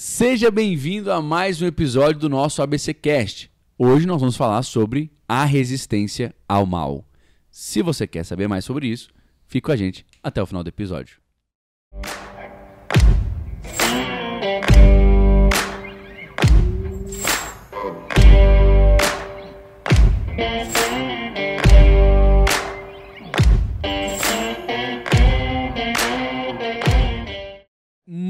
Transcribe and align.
Seja 0.00 0.48
bem-vindo 0.48 1.10
a 1.10 1.20
mais 1.20 1.60
um 1.60 1.66
episódio 1.66 2.20
do 2.20 2.28
nosso 2.28 2.62
ABC 2.62 2.94
Cast. 2.94 3.50
Hoje 3.76 4.06
nós 4.06 4.20
vamos 4.20 4.36
falar 4.36 4.62
sobre 4.62 5.10
a 5.26 5.44
resistência 5.44 6.32
ao 6.48 6.64
mal. 6.64 7.04
Se 7.50 7.82
você 7.82 8.06
quer 8.06 8.22
saber 8.22 8.46
mais 8.46 8.64
sobre 8.64 8.86
isso, 8.86 9.08
fique 9.48 9.66
com 9.66 9.72
a 9.72 9.76
gente 9.76 10.06
até 10.22 10.40
o 10.40 10.46
final 10.46 10.62
do 10.62 10.68
episódio. 10.68 11.18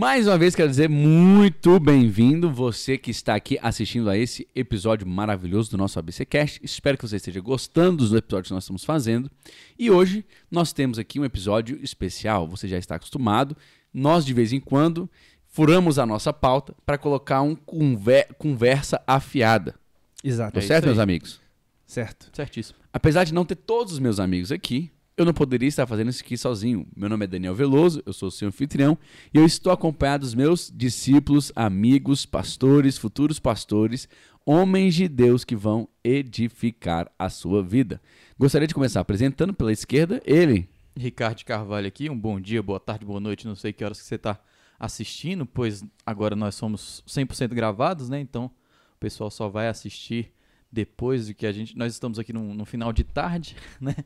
Mais 0.01 0.29
uma 0.29 0.39
vez 0.39 0.55
quero 0.55 0.71
dizer 0.71 0.89
muito 0.89 1.81
bem-vindo 1.81 2.49
você 2.49 2.97
que 2.97 3.11
está 3.11 3.35
aqui 3.35 3.59
assistindo 3.61 4.09
a 4.09 4.17
esse 4.17 4.47
episódio 4.55 5.05
maravilhoso 5.05 5.73
do 5.73 5.77
nosso 5.77 5.99
ABC 5.99 6.25
Cast. 6.25 6.61
Espero 6.63 6.97
que 6.97 7.05
você 7.05 7.17
esteja 7.17 7.41
gostando 7.41 7.97
dos 7.97 8.13
episódios 8.13 8.47
que 8.47 8.55
nós 8.55 8.63
estamos 8.63 8.85
fazendo. 8.85 9.29
E 9.77 9.91
hoje 9.91 10.25
nós 10.49 10.73
temos 10.73 11.01
aqui 11.01 11.19
um 11.19 11.25
episódio 11.25 11.81
especial. 11.83 12.47
Você 12.47 12.69
já 12.69 12.79
está 12.79 12.95
acostumado. 12.95 13.57
Nós 13.93 14.25
de 14.25 14.33
vez 14.33 14.53
em 14.53 14.61
quando 14.61 15.11
furamos 15.49 15.99
a 15.99 16.07
nossa 16.07 16.33
pauta 16.33 16.77
para 16.87 16.97
colocar 16.97 17.43
um 17.43 17.57
conver 17.57 18.29
conversa 18.39 19.03
afiada. 19.05 19.75
Exato. 20.23 20.53
Tá 20.53 20.61
é 20.61 20.63
certo, 20.63 20.85
meus 20.85 21.01
amigos? 21.01 21.41
Certo. 21.85 22.31
Certíssimo. 22.33 22.79
Apesar 22.93 23.25
de 23.25 23.35
não 23.35 23.45
ter 23.45 23.57
todos 23.57 23.95
os 23.95 23.99
meus 23.99 24.21
amigos 24.21 24.53
aqui, 24.53 24.93
eu 25.19 25.25
não 25.25 25.35
poderia 25.35 25.69
estar 25.69 25.85
fazendo 25.85 26.11
isso 26.11 26.23
aqui 26.23 26.39
sozinho. 26.39 26.87
Meu 26.97 27.09
nome 27.09 27.25
é 27.25 27.27
Daniel 27.27 27.53
Veloso, 27.53 28.01
eu 28.07 28.13
sou 28.13 28.29
o 28.29 28.31
seu 28.31 28.47
anfitrião 28.47 28.97
e 29.35 29.39
eu 29.39 29.45
estou 29.45 29.73
acompanhado 29.73 30.25
dos 30.25 30.33
meus 30.33 30.73
discípulos, 30.73 31.51
amigos, 31.57 32.25
pastores, 32.25 32.97
futuros 32.97 33.41
pastores, 33.41 34.09
homens 34.47 34.95
de 34.95 35.09
Deus 35.09 35.45
que 35.45 35.57
vão 35.57 35.89
edificar 36.05 37.11
a 37.19 37.29
sua 37.29 37.65
vida. 37.65 38.01
Gostaria 38.39 38.69
de 38.69 38.75
começar 38.75 39.01
apresentando 39.01 39.53
pela 39.53 39.73
esquerda 39.73 40.23
ele. 40.25 40.69
Ricardo 40.97 41.45
Carvalho 41.45 41.89
aqui, 41.89 42.09
um 42.09 42.19
bom 42.19 42.41
dia, 42.41 42.63
boa 42.63 42.79
tarde, 42.79 43.05
boa 43.05 43.19
noite, 43.19 43.45
não 43.45 43.57
sei 43.57 43.73
que 43.73 43.85
horas 43.85 44.01
que 44.01 44.07
você 44.07 44.15
está 44.15 44.39
assistindo, 44.79 45.45
pois 45.45 45.85
agora 46.07 46.37
nós 46.37 46.55
somos 46.55 47.03
100% 47.09 47.49
gravados, 47.55 48.09
né? 48.09 48.21
Então 48.21 48.45
o 48.45 48.99
pessoal 49.01 49.33
só 49.33 49.49
vai 49.49 49.67
assistir 49.67 50.33
depois 50.71 51.27
do 51.27 51.35
que 51.35 51.45
a 51.45 51.51
gente. 51.51 51.77
Nós 51.77 51.93
estamos 51.93 52.21
aqui 52.21 52.33
no 52.33 52.65
final 52.65 52.93
de 52.93 53.03
tarde, 53.03 53.57
né? 53.81 53.97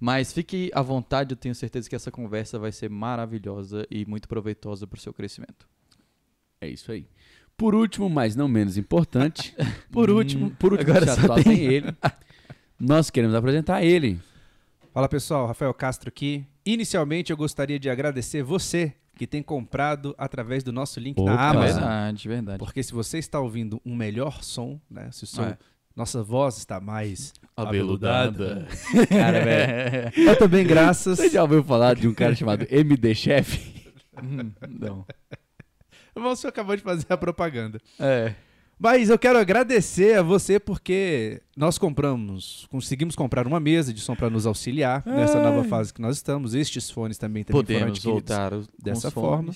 Mas 0.00 0.32
fique 0.32 0.70
à 0.74 0.80
vontade, 0.80 1.32
eu 1.32 1.36
tenho 1.36 1.54
certeza 1.54 1.88
que 1.88 1.94
essa 1.94 2.10
conversa 2.10 2.58
vai 2.58 2.72
ser 2.72 2.88
maravilhosa 2.88 3.86
e 3.90 4.06
muito 4.06 4.26
proveitosa 4.26 4.86
para 4.86 4.96
o 4.96 5.00
seu 5.00 5.12
crescimento. 5.12 5.68
É 6.60 6.66
isso 6.68 6.90
aí. 6.90 7.06
Por 7.56 7.74
último, 7.74 8.08
mas 8.08 8.34
não 8.34 8.48
menos 8.48 8.78
importante, 8.78 9.54
Por 9.92 10.08
último, 10.10 10.50
por 10.52 10.72
último, 10.72 10.90
agora 10.90 11.06
só 11.14 11.20
só 11.26 11.34
tem- 11.34 11.44
tem 11.44 11.60
ele. 11.64 11.94
Nós 12.80 13.10
queremos 13.10 13.36
apresentar 13.36 13.82
ele. 13.84 14.18
Fala 14.94 15.06
pessoal, 15.08 15.46
Rafael 15.46 15.74
Castro 15.74 16.08
aqui. 16.08 16.46
Inicialmente 16.64 17.30
eu 17.30 17.36
gostaria 17.36 17.78
de 17.78 17.90
agradecer 17.90 18.42
você 18.42 18.94
que 19.16 19.26
tem 19.26 19.42
comprado 19.42 20.14
através 20.16 20.64
do 20.64 20.72
nosso 20.72 20.98
link 20.98 21.20
Opa. 21.20 21.34
na 21.34 21.42
É 21.42 21.48
Amazon. 21.50 21.74
verdade, 21.80 22.28
verdade. 22.28 22.58
Porque 22.58 22.82
se 22.82 22.92
você 22.94 23.18
está 23.18 23.38
ouvindo 23.38 23.80
um 23.84 23.94
melhor 23.94 24.42
som, 24.42 24.80
né? 24.90 25.10
Se 25.12 25.24
o 25.24 25.26
som, 25.26 25.44
É. 25.44 25.58
nossa 26.00 26.22
voz 26.22 26.56
está 26.56 26.80
mais 26.80 27.34
Abeludada. 27.54 28.66
Cara, 29.06 29.44
velho. 29.44 30.12
Eu 30.30 30.38
também 30.38 30.66
graças. 30.66 31.18
Você 31.18 31.28
já 31.28 31.42
ouviu 31.42 31.62
falar 31.62 31.94
de 31.94 32.08
um 32.08 32.14
cara 32.14 32.34
chamado 32.34 32.66
MD 32.70 33.14
Chef? 33.14 33.90
Hum, 34.22 34.50
não. 34.66 35.04
Você 36.14 36.46
acabou 36.46 36.74
de 36.74 36.82
fazer 36.82 37.04
a 37.10 37.18
propaganda. 37.18 37.78
É. 37.98 38.34
Mas 38.78 39.10
eu 39.10 39.18
quero 39.18 39.38
agradecer 39.38 40.18
a 40.18 40.22
você 40.22 40.58
porque 40.58 41.42
nós 41.54 41.76
compramos, 41.76 42.66
conseguimos 42.70 43.14
comprar 43.14 43.46
uma 43.46 43.60
mesa 43.60 43.92
de 43.92 44.00
som 44.00 44.16
para 44.16 44.30
nos 44.30 44.46
auxiliar 44.46 45.02
nessa 45.04 45.38
nova 45.38 45.64
fase 45.64 45.92
que 45.92 46.00
nós 46.00 46.16
estamos. 46.16 46.54
Estes 46.54 46.90
fones 46.90 47.18
também, 47.18 47.44
também 47.44 47.62
foram 47.62 47.66
Podemos 47.66 47.98
adquiridos. 47.98 48.36
voltar 48.36 48.52
dessa 48.82 49.10
forma. 49.10 49.52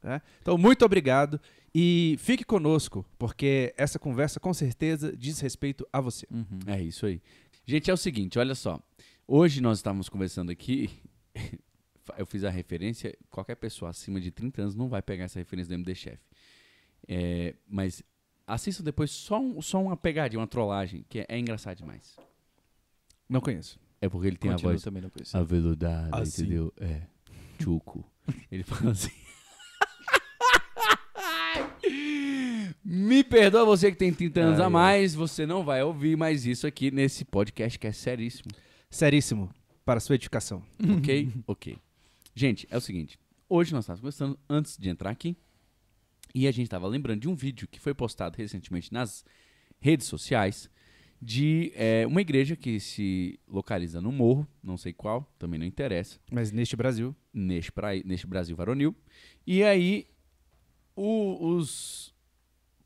né? 0.00 0.22
Então, 0.40 0.56
muito 0.56 0.84
obrigado 0.84 1.40
e 1.78 2.16
fique 2.18 2.42
conosco, 2.42 3.04
porque 3.18 3.74
essa 3.76 3.98
conversa 3.98 4.40
com 4.40 4.54
certeza 4.54 5.14
diz 5.14 5.38
respeito 5.40 5.86
a 5.92 6.00
você. 6.00 6.26
Uhum. 6.30 6.58
É 6.66 6.80
isso 6.82 7.04
aí. 7.04 7.20
Gente, 7.66 7.90
é 7.90 7.92
o 7.92 7.96
seguinte, 7.98 8.38
olha 8.38 8.54
só. 8.54 8.80
Hoje 9.28 9.60
nós 9.60 9.78
estávamos 9.78 10.08
conversando 10.08 10.50
aqui. 10.50 10.88
Eu 12.16 12.24
fiz 12.24 12.44
a 12.44 12.50
referência. 12.50 13.14
Qualquer 13.30 13.56
pessoa 13.56 13.90
acima 13.90 14.18
de 14.20 14.30
30 14.30 14.62
anos 14.62 14.74
não 14.74 14.88
vai 14.88 15.02
pegar 15.02 15.24
essa 15.24 15.38
referência 15.38 15.68
do 15.68 15.74
MD 15.74 15.94
Chef. 15.94 16.18
É, 17.06 17.54
mas 17.68 18.02
assistam 18.46 18.82
depois 18.84 19.10
só, 19.10 19.38
um- 19.38 19.60
só 19.60 19.82
uma 19.82 19.96
pegadinha, 19.98 20.40
uma 20.40 20.46
trollagem, 20.46 21.04
que 21.10 21.18
é, 21.20 21.26
é 21.28 21.38
engraçado 21.38 21.76
demais. 21.76 22.16
Não 23.28 23.40
conheço. 23.40 23.78
É 24.00 24.08
porque 24.08 24.28
ele 24.28 24.36
tem 24.36 24.50
Continua 24.50 24.70
a 24.70 24.74
voz 24.74 24.82
também 24.82 25.02
não 25.02 25.10
conheci. 25.10 25.36
aveludada, 25.36 26.16
Assim. 26.16 26.42
entendeu? 26.44 26.72
É. 26.78 27.02
Chuco. 27.60 28.10
ele 28.50 28.62
fala 28.62 28.92
assim. 28.92 29.10
Me 32.88 33.24
perdoa 33.24 33.64
você 33.64 33.90
que 33.90 33.96
tem 33.96 34.12
30 34.14 34.40
anos 34.40 34.58
Ai, 34.60 34.62
a 34.62 34.66
ai. 34.66 34.70
mais, 34.72 35.14
você 35.14 35.44
não 35.44 35.64
vai 35.64 35.82
ouvir 35.82 36.16
mais 36.16 36.46
isso 36.46 36.66
aqui 36.68 36.90
nesse 36.92 37.24
podcast 37.24 37.76
que 37.78 37.86
é 37.86 37.90
seríssimo. 37.92 38.48
Seríssimo, 38.88 39.50
para 39.84 39.98
sua 39.98 40.14
edificação. 40.14 40.62
Ok? 40.98 41.32
ok. 41.48 41.76
Gente, 42.34 42.66
é 42.70 42.76
o 42.76 42.80
seguinte. 42.80 43.18
Hoje 43.48 43.72
nós 43.72 43.84
estávamos 43.84 44.00
conversando 44.02 44.38
antes 44.48 44.76
de 44.76 44.88
entrar 44.88 45.10
aqui. 45.10 45.36
E 46.32 46.46
a 46.46 46.50
gente 46.52 46.66
estava 46.66 46.86
lembrando 46.86 47.22
de 47.22 47.28
um 47.28 47.34
vídeo 47.34 47.66
que 47.66 47.80
foi 47.80 47.92
postado 47.94 48.36
recentemente 48.36 48.92
nas 48.92 49.24
redes 49.80 50.06
sociais 50.06 50.70
de 51.20 51.72
é, 51.74 52.06
uma 52.06 52.20
igreja 52.20 52.54
que 52.54 52.78
se 52.78 53.40
localiza 53.48 54.00
no 54.02 54.12
morro, 54.12 54.46
não 54.62 54.76
sei 54.76 54.92
qual, 54.92 55.26
também 55.38 55.58
não 55.58 55.66
interessa, 55.66 56.20
Mas 56.30 56.52
neste 56.52 56.76
Brasil, 56.76 57.16
neste, 57.32 57.72
pra- 57.72 57.94
neste 58.04 58.26
Brasil 58.26 58.54
varonil. 58.54 58.94
E 59.46 59.62
aí, 59.64 60.06
o- 60.94 61.54
os 61.56 62.14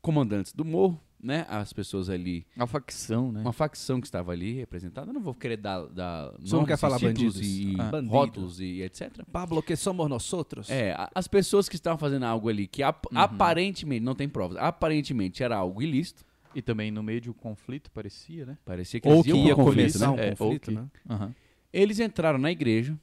comandantes 0.01 0.53
do 0.53 0.65
morro, 0.65 0.99
né, 1.23 1.45
as 1.47 1.71
pessoas 1.71 2.09
ali 2.09 2.47
A 2.57 2.65
facção, 2.65 3.31
né? 3.31 3.41
uma 3.41 3.53
facção 3.53 4.01
que 4.01 4.07
estava 4.07 4.31
ali 4.31 4.53
representada. 4.53 5.09
Eu 5.11 5.13
não 5.13 5.21
vou 5.21 5.35
querer 5.35 5.57
dar, 5.57 5.85
dar 5.85 6.31
Você 6.39 6.55
não 6.55 6.65
quer 6.65 6.77
falar 6.77 6.97
bandidos? 6.97 7.39
e 7.39 7.75
Ah. 7.79 7.91
Bandido. 7.91 8.11
rótulos 8.11 8.59
e 8.59 8.81
etc. 8.81 9.23
Pablo, 9.31 9.61
que 9.61 9.75
somos 9.75 10.09
nós 10.09 10.33
outros? 10.33 10.69
É, 10.69 10.95
as 11.13 11.27
pessoas 11.27 11.69
que 11.69 11.75
estavam 11.75 11.99
fazendo 11.99 12.23
algo 12.23 12.49
ali 12.49 12.65
que 12.67 12.81
ap- 12.81 13.05
Uhum. 13.11 13.19
aparentemente, 13.19 14.03
não 14.03 14.15
tem 14.15 14.27
provas, 14.27 14.57
aparentemente 14.57 15.43
era 15.43 15.55
algo 15.55 15.81
ilícito. 15.81 16.25
E 16.53 16.61
também 16.61 16.91
no 16.91 17.01
meio 17.01 17.21
de 17.21 17.29
um 17.29 17.33
conflito, 17.33 17.89
parecia, 17.91 18.45
né? 18.45 18.57
Parecia 18.65 18.99
que 18.99 19.07
Ou 19.07 19.13
eles 19.15 19.23
que 19.25 19.29
iam 19.29 19.47
ia 19.47 19.55
conflito, 19.55 19.75
começar 19.93 20.07
né? 20.07 20.11
um 20.13 20.19
É, 20.19 20.29
ou 20.31 20.35
conflito, 20.35 20.65
que- 20.65 20.71
né? 20.75 20.85
Aham. 21.09 21.35
Eles 21.71 21.99
entraram 22.01 22.37
na 22.37 22.51
igreja 22.51 22.99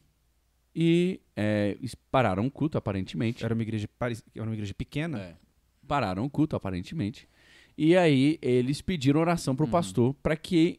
e 0.75 1.19
é, 1.35 1.77
pararam 2.11 2.45
o 2.47 2.51
culto, 2.51 2.77
aparentemente. 2.77 3.45
Era 3.45 3.55
uma 3.55 3.63
igreja, 3.63 3.89
pare- 3.99 4.19
era 4.35 4.45
uma 4.45 4.53
igreja 4.53 4.75
pequena. 4.75 5.19
É. 5.21 5.37
Pararam 5.89 6.25
o 6.25 6.31
culto, 6.31 6.55
aparentemente. 6.55 7.27
E 7.77 7.97
aí 7.97 8.39
eles 8.43 8.81
pediram 8.81 9.21
oração 9.21 9.57
pro 9.57 9.65
Uhum. 9.67 9.71
pastor 9.73 10.15
para 10.23 10.37
que 10.37 10.79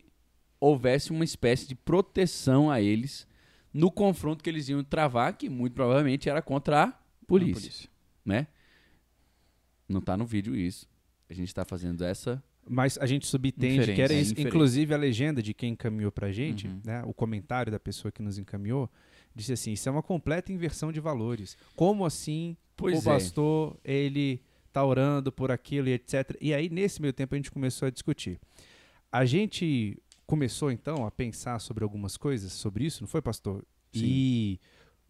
houvesse 0.59 1.11
uma 1.11 1.23
espécie 1.23 1.67
de 1.67 1.73
proteção 1.75 2.69
a 2.69 2.79
eles 2.81 3.27
no 3.73 3.89
confronto 3.91 4.43
que 4.43 4.49
eles 4.49 4.67
iam 4.69 4.83
travar, 4.83 5.35
que 5.37 5.49
muito 5.49 5.73
provavelmente 5.73 6.29
era 6.29 6.41
contra 6.41 6.83
a 6.83 6.93
polícia, 7.27 7.89
né? 8.25 8.47
Não 9.87 10.01
tá 10.01 10.15
no 10.17 10.25
vídeo 10.25 10.55
isso. 10.55 10.87
A 11.29 11.33
gente 11.33 11.53
tá 11.53 11.63
fazendo 11.65 12.03
essa. 12.03 12.43
Mas 12.67 12.97
a 12.99 13.05
gente 13.07 13.25
subentende 13.25 13.93
que 13.93 14.01
era 14.01 14.13
isso. 14.13 14.35
é. 14.37 14.41
Inclusive, 14.41 14.93
a 14.93 14.97
legenda 14.97 15.41
de 15.41 15.53
quem 15.53 15.73
encaminhou 15.73 16.11
pra 16.11 16.31
gente, 16.31 16.67
Uhum. 16.67 16.81
né, 16.83 17.03
o 17.05 17.13
comentário 17.13 17.71
da 17.71 17.79
pessoa 17.79 18.11
que 18.11 18.21
nos 18.21 18.37
encaminhou, 18.37 18.89
disse 19.35 19.53
assim: 19.53 19.71
Isso 19.73 19.87
é 19.89 19.91
uma 19.91 20.03
completa 20.03 20.51
inversão 20.51 20.91
de 20.91 20.99
valores. 20.99 21.57
Como 21.75 22.05
assim 22.05 22.55
Pois 22.75 23.05
o 23.05 23.09
é. 23.09 23.13
pastor, 23.13 23.77
ele 23.83 24.41
tá 24.71 24.83
orando 24.83 25.31
por 25.31 25.51
aquilo 25.51 25.87
e 25.89 25.93
etc. 25.93 26.35
E 26.39 26.53
aí, 26.53 26.69
nesse 26.69 27.01
meio 27.01 27.13
tempo, 27.13 27.35
a 27.35 27.37
gente 27.37 27.51
começou 27.51 27.87
a 27.87 27.91
discutir. 27.91 28.39
A 29.11 29.25
gente 29.25 29.97
começou, 30.25 30.71
então, 30.71 31.05
a 31.05 31.11
pensar 31.11 31.59
sobre 31.59 31.83
algumas 31.83 32.15
coisas, 32.15 32.51
sobre 32.51 32.85
isso, 32.85 33.01
não 33.01 33.07
foi, 33.07 33.21
pastor? 33.21 33.63
Sim. 33.91 34.05
E 34.05 34.59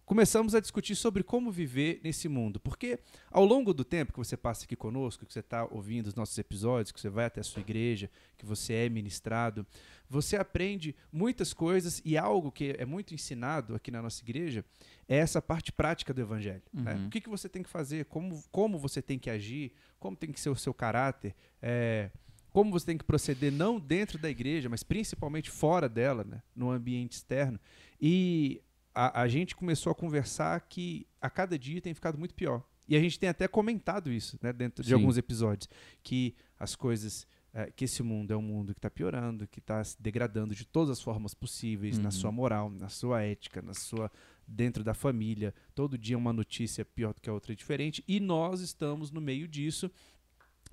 começamos 0.09 0.55
a 0.55 0.59
discutir 0.59 0.95
sobre 0.95 1.21
como 1.21 1.51
viver 1.51 2.01
nesse 2.03 2.27
mundo. 2.27 2.59
Porque 2.59 2.97
ao 3.29 3.45
longo 3.45 3.75
do 3.75 3.85
tempo 3.85 4.11
que 4.11 4.17
você 4.17 4.35
passa 4.35 4.65
aqui 4.65 4.75
conosco, 4.75 5.23
que 5.23 5.31
você 5.31 5.39
está 5.39 5.65
ouvindo 5.65 6.07
os 6.07 6.15
nossos 6.15 6.35
episódios, 6.35 6.91
que 6.91 6.99
você 6.99 7.09
vai 7.09 7.25
até 7.25 7.41
a 7.41 7.43
sua 7.43 7.59
igreja, 7.59 8.09
que 8.35 8.43
você 8.43 8.73
é 8.73 8.89
ministrado, 8.89 9.67
você 10.09 10.35
aprende 10.35 10.95
muitas 11.11 11.53
coisas 11.53 12.01
e 12.03 12.17
algo 12.17 12.51
que 12.51 12.75
é 12.79 12.85
muito 12.85 13.13
ensinado 13.13 13.75
aqui 13.75 13.91
na 13.91 14.01
nossa 14.01 14.23
igreja 14.23 14.65
é 15.07 15.17
essa 15.17 15.43
parte 15.43 15.71
prática 15.71 16.11
do 16.11 16.19
evangelho. 16.19 16.63
né? 16.73 16.95
Uhum. 16.95 17.05
O 17.05 17.09
que, 17.11 17.21
que 17.21 17.29
você 17.29 17.47
tem 17.47 17.61
que 17.61 17.69
fazer, 17.69 18.05
como, 18.05 18.43
como 18.51 18.79
você 18.79 19.03
tem 19.03 19.19
que 19.19 19.29
agir, 19.29 19.73
como 19.99 20.17
tem 20.17 20.31
que 20.31 20.39
ser 20.39 20.49
o 20.49 20.55
seu 20.55 20.73
caráter, 20.73 21.35
é, 21.61 22.09
como 22.49 22.71
você 22.71 22.87
tem 22.87 22.97
que 22.97 23.03
proceder 23.03 23.51
não 23.51 23.79
dentro 23.79 24.17
da 24.17 24.27
igreja, 24.27 24.69
mas 24.69 24.81
principalmente 24.81 25.51
fora 25.51 25.87
dela, 25.87 26.23
né? 26.23 26.41
no 26.55 26.71
ambiente 26.71 27.11
externo. 27.11 27.59
E 28.01 28.59
a, 28.93 29.21
a 29.21 29.27
gente 29.27 29.55
começou 29.55 29.91
a 29.91 29.95
conversar 29.95 30.59
que 30.61 31.07
a 31.21 31.29
cada 31.29 31.57
dia 31.57 31.81
tem 31.81 31.93
ficado 31.93 32.17
muito 32.17 32.33
pior. 32.33 32.63
E 32.87 32.95
a 32.95 32.99
gente 32.99 33.19
tem 33.19 33.29
até 33.29 33.47
comentado 33.47 34.11
isso 34.11 34.37
né, 34.41 34.51
dentro 34.51 34.83
de 34.83 34.89
Sim. 34.89 34.95
alguns 34.95 35.15
episódios, 35.17 35.69
que 36.01 36.33
as 36.59 36.75
coisas, 36.75 37.27
eh, 37.53 37.71
que 37.75 37.85
esse 37.85 38.01
mundo 38.01 38.33
é 38.33 38.37
um 38.37 38.41
mundo 38.41 38.73
que 38.73 38.79
está 38.79 38.89
piorando, 38.89 39.47
que 39.47 39.59
está 39.59 39.83
se 39.83 39.95
degradando 40.01 40.55
de 40.55 40.65
todas 40.65 40.89
as 40.97 41.01
formas 41.01 41.35
possíveis, 41.35 41.99
na 41.99 42.05
Uhum. 42.05 42.11
sua 42.11 42.31
moral, 42.31 42.69
na 42.71 42.89
sua 42.89 43.21
ética, 43.21 43.61
na 43.61 43.75
sua 43.75 44.11
dentro 44.47 44.83
da 44.83 44.95
família. 44.95 45.53
Todo 45.75 45.99
dia 45.99 46.17
uma 46.17 46.33
notícia 46.33 46.83
pior 46.83 47.13
do 47.13 47.21
que 47.21 47.29
a 47.29 47.33
outra 47.33 47.55
diferente, 47.55 48.03
e 48.07 48.19
nós 48.19 48.59
estamos 48.59 49.11
no 49.11 49.21
meio 49.21 49.47
disso 49.47 49.91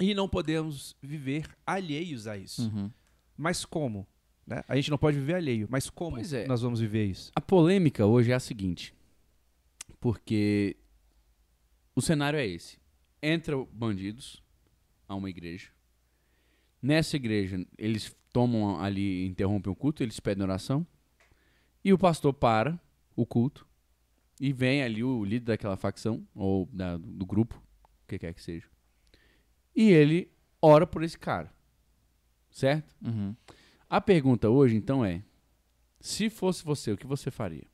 e 0.01 0.15
não 0.15 0.27
podemos 0.27 0.97
viver 1.03 1.47
alheios 1.67 2.27
a 2.27 2.37
isso. 2.39 2.63
Uhum. 2.63 2.91
Mas 3.37 3.67
como? 3.67 4.07
Né? 4.47 4.63
A 4.69 4.77
gente 4.77 4.91
não 4.91 4.99
pode 4.99 5.19
viver 5.19 5.35
alheio, 5.35 5.67
mas 5.71 5.91
como 5.91 6.19
é. 6.19 6.47
nós 6.47 6.63
vamos 6.63 6.81
viver 6.81 7.05
isso? 7.07 7.33
A 7.35 7.41
polêmica 7.41 8.07
hoje 8.07 8.31
é 8.31 8.35
a 8.35 8.41
seguinte, 8.41 8.95
porque 10.01 10.77
o 11.95 12.01
cenário 12.01 12.39
é 12.39 12.47
esse. 12.47 12.79
Entram 13.23 13.69
bandidos 13.73 14.43
a 15.09 15.15
uma 15.15 15.29
igreja. 15.31 15.71
Nessa 16.81 17.17
igreja, 17.17 17.67
eles 17.77 18.15
tomam 18.33 18.79
ali, 18.81 19.27
interrompem 19.27 19.73
o 19.73 19.77
culto, 19.77 20.03
eles 20.03 20.21
pedem 20.21 20.45
oração. 20.45 20.87
E 21.83 21.93
o 21.93 21.99
pastor 21.99 22.33
para 22.35 22.79
o 23.15 23.25
culto. 23.25 23.67
E 24.41 24.53
vem 24.53 24.83
ali 24.83 25.03
o 25.03 25.25
líder 25.25 25.47
daquela 25.47 25.77
facção, 25.77 26.27
ou 26.35 26.69
da- 26.73 26.99
do 26.99 27.25
grupo, 27.25 27.61
o 28.05 28.07
que 28.07 28.19
quer 28.19 28.35
que 28.35 28.43
seja. 28.43 28.67
E 29.75 29.89
ele 29.91 30.31
ora 30.61 30.87
por 30.87 31.03
esse 31.03 31.19
cara. 31.19 31.51
Certo? 32.51 32.95
Uhum. 33.05 33.35
A 33.89 34.01
pergunta 34.01 34.51
hoje, 34.51 34.77
então, 34.77 35.05
é: 35.05 35.23
se 36.01 36.29
fosse 36.29 36.65
você, 36.65 36.93
o 36.93 36.97
que 36.97 37.07
você 37.07 37.31
faria? 37.31 37.65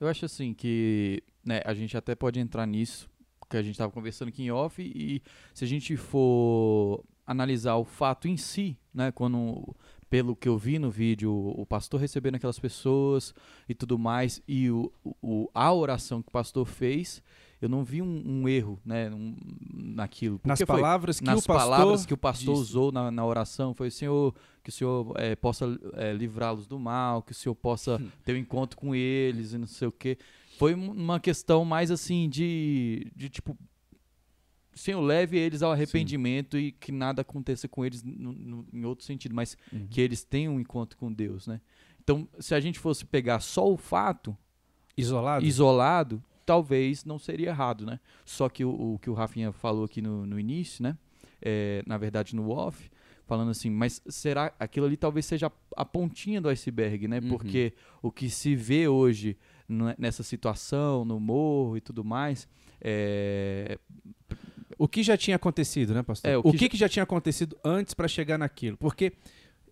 Eu 0.00 0.08
acho 0.08 0.24
assim 0.24 0.52
que 0.52 1.22
né, 1.44 1.60
a 1.64 1.74
gente 1.74 1.96
até 1.96 2.14
pode 2.14 2.40
entrar 2.40 2.66
nisso, 2.66 3.08
que 3.48 3.56
a 3.56 3.62
gente 3.62 3.72
estava 3.72 3.92
conversando 3.92 4.28
aqui 4.28 4.42
em 4.42 4.50
off, 4.50 4.82
e 4.82 5.22
se 5.54 5.64
a 5.64 5.68
gente 5.68 5.96
for 5.96 7.04
analisar 7.26 7.76
o 7.76 7.84
fato 7.84 8.26
em 8.26 8.36
si, 8.36 8.76
né, 8.92 9.12
quando, 9.12 9.76
pelo 10.10 10.34
que 10.34 10.48
eu 10.48 10.58
vi 10.58 10.78
no 10.78 10.90
vídeo, 10.90 11.32
o 11.32 11.64
pastor 11.64 12.00
recebendo 12.00 12.34
aquelas 12.34 12.58
pessoas 12.58 13.32
e 13.68 13.74
tudo 13.74 13.96
mais, 13.98 14.42
e 14.48 14.70
o, 14.70 14.92
o- 15.22 15.48
a 15.54 15.72
oração 15.72 16.20
que 16.20 16.28
o 16.28 16.32
pastor 16.32 16.66
fez, 16.66 17.22
eu 17.62 17.68
não 17.68 17.84
vi 17.84 18.02
um, 18.02 18.22
um 18.26 18.48
erro 18.48 18.78
né, 18.84 19.08
um- 19.10 19.36
naquilo. 19.72 20.40
Nas 20.44 20.58
Porque 20.58 20.66
foi- 20.66 20.80
palavras 20.80 21.18
que 21.20 21.24
nas 21.26 21.44
o 21.44 21.46
pastor 21.46 21.56
palavras 21.70 22.04
que 22.06 22.12
o 22.12 22.16
pastor 22.16 22.54
disse. 22.56 22.62
usou 22.70 22.90
na, 22.92 23.10
na 23.10 23.24
oração 23.24 23.72
foi 23.72 23.90
Senhor 23.90 24.34
que 24.62 24.68
o 24.68 24.72
Senhor 24.72 25.12
eh, 25.16 25.34
possa 25.36 25.66
eh, 25.94 26.12
livrá-los 26.12 26.66
do 26.66 26.78
mal 26.78 27.22
que 27.22 27.32
o 27.32 27.34
Senhor 27.34 27.54
possa 27.54 28.00
ter 28.24 28.34
um 28.34 28.36
encontro 28.38 28.76
com 28.76 28.94
eles 28.94 29.52
e 29.52 29.58
não 29.58 29.66
sei 29.66 29.88
o 29.88 29.92
que 29.92 30.18
foi 30.58 30.74
um- 30.74 30.90
uma 30.92 31.18
questão 31.20 31.64
mais 31.64 31.90
assim 31.90 32.28
de, 32.28 33.10
de 33.16 33.28
tipo 33.28 33.56
Senhor 34.74 35.00
leve 35.02 35.36
eles 35.38 35.62
ao 35.62 35.70
arrependimento 35.72 36.56
e 36.58 36.72
que 36.72 36.90
nada 36.90 37.20
aconteça 37.22 37.68
com 37.68 37.84
eles 37.84 38.02
em 38.72 38.84
outro 38.84 39.04
sentido 39.04 39.34
mas 39.34 39.56
Uhum. 39.72 39.86
que 39.90 40.00
eles 40.00 40.24
tenham 40.24 40.54
um 40.56 40.60
encontro 40.60 40.96
com 40.96 41.12
Deus 41.12 41.46
né 41.46 41.60
então 42.02 42.26
se 42.40 42.54
a 42.54 42.60
gente 42.60 42.78
fosse 42.78 43.04
pegar 43.04 43.40
só 43.40 43.70
o 43.70 43.76
fato 43.76 44.36
isolado. 44.96 45.44
isolado, 45.44 46.22
talvez 46.52 47.04
não 47.04 47.18
seria 47.18 47.48
errado, 47.48 47.86
né? 47.86 47.98
Só 48.26 48.46
que 48.48 48.62
o, 48.64 48.70
o 48.94 48.98
que 48.98 49.08
o 49.08 49.14
Rafinha 49.14 49.52
falou 49.52 49.84
aqui 49.84 50.02
no, 50.02 50.26
no 50.26 50.38
início, 50.38 50.82
né? 50.82 50.96
É, 51.40 51.82
na 51.86 51.96
verdade, 51.96 52.36
no 52.36 52.50
off, 52.50 52.90
falando 53.26 53.50
assim, 53.50 53.70
mas 53.70 54.02
será 54.06 54.52
aquilo 54.60 54.84
ali 54.86 54.96
talvez 54.96 55.24
seja 55.24 55.46
a, 55.46 55.52
a 55.82 55.84
pontinha 55.84 56.40
do 56.42 56.48
iceberg, 56.50 57.08
né? 57.08 57.20
Uhum. 57.20 57.28
Porque 57.30 57.72
o 58.02 58.10
que 58.12 58.28
se 58.28 58.54
vê 58.54 58.86
hoje 58.86 59.36
nessa 59.98 60.22
situação, 60.22 61.04
no 61.06 61.18
morro 61.18 61.76
e 61.78 61.80
tudo 61.80 62.04
mais, 62.04 62.46
é, 62.80 63.78
O 64.78 64.86
que 64.86 65.02
já 65.02 65.16
tinha 65.16 65.36
acontecido, 65.36 65.94
né, 65.94 66.02
pastor? 66.02 66.30
É, 66.30 66.36
o 66.36 66.40
o 66.40 66.52
que, 66.52 66.58
que 66.58 66.68
que, 66.70 66.76
já- 66.76 66.84
já 66.86 66.90
tinha 66.90 67.02
acontecido 67.04 67.56
antes 67.64 67.94
para 67.94 68.06
chegar 68.08 68.36
naquilo? 68.38 68.76
Porque 68.76 69.12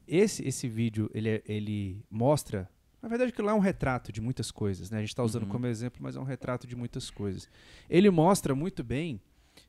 esse, 0.08 0.46
esse 0.48 0.66
vídeo, 0.68 1.10
ele, 1.12 1.28
é- 1.28 1.42
ele 1.46 2.02
mostra... 2.10 2.68
Na 3.02 3.08
verdade, 3.08 3.30
aquilo 3.32 3.46
lá 3.46 3.52
é 3.52 3.56
um 3.56 3.60
retrato 3.60 4.12
de 4.12 4.20
muitas 4.20 4.50
coisas, 4.50 4.90
né? 4.90 4.98
A 4.98 5.00
gente 5.00 5.10
está 5.10 5.22
usando 5.22 5.44
Uhum. 5.44 5.48
como 5.48 5.66
exemplo, 5.66 6.00
mas 6.02 6.16
é 6.16 6.20
um 6.20 6.24
retrato 6.24 6.66
de 6.66 6.76
muitas 6.76 7.08
coisas. 7.10 7.48
Ele 7.88 8.10
mostra 8.10 8.54
muito 8.54 8.84
bem 8.84 9.20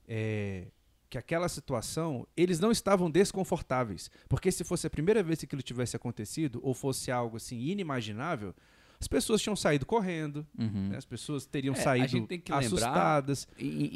é, 0.08 0.68
que 1.10 1.18
aquela 1.18 1.48
situação, 1.48 2.28
eles 2.36 2.60
não 2.60 2.72
estavam 2.72 3.10
desconfortáveis. 3.10 4.10
Porque 4.28 4.52
se 4.52 4.64
fosse 4.64 4.86
a 4.88 4.90
primeira 4.90 5.24
vez 5.24 5.40
que 5.40 5.46
aquilo 5.46 5.62
tivesse 5.62 5.96
acontecido, 5.96 6.60
ou 6.62 6.74
fosse 6.74 7.10
algo 7.12 7.38
assim 7.38 7.58
inimaginável, 7.58 8.54
as 9.02 9.08
pessoas 9.08 9.42
tinham 9.42 9.56
saído 9.56 9.84
correndo, 9.84 10.46
uhum. 10.58 10.90
né? 10.90 10.98
as 10.98 11.06
pessoas 11.06 11.44
teriam 11.48 11.74
É, 11.74 11.78
saído 11.78 12.28
assustadas. 12.52 13.48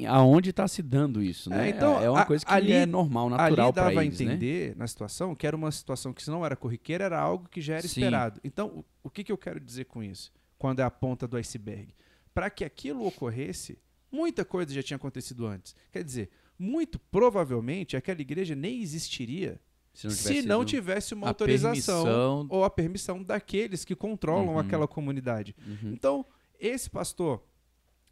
Aonde 0.08 0.50
está 0.50 0.68
se 0.68 0.82
dando 0.82 1.22
isso, 1.22 1.48
né? 1.50 1.68
É, 1.68 1.70
então, 1.70 2.02
é 2.02 2.10
uma 2.10 2.22
a- 2.22 2.26
coisa 2.26 2.44
que 2.44 2.52
ali- 2.52 2.72
é 2.74 2.86
normal, 2.88 3.30
natural 3.30 3.68
Ali 3.68 3.74
para 3.74 3.84
dava 3.84 4.00
a 4.02 4.06
eles, 4.06 4.20
né? 4.20 4.26
entender 4.34 4.76
na 4.76 4.88
situação 4.88 5.36
que 5.36 5.46
era 5.46 5.56
uma 5.56 5.72
situação 5.72 6.12
que 6.12 6.24
se 6.24 6.32
não 6.32 6.44
era 6.44 6.56
corriqueira, 6.56 7.04
era 7.04 7.20
algo 7.20 7.48
que 7.48 7.62
já 7.62 7.74
era 7.76 7.84
Sim. 7.84 7.88
esperado. 8.02 8.42
Então, 8.44 8.68
o, 8.68 8.86
o 9.04 9.10
que, 9.12 9.24
que 9.24 9.32
eu 9.32 9.38
quero 9.38 9.60
dizer 9.60 9.86
com 9.86 10.04
isso? 10.04 10.32
Quando 10.58 10.80
é 10.80 10.84
a 10.84 10.90
ponta 10.90 11.28
do 11.28 11.38
iceberg? 11.38 11.94
Para 12.34 12.50
que 12.50 12.66
aquilo 12.66 13.06
ocorresse, 13.06 13.78
muita 14.12 14.44
coisa 14.44 14.74
já 14.74 14.82
tinha 14.82 14.98
acontecido 14.98 15.46
antes. 15.46 15.76
Quer 15.92 16.04
dizer, 16.04 16.30
muito 16.58 16.98
provavelmente 16.98 17.96
aquela 17.96 18.22
igreja 18.22 18.56
nem 18.56 18.82
existiria 18.82 19.60
Se 19.96 20.08
não 20.08 20.14
tivesse, 20.14 20.42
se 20.42 20.46
não 20.48 20.66
tivesse 20.66 21.14
uma 21.14 21.28
autorização 21.28 22.04
permissão- 22.04 22.48
ou 22.50 22.64
a 22.64 22.70
permissão 22.70 23.24
daqueles 23.24 23.84
que 23.86 23.96
controlam 23.96 24.50
Uhum. 24.54 24.60
aquela 24.60 24.88
comunidade. 24.88 25.56
Uhum. 25.66 25.92
Então, 25.94 26.26
esse 26.60 26.90
pastor, 26.90 27.42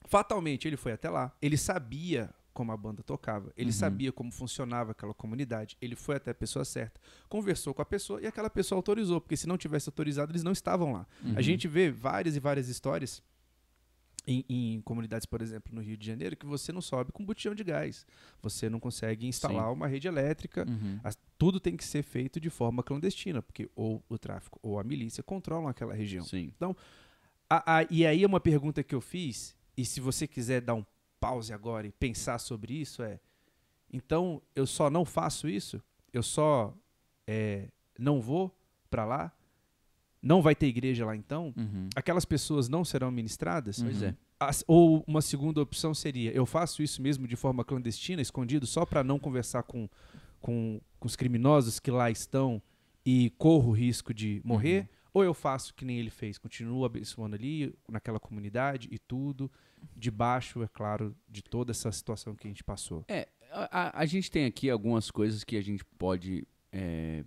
fatalmente, 0.05 0.67
ele 0.67 0.77
foi 0.77 0.91
até 0.93 1.09
lá. 1.09 1.31
Ele 1.41 1.57
sabia 1.57 2.29
como 2.53 2.71
a 2.71 2.77
banda 2.77 3.01
tocava. 3.01 3.51
Ele 3.57 3.69
Uhum. 3.69 3.73
sabia 3.73 4.11
como 4.11 4.31
funcionava 4.31 4.91
aquela 4.91 5.13
comunidade. 5.13 5.75
Ele 5.81 5.95
foi 5.95 6.15
até 6.17 6.31
a 6.31 6.35
pessoa 6.35 6.63
certa. 6.63 6.99
Conversou 7.27 7.73
com 7.73 7.81
a 7.81 7.85
pessoa 7.85 8.21
e 8.21 8.27
aquela 8.27 8.49
pessoa 8.49 8.77
autorizou. 8.77 9.19
Porque 9.19 9.35
se 9.35 9.47
não 9.47 9.57
tivesse 9.57 9.89
autorizado, 9.89 10.31
eles 10.31 10.43
não 10.43 10.51
estavam 10.51 10.93
lá. 10.93 11.07
Uhum. 11.23 11.33
A 11.35 11.41
gente 11.41 11.67
vê 11.67 11.89
várias 11.89 12.35
e 12.35 12.39
várias 12.39 12.67
histórias 12.69 13.23
em, 14.25 14.45
em 14.47 14.81
comunidades, 14.81 15.25
por 15.25 15.41
exemplo, 15.41 15.73
no 15.75 15.81
Rio 15.81 15.97
de 15.97 16.05
Janeiro, 16.05 16.35
que 16.37 16.45
você 16.45 16.71
não 16.71 16.81
sobe 16.81 17.11
com 17.11 17.25
botijão 17.25 17.53
de 17.53 17.63
gás. 17.63 18.05
Você 18.41 18.69
não 18.69 18.79
consegue 18.79 19.27
instalar 19.27 19.71
uma 19.71 19.87
rede 19.87 20.07
elétrica. 20.07 20.65
Uhum. 20.67 20.99
Tudo 21.37 21.59
tem 21.59 21.75
que 21.75 21.83
ser 21.83 22.03
feito 22.03 22.39
de 22.39 22.49
forma 22.49 22.81
clandestina, 22.83 23.41
porque 23.41 23.69
ou 23.75 24.01
o 24.07 24.17
tráfico 24.17 24.59
ou 24.63 24.79
a 24.79 24.83
milícia 24.83 25.21
controlam 25.21 25.67
aquela 25.67 25.93
região. 25.93 26.23
Sim. 26.23 26.51
A- 27.49 27.79
a- 27.79 27.87
e 27.89 28.05
aí 28.05 28.23
é 28.23 28.27
uma 28.27 28.39
pergunta 28.39 28.81
que 28.83 28.95
eu 28.95 29.01
fiz, 29.01 29.55
e 29.75 29.83
se 29.85 29.99
você 29.99 30.25
quiser 30.27 30.61
dar 30.61 30.73
um 30.75 30.85
pause 31.19 31.51
agora 31.53 31.85
e 31.85 31.91
pensar 31.91 32.39
sobre 32.39 32.73
isso, 32.73 33.03
é: 33.03 33.19
então 33.91 34.41
eu 34.55 34.65
só 34.65 34.89
não 34.89 35.03
faço 35.05 35.47
isso? 35.47 35.81
Eu 36.11 36.23
só 36.23 36.73
é, 37.27 37.67
não 37.99 38.21
vou 38.21 38.55
para 38.89 39.05
lá? 39.05 39.31
Não 40.23 40.41
vai 40.41 40.55
ter 40.55 40.67
igreja 40.67 41.05
lá 41.05 41.15
então? 41.15 41.53
Uhum. 41.57 41.89
Aquelas 41.95 42.23
pessoas 42.23 42.69
não 42.69 42.85
serão 42.85 43.11
ministradas? 43.11 43.81
Pois 43.81 44.01
Uhum. 44.01 44.07
é. 44.07 44.15
As- 44.39 44.63
ou 44.67 45.03
uma 45.05 45.21
segunda 45.21 45.61
opção 45.61 45.93
seria: 45.93 46.31
eu 46.31 46.45
faço 46.45 46.81
isso 46.81 47.01
mesmo 47.01 47.27
de 47.27 47.35
forma 47.35 47.63
clandestina, 47.65 48.21
escondido, 48.21 48.65
só 48.65 48.85
para 48.85 49.03
não 49.03 49.19
conversar 49.19 49.63
com, 49.63 49.89
com, 50.39 50.79
com 50.97 51.07
os 51.07 51.15
criminosos 51.17 51.77
que 51.79 51.91
lá 51.91 52.09
estão 52.09 52.61
e 53.05 53.31
corro 53.37 53.69
o 53.71 53.73
risco 53.73 54.13
de 54.13 54.41
morrer? 54.45 54.87
Ou 55.13 55.23
eu 55.23 55.33
faço 55.33 55.75
que 55.75 55.85
nem 55.85 55.99
ele 55.99 56.09
fez, 56.09 56.37
continuo 56.39 56.85
abençoando 56.85 57.35
ali, 57.35 57.71
naquela 57.87 58.19
comunidade 58.19 58.87
e 58.91 58.97
tudo, 58.97 59.51
debaixo, 59.95 60.63
é 60.63 60.67
claro, 60.67 61.15
de 61.29 61.43
toda 61.43 61.71
essa 61.71 61.91
situação 61.91 62.33
que 62.33 62.47
a 62.47 62.49
gente 62.49 62.63
passou. 62.63 63.05
É, 63.07 63.27
a, 63.51 63.81
a- 63.89 63.99
a 64.01 64.05
gente 64.05 64.31
tem 64.31 64.45
aqui 64.45 64.69
algumas 64.69 65.11
coisas 65.11 65.43
que 65.43 65.55
a 65.55 65.61
gente 65.61 65.85
pode 65.99 66.47
é, 66.71 67.23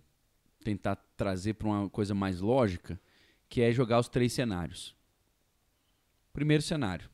tentar 0.66 0.96
trazer 1.16 1.54
para 1.54 1.68
uma 1.68 1.88
coisa 1.88 2.12
mais 2.12 2.40
lógica, 2.40 3.00
que 3.48 3.62
é 3.62 3.70
jogar 3.70 4.00
os 4.00 4.08
três 4.08 4.32
cenários. 4.32 4.96
Primeiro 6.32 6.62
cenário. 6.62 7.08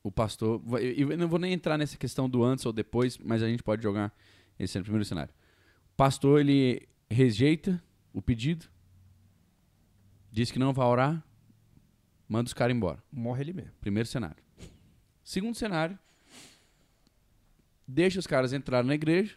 O 0.00 0.12
pastor. 0.12 0.62
Eu 0.80 1.16
não 1.18 1.26
vou 1.26 1.40
nem 1.40 1.52
entrar 1.52 1.76
nessa 1.76 1.96
questão 1.96 2.30
do 2.30 2.44
antes 2.44 2.64
ou 2.64 2.72
depois, 2.72 3.18
mas 3.18 3.42
a 3.42 3.48
gente 3.48 3.64
pode 3.64 3.82
jogar 3.82 4.16
esse 4.56 4.80
primeiro 4.80 5.04
cenário. 5.04 5.34
O 5.92 5.96
pastor 5.96 6.40
ele 6.40 6.88
rejeita 7.10 7.82
o 8.12 8.22
pedido, 8.22 8.66
diz 10.30 10.52
que 10.52 10.58
não 10.58 10.72
vai 10.72 10.86
orar, 10.86 11.24
manda 12.28 12.46
os 12.46 12.54
caras 12.54 12.76
embora. 12.76 13.02
Morre 13.10 13.42
ele 13.42 13.52
mesmo. 13.52 13.72
Primeiro 13.80 14.08
cenário. 14.08 14.42
Segundo 15.24 15.56
cenário, 15.56 15.98
deixa 17.88 18.20
os 18.20 18.26
caras 18.26 18.52
entrarem 18.52 18.86
na 18.86 18.94
igreja, 18.94 19.34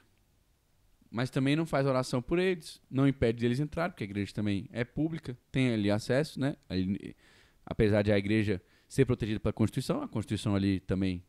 mas 1.17 1.31
também 1.31 1.55
não 1.55 1.65
faz 1.65 1.87
oração 1.87 2.21
por 2.21 2.37
eles, 2.37 2.79
não 2.91 3.07
impede 3.07 3.43
eles 3.43 3.59
entrarem, 3.59 3.91
porque 3.91 4.03
a 4.03 4.05
igreja 4.05 4.31
também 4.33 4.69
é 4.71 4.83
pública, 4.83 5.35
tem 5.51 5.73
ali 5.73 5.89
acesso, 5.89 6.39
né? 6.39 6.55
Ali, 6.69 7.15
apesar 7.65 8.03
de 8.03 8.11
a 8.11 8.17
igreja 8.19 8.61
ser 8.87 9.03
protegida 9.05 9.39
pela 9.39 9.51
Constituição, 9.51 10.03
a 10.03 10.07
Constituição 10.07 10.55
ali 10.55 10.79
também 10.79 11.23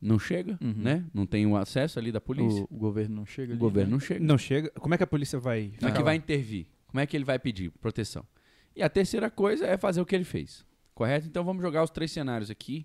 não 0.00 0.18
chega, 0.18 0.58
Uhum. 0.60 0.74
né? 0.76 1.04
Não 1.14 1.24
tem 1.24 1.46
o 1.46 1.56
acesso 1.56 2.00
ali 2.00 2.10
da 2.10 2.20
polícia. 2.20 2.62
O, 2.62 2.74
o 2.74 2.78
governo 2.78 3.14
não 3.14 3.24
chega 3.24 3.50
O, 3.50 3.52
ali, 3.52 3.60
governo 3.60 3.90
né? 3.90 3.92
não 3.92 4.00
chega. 4.00 4.20
Não 4.24 4.38
chega. 4.38 4.70
Como 4.70 4.92
é 4.92 4.96
que 4.98 5.04
a 5.04 5.06
polícia 5.06 5.38
vai. 5.38 5.72
Como 5.78 5.88
é 5.88 5.94
que 5.94 6.02
vai 6.02 6.16
intervir? 6.16 6.66
Como 6.88 6.98
é 7.00 7.06
que 7.06 7.16
ele 7.16 7.24
vai 7.24 7.38
pedir 7.38 7.70
proteção? 7.80 8.26
E 8.74 8.82
a 8.82 8.88
terceira 8.88 9.30
coisa 9.30 9.64
é 9.66 9.76
fazer 9.78 10.00
o 10.00 10.04
que 10.06 10.16
ele 10.16 10.24
fez. 10.24 10.66
Correto? 10.94 11.28
Então 11.28 11.44
vamos 11.44 11.62
jogar 11.62 11.84
os 11.84 11.90
três 11.90 12.10
cenários 12.10 12.50
aqui. 12.50 12.84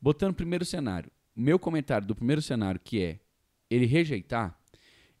Botando 0.00 0.30
o 0.30 0.34
primeiro 0.36 0.64
cenário. 0.64 1.10
meu 1.34 1.58
comentário 1.58 2.06
do 2.06 2.14
primeiro 2.14 2.40
cenário, 2.40 2.78
que 2.82 3.02
é 3.02 3.18
ele 3.68 3.84
rejeitar, 3.86 4.56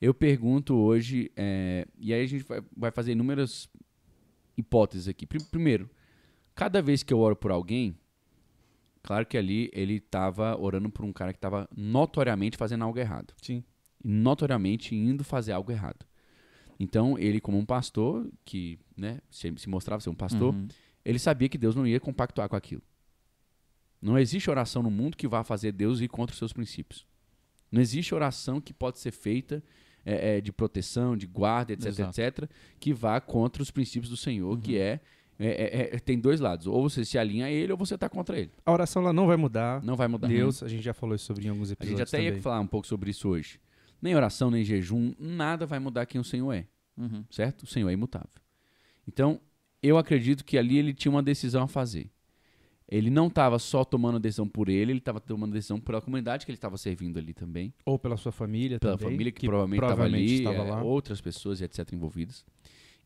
eu 0.02 0.12
pergunto 0.12 0.74
hoje, 0.74 1.30
é, 1.36 1.86
e 1.96 2.12
aí 2.12 2.22
a 2.22 2.26
gente 2.26 2.42
vai, 2.44 2.60
vai 2.76 2.90
fazer 2.90 3.12
inúmeras 3.12 3.68
hipóteses 4.56 5.06
aqui. 5.06 5.24
Pri- 5.26 5.44
Primeiro, 5.44 5.88
cada 6.54 6.82
vez 6.82 7.02
que 7.04 7.14
eu 7.14 7.20
oro 7.20 7.36
por 7.36 7.50
alguém, 7.52 7.96
claro 9.02 9.24
que 9.24 9.38
ali 9.38 9.70
ele 9.72 9.94
estava 9.98 10.58
orando 10.60 10.90
por 10.90 11.04
um 11.04 11.12
cara 11.12 11.32
que 11.32 11.38
estava 11.38 11.68
notoriamente 11.76 12.56
fazendo 12.56 12.82
algo 12.84 12.98
errado. 12.98 13.32
Sim. 13.40 13.62
Notoriamente 14.04 14.94
indo 14.94 15.22
fazer 15.22 15.52
algo 15.52 15.70
errado. 15.70 16.04
Então, 16.80 17.16
ele, 17.16 17.40
como 17.40 17.56
um 17.56 17.64
pastor, 17.64 18.28
que 18.44 18.78
né, 18.96 19.20
se, 19.30 19.52
se 19.56 19.68
mostrava 19.68 20.00
ser 20.02 20.10
um 20.10 20.14
pastor, 20.16 20.52
Uhum. 20.52 20.66
ele 21.04 21.18
sabia 21.20 21.48
que 21.48 21.56
Deus 21.56 21.76
não 21.76 21.86
ia 21.86 22.00
compactuar 22.00 22.48
com 22.48 22.56
aquilo. 22.56 22.82
Não 24.00 24.18
existe 24.18 24.50
oração 24.50 24.82
no 24.82 24.90
mundo 24.90 25.16
que 25.16 25.28
vá 25.28 25.44
fazer 25.44 25.70
Deus 25.70 26.00
ir 26.00 26.08
contra 26.08 26.32
os 26.34 26.38
seus 26.38 26.52
princípios. 26.52 27.06
Não 27.70 27.80
existe 27.80 28.12
oração 28.14 28.60
que 28.60 28.72
pode 28.74 28.98
ser 28.98 29.12
feita 29.12 29.62
é, 30.04 30.36
é, 30.36 30.40
de 30.40 30.52
proteção, 30.52 31.16
de 31.16 31.26
guarda, 31.26 31.72
etc, 31.72 31.86
Exato. 31.86 32.20
etc, 32.20 32.50
que 32.80 32.92
vá 32.92 33.20
contra 33.20 33.62
os 33.62 33.70
princípios 33.70 34.10
do 34.10 34.16
Senhor, 34.16 34.58
que 34.60 34.76
é, 34.78 35.00
é- 35.38 35.48
é- 35.48 35.96
é- 35.96 35.98
tem 35.98 36.18
dois 36.18 36.40
lados. 36.40 36.66
Ou 36.66 36.88
você 36.88 37.04
se 37.04 37.16
alinha 37.18 37.46
a 37.46 37.50
ele, 37.50 37.72
ou 37.72 37.78
você 37.78 37.94
está 37.94 38.08
contra 38.08 38.38
ele. 38.38 38.50
A 38.64 38.72
oração 38.72 39.02
ela 39.02 39.12
não 39.12 39.26
vai 39.26 39.36
mudar. 39.36 39.82
Não 39.82 39.96
vai 39.96 40.06
mudar. 40.08 40.28
Deus, 40.28 40.62
a 40.62 40.68
gente 40.68 40.82
já 40.82 40.92
falou 40.94 41.14
isso 41.16 41.24
sobre 41.24 41.46
em 41.46 41.48
alguns 41.48 41.70
A 41.70 41.72
episódios 41.72 41.98
gente 42.00 42.08
até 42.08 42.22
ia 42.22 42.30
também. 42.30 42.42
falar 42.42 42.60
um 42.60 42.66
pouco 42.66 42.86
sobre 42.86 43.10
isso 43.10 43.28
hoje. 43.28 43.58
Nem 44.00 44.14
oração, 44.14 44.50
nem 44.50 44.64
jejum, 44.64 45.14
nada 45.18 45.64
vai 45.66 45.78
mudar 45.78 46.06
quem 46.06 46.20
o 46.20 46.24
Senhor 46.24 46.52
é, 46.52 46.66
Uhum. 46.96 47.24
certo? 47.30 47.62
O 47.62 47.66
Senhor 47.66 47.88
é 47.88 47.92
imutável. 47.92 48.28
Então, 49.06 49.40
eu 49.82 49.96
acredito 49.98 50.44
que 50.44 50.56
ali 50.58 50.78
ele 50.78 50.92
tinha 50.94 51.10
uma 51.10 51.22
decisão 51.22 51.62
a 51.64 51.68
fazer. 51.68 52.10
Ele 52.94 53.08
não 53.08 53.28
estava 53.28 53.58
só 53.58 53.84
tomando 53.84 54.20
decisão 54.20 54.46
por 54.46 54.68
ele, 54.68 54.92
ele 54.92 54.98
estava 54.98 55.18
tomando 55.18 55.52
decisão 55.52 55.80
pela 55.80 56.00
comunidade 56.02 56.44
que 56.44 56.50
ele 56.52 56.56
estava 56.58 56.76
servindo 56.76 57.18
ali 57.18 57.32
também, 57.32 57.72
Ou 57.86 57.98
pela 57.98 58.16
sua 58.18 58.30
família 58.32 58.78
pela 58.78 58.98
também. 58.98 59.12
família 59.12 59.32
que, 59.32 59.46
provavelmente 59.46 59.82
estava 59.86 60.02
ali, 60.04 60.44
é, 60.46 60.82
outras 60.82 61.20
pessoas 61.20 61.60
e 61.60 61.64
etc 61.64 61.90
envolvidas. 61.92 62.44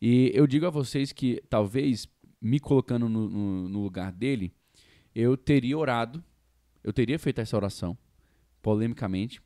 E 0.03 0.33
eu 0.35 0.45
digo 0.47 0.67
a 0.67 0.71
vocês 0.71 1.13
que 1.13 1.41
talvez 1.49 2.09
me 2.43 2.59
colocando 2.59 3.09
no, 3.09 3.29
no- 3.29 3.69
no 3.69 3.83
lugar 3.83 4.11
dele, 4.11 4.53
eu 5.15 5.37
teria 5.37 5.79
orado, 5.79 6.23
eu 6.83 6.93
teria 6.93 7.19
feito 7.19 7.41
essa 7.41 7.57
oração, 7.57 7.97
polemicamente, 8.63 9.41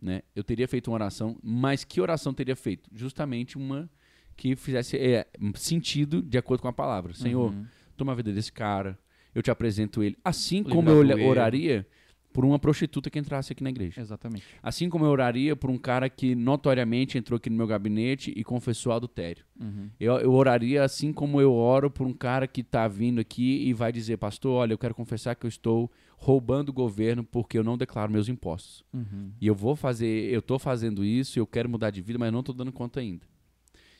né? 0.00 0.22
Eu 0.34 0.42
teria 0.44 0.66
feito 0.68 0.88
uma 0.90 0.94
oração, 0.96 1.38
mas 1.42 1.84
que 1.84 2.00
oração 2.00 2.34
teria 2.34 2.56
feito? 2.56 2.90
Justamente 2.92 3.56
uma 3.56 3.88
que 4.36 4.54
fizesse 4.56 4.96
é, 4.98 5.26
sentido 5.54 6.20
de 6.22 6.36
acordo 6.36 6.60
com 6.60 6.68
a 6.68 6.72
palavra. 6.72 7.14
Senhor, 7.14 7.52
Uhum. 7.52 7.64
toma 7.96 8.12
a 8.12 8.14
vida 8.14 8.32
desse 8.32 8.52
cara, 8.52 8.98
eu 9.36 9.42
te 9.42 9.50
apresento 9.50 10.02
ele. 10.02 10.16
Assim 10.24 10.58
Livrar 10.58 10.74
como 10.74 10.88
eu 10.90 11.28
oraria 11.28 11.86
por 12.32 12.42
uma 12.42 12.58
prostituta 12.58 13.10
que 13.10 13.18
entrasse 13.18 13.52
aqui 13.52 13.62
na 13.62 13.68
igreja. 13.68 14.00
Exatamente. 14.00 14.42
Assim 14.62 14.88
como 14.88 15.04
eu 15.04 15.10
oraria 15.10 15.54
por 15.54 15.68
um 15.68 15.76
cara 15.76 16.08
que 16.08 16.34
notoriamente 16.34 17.18
entrou 17.18 17.36
aqui 17.36 17.50
no 17.50 17.56
meu 17.56 17.66
gabinete 17.66 18.32
e 18.34 18.42
confessou 18.42 18.92
adultério. 18.92 19.44
Uhum. 19.60 19.90
Eu, 20.00 20.14
eu 20.20 20.32
oraria 20.32 20.82
assim 20.82 21.12
como 21.12 21.38
eu 21.38 21.52
oro 21.52 21.90
por 21.90 22.06
um 22.06 22.14
cara 22.14 22.46
que 22.46 22.62
está 22.62 22.88
vindo 22.88 23.20
aqui 23.20 23.66
e 23.68 23.74
vai 23.74 23.92
dizer, 23.92 24.16
pastor, 24.16 24.52
olha, 24.52 24.72
eu 24.72 24.78
quero 24.78 24.94
confessar 24.94 25.34
que 25.34 25.44
eu 25.44 25.48
estou 25.48 25.90
roubando 26.16 26.70
o 26.70 26.72
governo 26.72 27.22
porque 27.22 27.58
eu 27.58 27.64
não 27.64 27.76
declaro 27.76 28.10
meus 28.10 28.28
impostos. 28.28 28.82
Uhum. 28.90 29.32
E 29.38 29.46
eu 29.46 29.54
vou 29.54 29.76
fazer, 29.76 30.32
eu 30.32 30.38
estou 30.40 30.58
fazendo 30.58 31.04
isso, 31.04 31.38
eu 31.38 31.46
quero 31.46 31.68
mudar 31.68 31.90
de 31.90 32.00
vida, 32.00 32.18
mas 32.18 32.32
não 32.32 32.40
estou 32.40 32.54
dando 32.54 32.72
conta 32.72 33.00
ainda. 33.00 33.26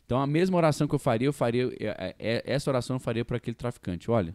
Então 0.07 0.19
a 0.19 0.27
mesma 0.27 0.57
oração 0.57 0.89
que 0.89 0.95
eu 0.95 0.99
faria, 0.99 1.29
eu 1.29 1.33
faria, 1.33 1.71
é- 1.79 2.15
é- 2.19 2.43
essa 2.47 2.71
oração 2.71 2.97
eu 2.97 3.01
faria 3.01 3.23
para 3.25 3.37
aquele 3.37 3.55
traficante. 3.55 4.11
Olha, 4.11 4.35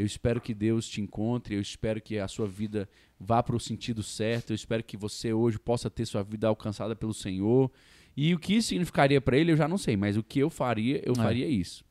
eu 0.00 0.06
espero 0.06 0.40
que 0.40 0.54
Deus 0.54 0.88
te 0.88 1.00
encontre, 1.00 1.54
eu 1.54 1.60
espero 1.60 2.00
que 2.00 2.18
a 2.18 2.26
sua 2.26 2.46
vida 2.46 2.88
vá 3.18 3.42
para 3.42 3.54
o 3.54 3.60
sentido 3.60 4.02
certo, 4.02 4.50
eu 4.50 4.54
espero 4.54 4.82
que 4.82 4.96
você 4.96 5.32
hoje 5.32 5.58
possa 5.58 5.90
ter 5.90 6.06
sua 6.06 6.22
vida 6.22 6.48
alcançada 6.48 6.96
pelo 6.96 7.12
Senhor. 7.12 7.70
E 8.16 8.34
o 8.34 8.38
que 8.38 8.54
isso 8.54 8.68
significaria 8.68 9.20
para 9.20 9.36
ele, 9.36 9.52
eu 9.52 9.56
já 9.56 9.68
não 9.68 9.76
sei, 9.78 9.96
mas 9.96 10.16
o 10.16 10.22
que 10.22 10.38
eu 10.38 10.48
faria, 10.50 11.02
eu 11.04 11.12
É. 11.12 11.16
faria 11.16 11.46
isso. 11.46 11.84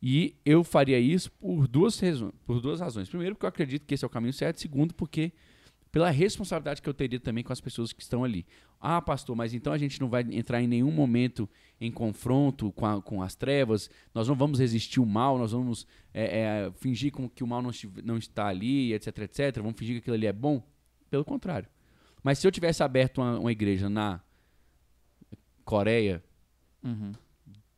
E 0.00 0.36
eu 0.44 0.62
faria 0.62 1.00
isso 1.00 1.32
por 1.32 1.66
duas, 1.66 1.98
razões, 1.98 2.32
por 2.46 2.60
duas 2.60 2.78
razões. 2.80 3.08
Primeiro, 3.08 3.34
porque 3.34 3.46
eu 3.46 3.48
acredito 3.48 3.84
que 3.84 3.94
esse 3.94 4.04
é 4.04 4.06
o 4.06 4.10
caminho 4.10 4.32
certo. 4.32 4.60
Segundo, 4.60 4.94
porque 4.94 5.32
pela 5.90 6.10
responsabilidade 6.10 6.82
que 6.82 6.88
eu 6.88 6.94
teria 6.94 7.18
também 7.18 7.42
com 7.42 7.52
as 7.52 7.60
pessoas 7.60 7.92
que 7.92 8.02
estão 8.02 8.22
ali. 8.24 8.46
Ah, 8.80 9.00
pastor, 9.00 9.34
mas 9.34 9.54
então 9.54 9.72
a 9.72 9.78
gente 9.78 10.00
não 10.00 10.08
vai 10.08 10.22
entrar 10.32 10.60
em 10.62 10.66
nenhum 10.68 10.90
momento 10.92 11.48
em 11.80 11.90
confronto 11.90 12.70
com, 12.72 12.84
a- 12.86 13.00
com 13.02 13.22
as 13.22 13.34
trevas, 13.34 13.90
nós 14.14 14.28
não 14.28 14.34
vamos 14.34 14.58
resistir 14.60 15.00
o 15.00 15.06
mal, 15.06 15.38
nós 15.38 15.52
vamos 15.52 15.86
é, 16.12 16.40
é, 16.66 16.72
fingir 16.76 17.10
como 17.10 17.28
que 17.30 17.42
o 17.42 17.46
mal 17.46 17.62
não, 17.62 17.70
não 18.04 18.16
está 18.18 18.46
ali, 18.48 18.92
etc, 18.92 19.18
etc, 19.18 19.56
vamos 19.56 19.78
fingir 19.78 19.94
que 19.94 20.00
aquilo 20.00 20.14
ali 20.16 20.26
é 20.26 20.32
bom. 20.32 20.62
Pelo 21.10 21.24
contrário. 21.24 21.68
Mas 22.22 22.38
se 22.38 22.46
eu 22.46 22.52
tivesse 22.52 22.82
aberto 22.82 23.18
uma, 23.22 23.38
uma 23.38 23.52
igreja 23.52 23.88
na 23.88 24.20
Coreia 25.64 26.22
Uhum. 26.82 27.12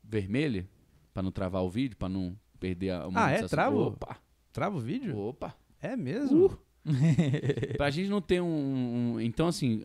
vermelha, 0.05 0.69
para 1.15 1.23
não 1.23 1.33
travar 1.33 1.63
o 1.63 1.71
vídeo, 1.71 1.97
para 1.97 2.09
não 2.09 2.37
perder 2.59 2.91
a 2.91 3.09
Ah, 3.15 3.31
é? 3.31 3.43
Trava? 3.49 3.77
Opa, 3.77 4.19
Trava 4.53 4.77
o 4.77 4.81
vídeo? 4.81 5.17
opa. 5.17 5.57
É 5.81 5.97
mesmo? 5.97 6.47
Uh. 6.47 6.59
pra 7.77 7.91
gente 7.91 8.09
não 8.09 8.21
ter 8.21 8.41
um, 8.41 9.15
um- 9.15 9.21
Então, 9.21 9.47
assim, 9.49 9.85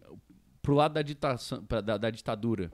pro 0.62 0.74
lado 0.74 0.94
da, 0.94 1.02
ditação, 1.02 1.64
pra- 1.66 1.82
da, 1.82 1.98
da 1.98 2.10
ditadura, 2.10 2.72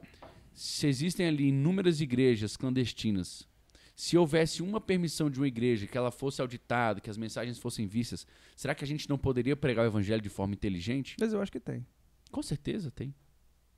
se 0.53 0.87
existem 0.87 1.27
ali 1.27 1.47
inúmeras 1.49 2.01
igrejas 2.01 2.55
clandestinas, 2.57 3.47
se 3.95 4.17
houvesse 4.17 4.61
uma 4.63 4.79
permissão 4.81 5.29
de 5.29 5.39
uma 5.39 5.47
igreja 5.47 5.85
que 5.87 5.97
ela 5.97 6.11
fosse 6.11 6.41
auditada, 6.41 6.99
que 6.99 7.09
as 7.09 7.17
mensagens 7.17 7.59
fossem 7.59 7.85
vistas, 7.87 8.25
será 8.55 8.73
que 8.73 8.83
a 8.83 8.87
gente 8.87 9.07
não 9.09 9.17
poderia 9.17 9.55
pregar 9.55 9.85
o 9.85 9.87
evangelho 9.87 10.21
de 10.21 10.29
forma 10.29 10.53
inteligente? 10.53 11.15
Mas 11.19 11.33
eu 11.33 11.41
acho 11.41 11.51
que 11.51 11.59
tem. 11.59 11.85
Com 12.31 12.41
certeza 12.41 12.89
tem. 12.91 13.13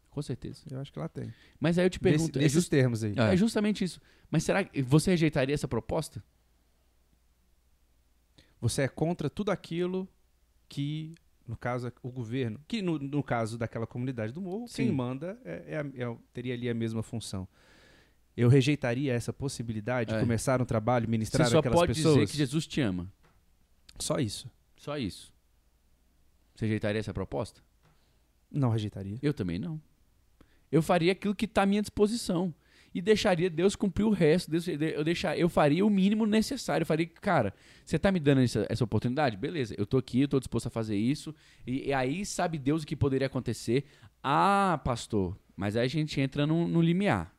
Com 0.09 0.21
certeza. 0.21 0.61
Eu 0.69 0.79
acho 0.79 0.93
que 0.93 0.99
ela 0.99 1.09
tem. 1.09 1.33
Mas 1.59 1.77
aí 1.79 1.85
eu 1.85 1.89
te 1.89 1.99
pergunto, 1.99 2.37
é, 2.37 2.43
nesses 2.43 2.53
just- 2.61 2.69
termos 2.69 3.03
aí. 3.03 3.13
É. 3.17 3.33
é 3.33 3.35
justamente 3.37 3.83
isso. 3.83 3.99
Mas 4.29 4.43
será 4.43 4.63
que 4.63 4.81
você 4.81 5.09
rejeitaria 5.11 5.53
essa 5.55 5.67
proposta? 5.67 6.23
Você 8.61 8.83
é 8.83 8.87
contra 8.87 9.29
tudo 9.29 9.49
aquilo 9.51 10.07
que, 10.73 11.13
no 11.47 11.55
caso, 11.55 11.91
o 12.01 12.09
governo, 12.09 12.59
que 12.67 12.81
no, 12.81 12.97
no 12.97 13.21
caso 13.21 13.57
daquela 13.57 13.85
comunidade 13.85 14.33
do 14.33 14.41
morro, 14.41 14.67
Sim. 14.67 14.85
quem 14.85 14.91
manda 14.91 15.39
é, 15.45 15.83
é 15.95 16.01
é 16.03 16.17
teria 16.33 16.53
ali 16.53 16.67
a 16.69 16.73
mesma 16.73 17.03
função. 17.03 17.47
Eu 18.35 18.49
rejeitaria 18.49 19.13
essa 19.13 19.31
possibilidade 19.31 20.09
de 20.09 20.15
É. 20.15 20.19
começar 20.19 20.59
um 20.61 20.65
trabalho, 20.65 21.07
ministrar 21.07 21.45
Você 21.47 21.51
só 21.51 21.59
aquelas 21.59 21.79
pode 21.79 21.93
pessoas? 21.93 22.15
dizer 22.15 22.31
que 22.31 22.37
Jesus 22.37 22.65
te 22.65 22.81
ama. 22.81 23.07
Só 23.99 24.17
isso. 24.17 24.49
Só 24.75 24.97
isso. 24.97 25.31
Você 26.55 26.65
rejeitaria 26.65 26.99
essa 26.99 27.13
proposta? 27.13 27.61
Não 28.49 28.69
rejeitaria. 28.71 29.17
Eu 29.21 29.33
também 29.33 29.59
não. 29.59 29.79
Eu 30.71 30.81
faria 30.81 31.11
aquilo 31.11 31.35
que 31.35 31.45
está 31.45 31.61
à 31.61 31.65
minha 31.67 31.81
disposição. 31.81 32.51
E 32.93 33.01
deixaria 33.01 33.49
Deus 33.49 33.75
cumprir 33.75 34.03
o 34.03 34.11
resto. 34.11 34.51
Deus- 34.51 34.67
eu, 34.67 35.03
deixar, 35.03 35.37
eu 35.37 35.49
faria 35.49 35.85
o 35.85 35.89
mínimo 35.89 36.25
necessário. 36.25 36.83
Eu 36.83 36.85
faria, 36.85 37.07
cara, 37.07 37.53
você 37.83 37.95
está 37.95 38.11
me 38.11 38.19
dando 38.19 38.41
essa, 38.41 38.65
essa 38.69 38.83
oportunidade? 38.83 39.35
Beleza, 39.35 39.73
eu 39.77 39.85
tô 39.85 39.97
aqui, 39.97 40.21
eu 40.21 40.27
tô 40.27 40.39
disposto 40.39 40.67
a 40.67 40.69
fazer 40.69 40.95
isso. 40.95 41.33
E, 41.65 41.87
e 41.87 41.93
aí 41.93 42.25
sabe 42.25 42.59
Deus 42.59 42.83
o 42.83 42.85
que 42.85 42.95
poderia 42.95 43.27
acontecer. 43.27 43.85
Ah, 44.21 44.79
pastor, 44.85 45.35
mas 45.55 45.75
aí 45.75 45.85
a 45.85 45.89
gente 45.89 46.21
entra 46.21 46.45
no, 46.45 46.67
no 46.67 46.81
limiar. 46.81 47.35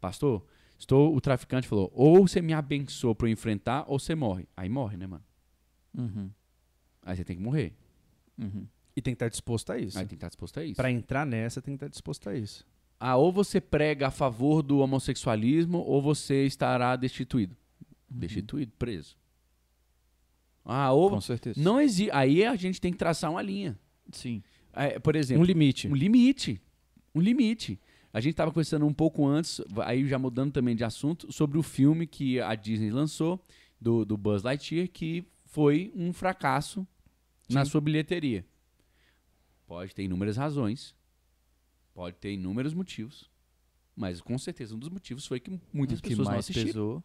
Pastor, 0.00 0.44
estou, 0.76 1.14
o 1.14 1.20
traficante 1.20 1.68
falou, 1.68 1.90
ou 1.94 2.26
você 2.26 2.42
me 2.42 2.52
abençoa 2.52 3.14
para 3.14 3.28
eu 3.28 3.32
enfrentar, 3.32 3.84
ou 3.86 3.98
você 3.98 4.14
morre. 4.14 4.48
Aí 4.56 4.68
morre, 4.68 4.96
né, 4.96 5.06
mano? 5.06 5.24
Uhum. 5.96 6.30
Aí 7.04 7.16
você 7.16 7.24
tem 7.24 7.36
que 7.36 7.42
morrer. 7.42 7.72
Uhum. 8.36 8.66
E 8.96 9.00
tem 9.00 9.14
que 9.14 9.16
estar 9.16 9.28
disposto 9.28 9.70
a 9.70 9.78
isso. 9.78 9.96
Aí 9.96 10.04
tem 10.04 10.10
que 10.10 10.14
estar 10.16 10.28
disposto 10.28 10.58
a 10.58 10.64
isso. 10.64 10.74
Pra 10.76 10.90
entrar 10.90 11.24
nessa, 11.24 11.62
tem 11.62 11.74
que 11.74 11.76
estar 11.76 11.88
disposto 11.88 12.28
a 12.28 12.34
isso. 12.34 12.66
Ah, 13.04 13.16
ou 13.16 13.32
você 13.32 13.60
prega 13.60 14.06
a 14.06 14.10
favor 14.12 14.62
do 14.62 14.78
homossexualismo 14.78 15.78
ou 15.78 16.00
você 16.00 16.46
estará 16.46 16.94
destituído. 16.94 17.56
Destituído, 18.08 18.70
preso. 18.78 19.16
Ah, 20.64 20.92
ou 20.92 21.10
Com 21.10 21.20
certeza. 21.20 21.60
não 21.60 21.80
existe. 21.80 22.12
Aí 22.12 22.44
a 22.44 22.54
gente 22.54 22.80
tem 22.80 22.92
que 22.92 22.98
traçar 22.98 23.28
uma 23.30 23.42
linha. 23.42 23.76
Sim. 24.12 24.40
É, 24.72 25.00
por 25.00 25.16
exemplo, 25.16 25.42
Um 25.42 25.44
limite. 25.44 25.88
um 25.88 25.96
limite. 25.96 26.60
Um 27.12 27.20
limite. 27.20 27.80
A 28.12 28.20
gente 28.20 28.34
estava 28.34 28.52
conversando 28.52 28.86
um 28.86 28.94
pouco 28.94 29.26
antes, 29.26 29.60
aí 29.84 30.06
já 30.06 30.16
mudando 30.18 30.52
também 30.52 30.76
de 30.76 30.84
assunto, 30.84 31.32
sobre 31.32 31.58
o 31.58 31.62
filme 31.62 32.06
que 32.06 32.40
a 32.40 32.54
Disney 32.54 32.90
lançou, 32.90 33.44
do, 33.80 34.04
do 34.04 34.16
Buzz 34.16 34.44
Lightyear, 34.44 34.86
que 34.88 35.24
foi 35.46 35.90
um 35.96 36.12
fracasso 36.12 36.86
na 37.50 37.64
Sim. 37.64 37.70
sua 37.72 37.80
bilheteria. 37.80 38.44
Pode 39.66 39.92
ter 39.92 40.04
inúmeras 40.04 40.36
razões, 40.36 40.94
pode 41.94 42.16
ter 42.16 42.32
inúmeros 42.32 42.74
motivos, 42.74 43.30
mas 43.94 44.20
com 44.20 44.38
certeza 44.38 44.74
um 44.74 44.78
dos 44.78 44.88
motivos 44.88 45.26
foi 45.26 45.38
que 45.40 45.58
muitas 45.72 46.00
que 46.00 46.08
pessoas 46.10 46.26
não 46.26 46.32
mais 46.34 46.44
assistiram 46.44 46.66
pesou. 46.68 47.04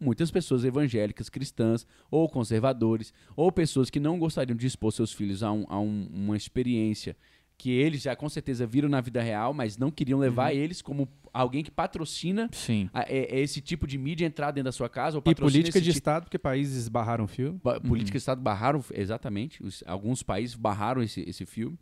muitas 0.00 0.30
pessoas 0.30 0.64
evangélicas, 0.64 1.28
cristãs 1.28 1.86
ou 2.10 2.28
conservadores, 2.28 3.12
ou 3.36 3.50
pessoas 3.52 3.90
que 3.90 4.00
não 4.00 4.18
gostariam 4.18 4.56
de 4.56 4.66
expor 4.66 4.92
seus 4.92 5.12
filhos 5.12 5.42
a, 5.42 5.52
um- 5.52 5.66
a 5.68 5.78
um- 5.78 6.08
uma 6.12 6.36
experiência 6.36 7.16
que 7.58 7.70
eles 7.70 8.02
já 8.02 8.14
com 8.14 8.28
certeza 8.28 8.64
viram 8.64 8.88
na 8.88 9.00
vida 9.00 9.20
real, 9.20 9.52
mas 9.52 9.76
não 9.76 9.90
queriam 9.90 10.20
levar 10.20 10.52
Uhum. 10.52 10.58
eles 10.60 10.80
como 10.80 11.08
alguém 11.32 11.64
que 11.64 11.72
patrocina 11.72 12.48
Sim. 12.52 12.88
a- 12.94 13.02
é- 13.02 13.36
é 13.36 13.40
esse 13.40 13.60
tipo 13.60 13.84
de 13.84 13.98
mídia 13.98 14.24
entrar 14.24 14.52
dentro 14.52 14.66
da 14.66 14.72
sua 14.72 14.88
casa 14.88 15.16
ou 15.18 15.22
E 15.26 15.34
política 15.34 15.80
de 15.80 15.86
tipo- 15.86 15.98
Estado, 15.98 16.22
porque 16.24 16.38
países 16.38 16.88
barraram 16.88 17.24
o 17.24 17.28
filme. 17.28 17.58
Pa- 17.58 17.80
Política 17.80 18.12
de 18.12 18.18
Estado 18.18 18.40
barraram, 18.40 18.82
exatamente. 18.94 19.60
os- 19.60 19.82
alguns 19.88 20.22
países 20.22 20.54
barraram 20.54 21.02
esse, 21.02 21.20
esse 21.28 21.44
filme. 21.44 21.76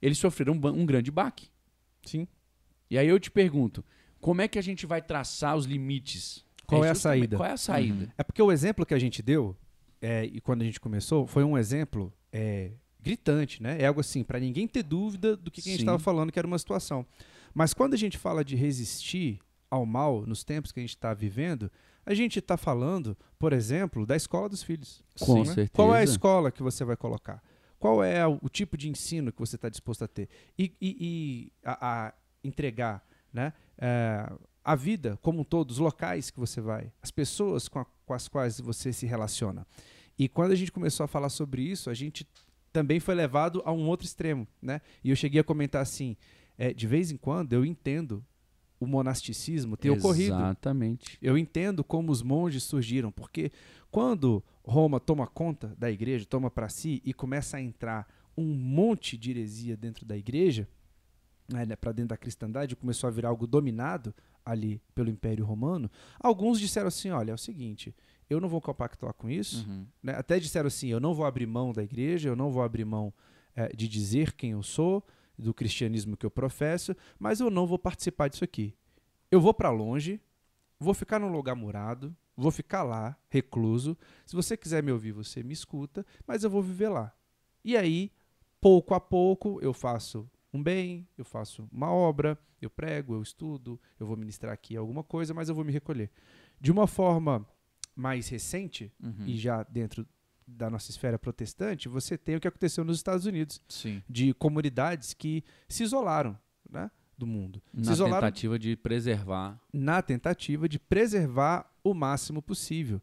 Eles 0.00 0.16
sofreram 0.16 0.54
um, 0.54 0.58
ba- 0.58 0.72
um 0.72 0.86
grande 0.86 1.10
baque. 1.10 1.48
Sim. 2.08 2.26
E 2.90 2.98
aí 2.98 3.06
eu 3.06 3.20
te 3.20 3.30
pergunto, 3.30 3.84
como 4.20 4.40
é 4.40 4.48
que 4.48 4.58
a 4.58 4.62
gente 4.62 4.86
vai 4.86 5.00
traçar 5.02 5.56
os 5.56 5.64
limites? 5.64 6.44
Qual 6.66 6.84
é 6.84 6.90
a 6.90 6.94
justamente- 6.94 7.20
saída? 7.20 7.36
Qual 7.36 7.48
é 7.48 7.52
a 7.52 7.56
saída? 7.56 8.14
É 8.16 8.22
porque 8.22 8.42
o 8.42 8.52
exemplo 8.52 8.84
que 8.84 8.94
a 8.94 8.98
gente 8.98 9.22
deu, 9.22 9.56
é, 10.00 10.24
e 10.24 10.40
quando 10.40 10.62
a 10.62 10.64
gente 10.64 10.80
começou, 10.80 11.26
foi 11.26 11.44
um 11.44 11.56
exemplo 11.56 12.12
é, 12.32 12.72
gritante, 13.00 13.62
né? 13.62 13.80
É 13.80 13.86
algo 13.86 14.00
assim, 14.00 14.22
para 14.22 14.38
ninguém 14.38 14.66
ter 14.66 14.82
dúvida 14.82 15.36
do 15.36 15.50
que, 15.50 15.62
que 15.62 15.68
a 15.68 15.72
gente 15.72 15.80
estava 15.80 15.98
falando, 15.98 16.30
que 16.32 16.38
era 16.38 16.46
uma 16.46 16.58
situação. 16.58 17.06
Mas 17.54 17.72
quando 17.72 17.94
a 17.94 17.96
gente 17.96 18.18
fala 18.18 18.44
de 18.44 18.54
resistir 18.54 19.40
ao 19.70 19.84
mal 19.86 20.26
nos 20.26 20.44
tempos 20.44 20.72
que 20.72 20.80
a 20.80 20.82
gente 20.82 20.96
está 20.96 21.14
vivendo, 21.14 21.70
a 22.04 22.14
gente 22.14 22.38
está 22.38 22.56
falando, 22.56 23.16
por 23.38 23.52
exemplo, 23.52 24.06
da 24.06 24.16
escola 24.16 24.48
dos 24.48 24.62
filhos. 24.62 25.02
Com 25.20 25.40
né? 25.40 25.44
certeza. 25.46 25.70
Qual 25.72 25.94
é 25.94 26.00
a 26.00 26.04
escola 26.04 26.50
que 26.50 26.62
você 26.62 26.84
vai 26.84 26.96
colocar? 26.96 27.42
Qual 27.78 28.02
é 28.02 28.26
o, 28.26 28.48
tipo 28.48 28.76
de 28.76 28.88
ensino 28.88 29.32
que 29.32 29.38
você 29.38 29.56
está 29.56 29.68
disposto 29.68 30.02
a 30.04 30.08
ter? 30.08 30.28
E, 30.58 30.72
e- 30.80 30.96
e 31.00 31.52
a, 31.64 32.06
a 32.08 32.14
entregar 32.42 33.06
né? 33.32 33.52
É, 33.76 34.30
a 34.64 34.74
vida 34.74 35.18
como 35.22 35.40
um 35.40 35.44
todo, 35.44 35.70
os 35.70 35.78
locais 35.78 36.30
que 36.30 36.40
você 36.40 36.60
vai, 36.60 36.92
as 37.02 37.10
pessoas 37.10 37.68
com, 37.68 37.78
a- 37.80 37.86
com 38.04 38.14
as 38.14 38.26
quais 38.28 38.58
você 38.60 38.92
se 38.92 39.06
relaciona. 39.06 39.66
E 40.18 40.28
quando 40.28 40.52
a 40.52 40.54
gente 40.56 40.72
começou 40.72 41.04
a 41.04 41.08
falar 41.08 41.28
sobre 41.28 41.62
isso, 41.62 41.88
a 41.90 41.94
gente 41.94 42.26
também 42.72 42.98
foi 43.00 43.14
levado 43.14 43.62
a 43.64 43.72
um 43.72 43.86
outro 43.86 44.06
extremo. 44.06 44.46
Né? 44.60 44.80
E 45.04 45.10
eu 45.10 45.16
cheguei 45.16 45.40
a 45.40 45.44
comentar 45.44 45.80
assim: 45.82 46.16
é, 46.56 46.72
de 46.72 46.86
vez 46.86 47.10
em 47.12 47.16
quando 47.16 47.52
eu 47.52 47.64
entendo 47.64 48.24
o 48.80 48.86
monasticismo 48.86 49.76
ter 49.76 49.90
ocorrido. 49.90 50.34
Exatamente. 50.34 51.18
Eu 51.20 51.36
entendo 51.36 51.82
como 51.82 52.12
os 52.12 52.22
monges 52.22 52.62
surgiram, 52.62 53.10
porque 53.10 53.50
quando 53.90 54.42
Roma 54.64 55.00
toma 55.00 55.26
conta 55.26 55.74
da 55.78 55.90
igreja, 55.90 56.24
toma 56.24 56.50
para 56.50 56.68
si 56.68 57.02
e 57.04 57.12
começa 57.12 57.56
a 57.56 57.60
entrar 57.60 58.06
um 58.36 58.54
monte 58.54 59.16
de 59.16 59.30
heresia 59.30 59.76
dentro 59.76 60.06
da 60.06 60.16
igreja, 60.16 60.68
né, 61.48 61.74
para 61.74 61.92
dentro 61.92 62.10
da 62.10 62.16
cristandade, 62.16 62.76
começou 62.76 63.08
a 63.08 63.10
virar 63.10 63.30
algo 63.30 63.46
dominado 63.46 64.14
ali 64.44 64.80
pelo 64.94 65.10
Império 65.10 65.44
Romano, 65.44 65.90
alguns 66.20 66.60
disseram 66.60 66.88
assim: 66.88 67.10
olha, 67.10 67.32
é 67.32 67.34
o 67.34 67.38
seguinte, 67.38 67.94
eu 68.30 68.40
não 68.40 68.48
vou 68.48 68.60
compactuar 68.60 69.12
com 69.14 69.28
isso. 69.28 69.66
Uhum. 69.68 69.86
né? 70.02 70.14
Até 70.14 70.38
disseram 70.38 70.68
assim: 70.68 70.88
eu 70.88 71.00
não 71.00 71.14
vou 71.14 71.26
abrir 71.26 71.46
mão 71.46 71.72
da 71.72 71.82
igreja, 71.82 72.28
eu 72.28 72.36
não 72.36 72.50
vou 72.50 72.62
abrir 72.62 72.84
mão 72.84 73.12
eh, 73.56 73.70
de 73.74 73.88
dizer 73.88 74.32
quem 74.34 74.52
eu 74.52 74.62
sou, 74.62 75.04
do 75.38 75.54
cristianismo 75.54 76.16
que 76.16 76.26
eu 76.26 76.30
professo, 76.30 76.94
mas 77.18 77.40
eu 77.40 77.48
não 77.50 77.66
vou 77.66 77.78
participar 77.78 78.28
disso 78.28 78.44
aqui. 78.44 78.74
Eu 79.30 79.40
vou 79.40 79.54
para 79.54 79.70
longe, 79.70 80.20
vou 80.80 80.92
ficar 80.94 81.18
num 81.18 81.30
lugar 81.30 81.54
murado, 81.54 82.14
vou 82.36 82.50
ficar 82.50 82.82
lá, 82.82 83.16
recluso. 83.28 83.96
Se 84.26 84.34
você 84.34 84.56
quiser 84.56 84.82
me 84.82 84.90
ouvir, 84.90 85.12
você 85.12 85.42
me 85.42 85.52
escuta, 85.52 86.04
mas 86.26 86.42
eu 86.44 86.50
vou 86.50 86.62
viver 86.62 86.88
lá. 86.88 87.14
E 87.64 87.76
aí, 87.76 88.10
pouco 88.60 88.94
a 88.94 89.00
pouco, 89.00 89.60
eu 89.62 89.72
faço 89.72 90.28
um 90.52 90.62
bem, 90.62 91.06
eu 91.16 91.24
faço 91.24 91.68
uma 91.70 91.92
obra, 91.92 92.38
eu 92.60 92.70
prego, 92.70 93.14
eu 93.14 93.22
estudo, 93.22 93.78
eu 94.00 94.06
vou 94.06 94.16
ministrar 94.16 94.52
aqui 94.52 94.76
alguma 94.76 95.04
coisa, 95.04 95.32
mas 95.34 95.48
eu 95.48 95.54
vou 95.54 95.64
me 95.64 95.72
recolher. 95.72 96.10
De 96.60 96.72
uma 96.72 96.86
forma 96.86 97.46
mais 97.94 98.28
recente, 98.28 98.92
Uhum. 99.02 99.24
e 99.26 99.36
já 99.36 99.62
dentro 99.64 100.06
da 100.50 100.70
nossa 100.70 100.90
esfera 100.90 101.18
protestante, 101.18 101.88
você 101.88 102.16
tem 102.16 102.36
o 102.36 102.40
que 102.40 102.48
aconteceu 102.48 102.82
nos 102.82 102.96
Estados 102.96 103.26
Unidos, 103.26 103.60
Sim. 103.68 104.02
de 104.08 104.32
comunidades 104.34 105.12
que 105.12 105.44
se 105.68 105.82
isolaram 105.82 106.36
né, 106.68 106.90
do 107.16 107.26
mundo. 107.26 107.62
se 107.74 107.84
Na 107.86 107.92
isolaram 107.92 108.26
tentativa 108.26 108.58
de 108.58 108.74
preservar. 108.76 109.60
na 109.72 110.00
tentativa 110.00 110.68
de 110.68 110.78
preservar 110.78 111.70
o 111.84 111.92
máximo 111.92 112.40
possível. 112.40 113.00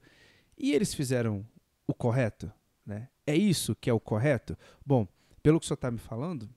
E 0.57 0.73
eles 0.73 0.93
fizeram 0.93 1.45
o 1.87 1.93
correto? 1.93 2.51
Né? 2.85 3.09
É 3.27 3.35
isso 3.35 3.75
que 3.75 3.89
é 3.89 3.93
o 3.93 3.99
correto? 3.99 4.57
Bom, 4.85 5.07
pelo 5.43 5.59
que 5.59 5.65
o 5.65 5.67
senhor 5.67 5.75
está 5.75 5.91
me 5.91 5.97
falando, 5.99 6.49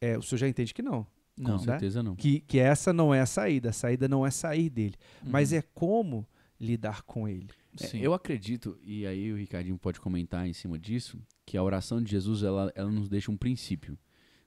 é, 0.00 0.16
o 0.16 0.22
senhor 0.22 0.38
já 0.38 0.48
entende 0.48 0.72
que 0.72 0.82
não. 0.82 1.04
Com 1.36 1.42
Não. 1.52 1.58
certeza 1.58 2.02
não. 2.02 2.14
Que, 2.14 2.40
que 2.40 2.58
essa 2.58 2.92
não 2.92 3.14
é 3.14 3.20
a 3.20 3.26
saída. 3.26 3.70
A 3.70 3.72
saída 3.72 4.06
não 4.06 4.26
é 4.26 4.30
sair 4.30 4.68
dele. 4.68 4.94
Mas 5.24 5.52
Uhum. 5.52 5.58
é 5.58 5.62
como 5.74 6.28
lidar 6.60 7.02
com 7.02 7.26
ele. 7.26 7.48
É, 7.78 7.86
Sim. 7.86 8.00
eu 8.00 8.12
acredito, 8.14 8.78
e 8.82 9.06
aí 9.06 9.32
o 9.32 9.36
Ricardinho 9.36 9.78
pode 9.78 10.00
comentar 10.00 10.46
em 10.48 10.52
cima 10.52 10.78
disso, 10.78 11.18
que 11.46 11.56
a 11.56 11.62
oração 11.62 12.02
de 12.02 12.10
Jesus 12.10 12.42
ela, 12.42 12.72
ela 12.74 12.90
nos 12.90 13.08
deixa 13.08 13.30
um 13.30 13.36
princípio. 13.36 13.96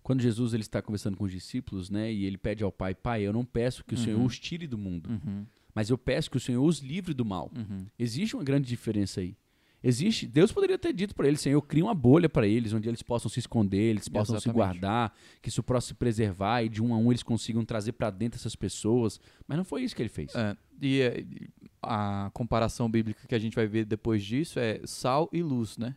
Quando 0.02 0.22
Jesus 0.22 0.54
ele 0.54 0.64
está 0.64 0.82
conversando 0.82 1.16
com 1.16 1.24
os 1.24 1.32
discípulos, 1.32 1.90
né, 1.90 2.12
e 2.12 2.26
ele 2.26 2.38
pede 2.38 2.64
ao 2.64 2.72
Pai, 2.72 2.94
Pai, 2.94 3.22
eu 3.22 3.32
não 3.32 3.46
peço 3.46 3.86
que 3.86 3.94
o 3.94 3.98
Senhor 3.98 4.20
Uhum. 4.20 4.26
os 4.26 4.38
tire 4.38 4.68
do 4.68 4.78
mundo, 4.78 5.10
Uhum. 5.10 5.46
mas 5.74 5.90
eu 5.90 5.98
peço 5.98 6.30
que 6.30 6.36
o 6.38 6.40
Senhor 6.42 6.62
os 6.64 6.80
livre 6.80 7.14
do 7.14 7.24
mal. 7.24 7.50
Uhum. 7.56 7.86
Existe 7.98 8.36
uma 8.36 8.44
grande 8.44 8.68
diferença 8.68 9.22
aí. 9.22 9.38
Existe, 9.86 10.26
Deus 10.26 10.50
poderia 10.50 10.78
ter 10.78 10.94
dito 10.94 11.14
para 11.14 11.28
eles, 11.28 11.42
Senhor, 11.42 11.62
cria 11.62 11.84
uma 11.84 11.94
bolha 11.94 12.30
para 12.30 12.48
eles, 12.48 12.72
onde 12.72 12.88
eles 12.88 13.02
possam 13.04 13.30
se 13.30 13.40
esconder, 13.40 13.90
eles 13.92 14.08
possam 14.08 14.40
se 14.40 14.48
Exatamente. 14.48 14.56
guardar, 14.56 15.14
que 15.42 15.50
isso 15.50 15.62
possa 15.62 15.88
se 15.88 15.94
preservar 15.94 16.64
e 16.64 16.70
de 16.70 16.82
um 16.82 16.94
a 16.94 16.98
um 16.98 17.12
eles 17.12 17.22
consigam 17.22 17.66
trazer 17.66 17.92
para 17.92 18.10
dentro 18.10 18.40
essas 18.40 18.56
pessoas. 18.56 19.20
Mas 19.46 19.58
não 19.58 19.66
foi 19.66 19.84
isso 19.84 19.94
que 19.94 20.02
ele 20.02 20.08
fez. 20.08 20.34
É, 20.36 20.56
e 20.86 21.02
é, 21.02 21.20
e 21.20 21.50
a 21.84 22.32
comparação 22.34 22.90
bíblica 22.90 23.28
que 23.28 23.36
a 23.36 23.40
gente 23.40 23.56
vai 23.56 23.68
ver 23.68 23.86
depois 23.86 24.24
disso 24.24 24.60
é 24.60 24.80
sal 24.86 25.30
e 25.34 25.44
luz, 25.44 25.78
né? 25.78 25.96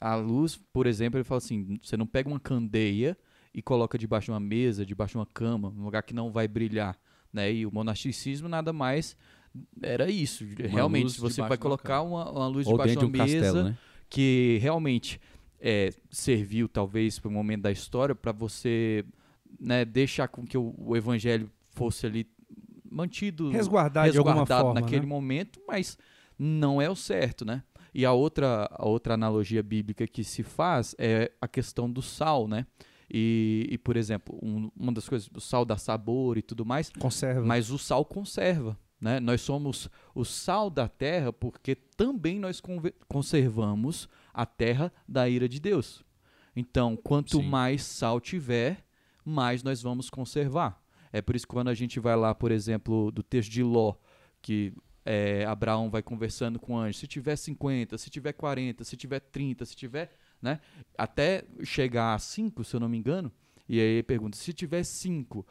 A 0.00 0.16
luz, 0.16 0.56
por 0.72 0.86
exemplo, 0.86 1.18
ele 1.18 1.24
fala 1.24 1.38
assim: 1.38 1.78
você 1.82 1.96
não 1.96 2.06
pega 2.06 2.28
uma 2.28 2.40
candeia 2.40 3.16
e 3.54 3.62
coloca 3.62 3.96
debaixo 3.96 4.26
de 4.26 4.32
uma 4.32 4.40
mesa, 4.40 4.84
debaixo 4.84 5.12
de 5.12 5.18
uma 5.18 5.26
cama, 5.26 5.68
um 5.68 5.84
lugar 5.84 6.02
que 6.02 6.14
não 6.14 6.30
vai 6.30 6.48
brilhar, 6.48 6.98
né? 7.32 7.52
E 7.52 7.64
o 7.64 7.72
monasticismo 7.72 8.48
nada 8.48 8.72
mais 8.72 9.16
era 9.82 10.10
isso. 10.10 10.44
realmente, 10.58 11.04
luz 11.04 11.16
você 11.16 11.40
vai 11.40 11.50
uma 11.50 11.58
colocar 11.58 12.02
uma, 12.02 12.30
uma 12.30 12.46
luz 12.46 12.66
Ou 12.66 12.72
debaixo 12.74 12.94
de 12.94 12.98
de 13.00 13.04
um 13.04 13.08
uma 13.08 13.24
mesa 13.24 13.46
castelo, 13.46 13.68
né? 13.68 13.78
que 14.08 14.58
realmente 14.60 15.20
é, 15.60 15.92
serviu 16.10 16.68
talvez 16.68 17.18
para 17.18 17.28
um 17.28 17.34
momento 17.34 17.62
da 17.62 17.72
história 17.72 18.14
para 18.14 18.32
você 18.32 19.04
né, 19.58 19.84
deixar 19.84 20.28
com 20.28 20.46
que 20.46 20.56
o, 20.56 20.74
o 20.78 20.96
evangelho 20.96 21.50
fosse 21.72 22.06
ali 22.06 22.26
mantido 22.90 23.50
Resguardar 23.50 24.10
de 24.10 24.18
alguma 24.18 24.34
resguardado 24.40 24.64
forma. 24.64 24.80
naquele 24.80 25.02
né? 25.02 25.06
momento, 25.06 25.60
mas 25.66 25.96
não 26.38 26.80
é 26.80 26.88
o 26.90 26.96
certo, 26.96 27.44
né? 27.44 27.62
E 27.94 28.04
a 28.04 28.12
outra, 28.12 28.68
a 28.72 28.86
outra 28.86 29.14
analogia 29.14 29.62
bíblica 29.62 30.06
que 30.06 30.22
se 30.24 30.42
faz 30.42 30.94
é 30.98 31.32
a 31.40 31.48
questão 31.48 31.90
do 31.90 32.00
sal, 32.02 32.46
né? 32.48 32.66
E, 33.12 33.66
e, 33.70 33.76
por 33.78 33.96
exemplo, 33.96 34.38
um- 34.40 34.70
uma 34.76 34.92
das 34.92 35.08
coisas, 35.08 35.28
o 35.34 35.40
sal 35.40 35.64
dá 35.64 35.76
sabor 35.76 36.38
e 36.38 36.42
tudo 36.42 36.64
mais, 36.64 36.90
Conserva. 36.90 37.44
mas 37.44 37.70
o 37.70 37.78
sal 37.78 38.04
conserva. 38.04 38.78
Né? 39.00 39.18
Nós 39.18 39.40
somos 39.40 39.88
o 40.14 40.24
sal 40.24 40.68
da 40.70 40.86
terra 40.86 41.32
porque 41.32 41.74
também 41.74 42.38
nós 42.38 42.60
conservamos 43.08 44.08
a 44.32 44.46
terra 44.46 44.92
da 45.08 45.28
ira 45.28 45.48
de 45.48 45.60
Deus. 45.60 46.04
Então, 46.54 46.96
quanto 46.96 47.38
Sim. 47.38 47.48
mais 47.48 47.82
sal 47.82 48.20
tiver, 48.20 48.84
mais 49.24 49.62
nós 49.62 49.82
vamos 49.82 50.08
conservar. 50.10 50.79
É 51.12 51.20
por 51.20 51.34
isso 51.34 51.46
que 51.46 51.52
quando 51.52 51.68
a 51.68 51.74
gente 51.74 51.98
vai 51.98 52.16
lá, 52.16 52.34
por 52.34 52.50
exemplo, 52.50 53.10
do 53.10 53.22
texto 53.22 53.50
de 53.50 53.62
Ló, 53.62 53.94
que 54.40 54.72
é, 55.04 55.44
Abraão 55.44 55.90
vai 55.90 56.02
conversando 56.02 56.58
com 56.58 56.74
o 56.74 56.78
anjo, 56.78 56.98
se 56.98 57.06
tiver 57.06 57.36
50, 57.36 57.98
se 57.98 58.10
tiver 58.10 58.32
40, 58.32 58.84
se 58.84 58.96
tiver 58.96 59.20
30, 59.20 59.64
se 59.64 59.74
tiver, 59.74 60.10
né? 60.40 60.60
Até 60.96 61.44
chegar 61.64 62.14
a 62.14 62.18
5, 62.18 62.62
se 62.64 62.76
eu 62.76 62.80
não 62.80 62.88
me 62.88 62.98
engano, 62.98 63.32
e 63.68 63.80
aí 63.80 64.02
pergunta, 64.02 64.36
se 64.36 64.52
tiver 64.52 64.84
5, 64.84 65.46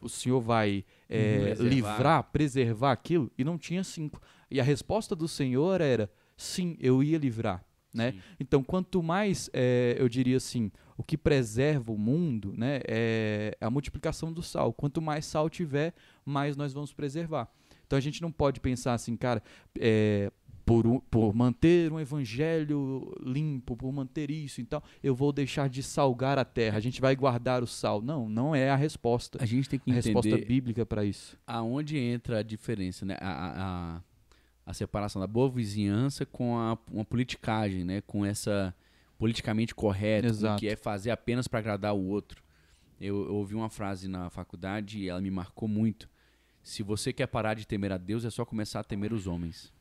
o 0.00 0.08
senhor 0.08 0.40
vai 0.40 0.84
é, 1.08 1.38
Preservar. 1.38 1.68
livrar, 1.68 2.22
preservar 2.24 2.92
aquilo? 2.92 3.30
E 3.36 3.44
não 3.44 3.58
tinha 3.58 3.82
5. 3.82 4.20
E 4.50 4.60
a 4.60 4.64
resposta 4.64 5.16
do 5.16 5.26
Senhor 5.26 5.80
era, 5.80 6.10
sim, 6.36 6.76
eu 6.78 7.02
ia 7.02 7.18
livrar. 7.18 7.64
Né? 7.94 8.10
Sim. 8.12 8.18
Então, 8.40 8.62
quanto 8.64 9.02
mais, 9.02 9.48
é, 9.52 9.94
eu 9.98 10.08
diria 10.08 10.36
assim, 10.36 10.70
o 10.96 11.02
que 11.04 11.16
preserva 11.16 11.92
o 11.92 11.96
mundo 11.98 12.52
né, 12.56 12.80
é 12.88 13.56
a 13.60 13.70
multiplicação 13.70 14.32
do 14.32 14.42
sal. 14.42 14.72
Quanto 14.72 15.00
mais 15.00 15.24
sal 15.24 15.48
tiver, 15.48 15.94
mais 16.24 16.56
nós 16.56 16.72
vamos 16.72 16.92
preservar. 16.92 17.48
Então, 17.86 17.96
a 17.96 18.00
gente 18.00 18.20
não 18.20 18.32
pode 18.32 18.58
pensar 18.60 18.94
assim, 18.94 19.16
cara, 19.16 19.40
é, 19.78 20.30
por, 20.64 20.86
um- 20.86 20.98
por 20.98 21.34
manter 21.34 21.92
um 21.92 22.00
evangelho 22.00 23.14
limpo, 23.22 23.76
por 23.76 23.92
manter 23.92 24.30
isso, 24.30 24.60
então 24.62 24.82
eu 25.02 25.14
vou 25.14 25.30
deixar 25.30 25.68
de 25.68 25.82
salgar 25.82 26.38
a 26.38 26.44
terra, 26.44 26.78
a 26.78 26.80
gente 26.80 27.00
vai 27.02 27.14
guardar 27.14 27.62
o 27.62 27.66
sal. 27.66 28.00
Não, 28.00 28.28
não 28.28 28.54
é 28.54 28.70
a 28.70 28.76
resposta. 28.76 29.38
A 29.42 29.46
gente 29.46 29.68
tem 29.68 29.78
que 29.78 29.90
A 29.90 29.94
resposta 29.94 30.26
entender 30.28 30.46
bíblica 30.46 30.86
para 30.86 31.04
isso. 31.04 31.36
aonde 31.46 31.98
entra 31.98 32.38
a 32.38 32.42
diferença, 32.42 33.04
né? 33.04 33.16
A, 33.20 33.96
a, 33.98 34.02
a, 34.66 34.72
separação 34.72 35.20
da 35.20 35.26
boa 35.26 35.48
vizinhança 35.50 36.24
com 36.26 36.58
a, 36.58 36.78
uma 36.90 37.04
politicagem, 37.04 37.84
né? 37.84 38.00
Com 38.02 38.24
essa 38.24 38.74
politicamente 39.18 39.74
Exato. 40.24 40.58
que 40.60 40.68
é 40.68 40.76
fazer 40.76 41.10
apenas 41.10 41.46
para 41.46 41.58
agradar 41.60 41.94
o 41.94 42.04
outro. 42.06 42.42
Eu, 43.00 43.26
eu 43.26 43.34
ouvi 43.34 43.54
uma 43.54 43.68
frase 43.70 44.08
na 44.08 44.28
faculdade 44.30 44.98
e 44.98 45.08
ela 45.08 45.20
me 45.20 45.30
marcou 45.30 45.68
muito. 45.68 46.08
Se 46.62 46.82
você 46.82 47.12
quer 47.12 47.26
parar 47.26 47.54
de 47.54 47.66
temer 47.66 47.92
a 47.92 47.98
Deus, 47.98 48.24
é 48.24 48.30
só 48.30 48.44
começar 48.44 48.80
a 48.80 48.84
temer 48.84 49.12
os 49.12 49.26
homens. 49.26 49.72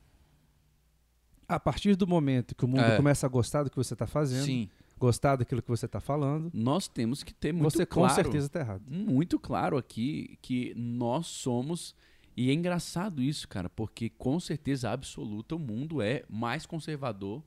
A 1.48 1.60
partir 1.60 1.96
do 1.96 2.08
momento 2.08 2.56
que 2.56 2.65
o 2.65 2.67
mundo 2.67 2.82
É. 2.82 2.96
começa 2.98 3.26
a 3.26 3.30
gostar 3.30 3.63
do 3.63 3.69
que 3.69 3.76
você 3.78 3.93
está 3.93 4.08
fazendo, 4.08 4.46
Sim. 4.46 4.69
gostar 4.98 5.36
daquilo 5.36 5.62
que 5.62 5.67
você 5.69 5.86
está 5.86 6.00
falando, 6.00 6.50
Nós 6.54 6.88
temos 6.88 7.24
que 7.24 7.34
ter 7.34 7.52
muito 7.52 7.72
você 7.74 7.86
claro, 7.86 8.10
com 8.10 8.15
certeza 8.15 8.48
está 8.48 8.60
errado. 8.62 8.84
muito 8.88 9.39
claro 9.39 9.78
aqui 9.78 10.38
que 10.41 10.74
nós 10.76 11.28
somos 11.28 11.96
e 12.36 12.50
é 12.50 12.54
engraçado 12.54 13.22
isso, 13.22 13.48
cara, 13.48 13.69
porque 13.69 14.10
com 14.10 14.39
certeza 14.39 14.89
absoluta 14.91 15.56
o 15.56 15.60
mundo 15.60 16.02
é 16.02 16.24
mais 16.30 16.65
conservador. 16.65 17.43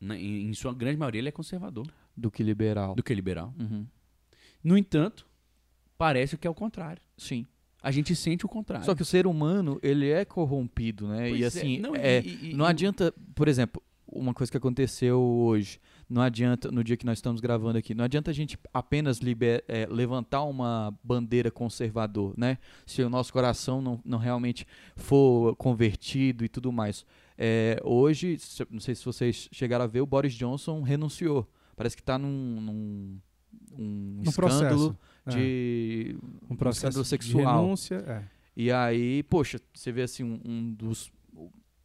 na- 0.00 0.16
Em, 0.18 0.48
em 0.48 0.54
sua 0.54 0.74
grande 0.74 0.96
maioria 0.98 1.20
ele 1.20 1.28
é 1.28 1.32
conservador 1.32 1.86
Do 2.16 2.30
que 2.30 2.42
liberal. 2.42 2.94
do 2.94 3.02
que 3.02 3.14
liberal. 3.14 3.54
Uhum. 3.58 3.86
No 4.62 4.76
entanto, 4.76 5.26
parece 5.96 6.36
que 6.36 6.46
é 6.46 6.50
o 6.50 6.54
contrário. 6.54 7.00
Sim. 7.16 7.46
A 7.80 7.90
gente 7.90 8.14
sente 8.14 8.44
o 8.44 8.48
contrário. 8.48 8.84
Só 8.84 8.94
que 8.94 9.02
o 9.02 9.04
ser 9.04 9.26
humano, 9.26 9.78
ele 9.82 10.08
é 10.10 10.24
corrompido, 10.24 11.08
né? 11.08 11.28
Pois 11.28 11.40
e 11.40 11.44
é, 11.44 11.46
assim, 11.46 11.78
não, 11.78 11.94
e- 11.96 11.98
é, 12.00 12.20
e- 12.22 12.50
e- 12.50 12.54
não 12.54 12.64
adianta, 12.64 13.12
por 13.34 13.48
exemplo, 13.48 13.82
uma 14.06 14.32
coisa 14.34 14.50
que 14.52 14.56
aconteceu 14.58 15.20
hoje, 15.20 15.80
não 16.12 16.20
adianta, 16.22 16.70
no 16.70 16.84
dia 16.84 16.96
que 16.96 17.06
nós 17.06 17.18
estamos 17.18 17.40
gravando 17.40 17.78
aqui, 17.78 17.94
não 17.94 18.04
adianta 18.04 18.30
a 18.30 18.34
gente 18.34 18.58
apenas 18.72 19.18
liber- 19.18 19.64
é, 19.66 19.86
levantar 19.86 20.42
uma 20.44 20.94
bandeira 21.02 21.50
conservador, 21.50 22.34
né? 22.36 22.58
Se 22.86 23.02
o 23.02 23.08
nosso 23.08 23.32
coração 23.32 23.80
não, 23.80 24.00
não 24.04 24.18
realmente 24.18 24.66
for 24.94 25.56
convertido 25.56 26.44
e 26.44 26.48
tudo 26.48 26.70
mais. 26.70 27.04
É, 27.38 27.80
hoje, 27.82 28.36
não 28.70 28.78
sei 28.80 28.94
se 28.94 29.04
vocês 29.04 29.48
chegaram 29.50 29.84
a 29.84 29.88
ver, 29.88 30.00
o 30.02 30.06
Boris 30.06 30.34
Johnson 30.34 30.82
renunciou. 30.82 31.48
Parece 31.74 31.96
que 31.96 32.02
está 32.02 32.18
num, 32.18 32.60
num 32.60 33.18
um 33.78 34.20
No 34.22 34.28
escândalo 34.28 34.94
processo. 34.94 34.98
É, 35.26 35.30
de 35.30 36.16
um 36.50 36.56
processo 36.56 36.86
escândalo 36.88 37.02
de 37.04 37.08
sexual. 37.08 37.62
renúncia. 37.62 37.96
é. 38.06 38.22
E 38.54 38.70
aí, 38.70 39.22
poxa, 39.22 39.58
você 39.72 39.90
vê 39.90 40.02
assim, 40.02 40.22
um, 40.22 40.38
um 40.44 40.72
dos. 40.74 41.10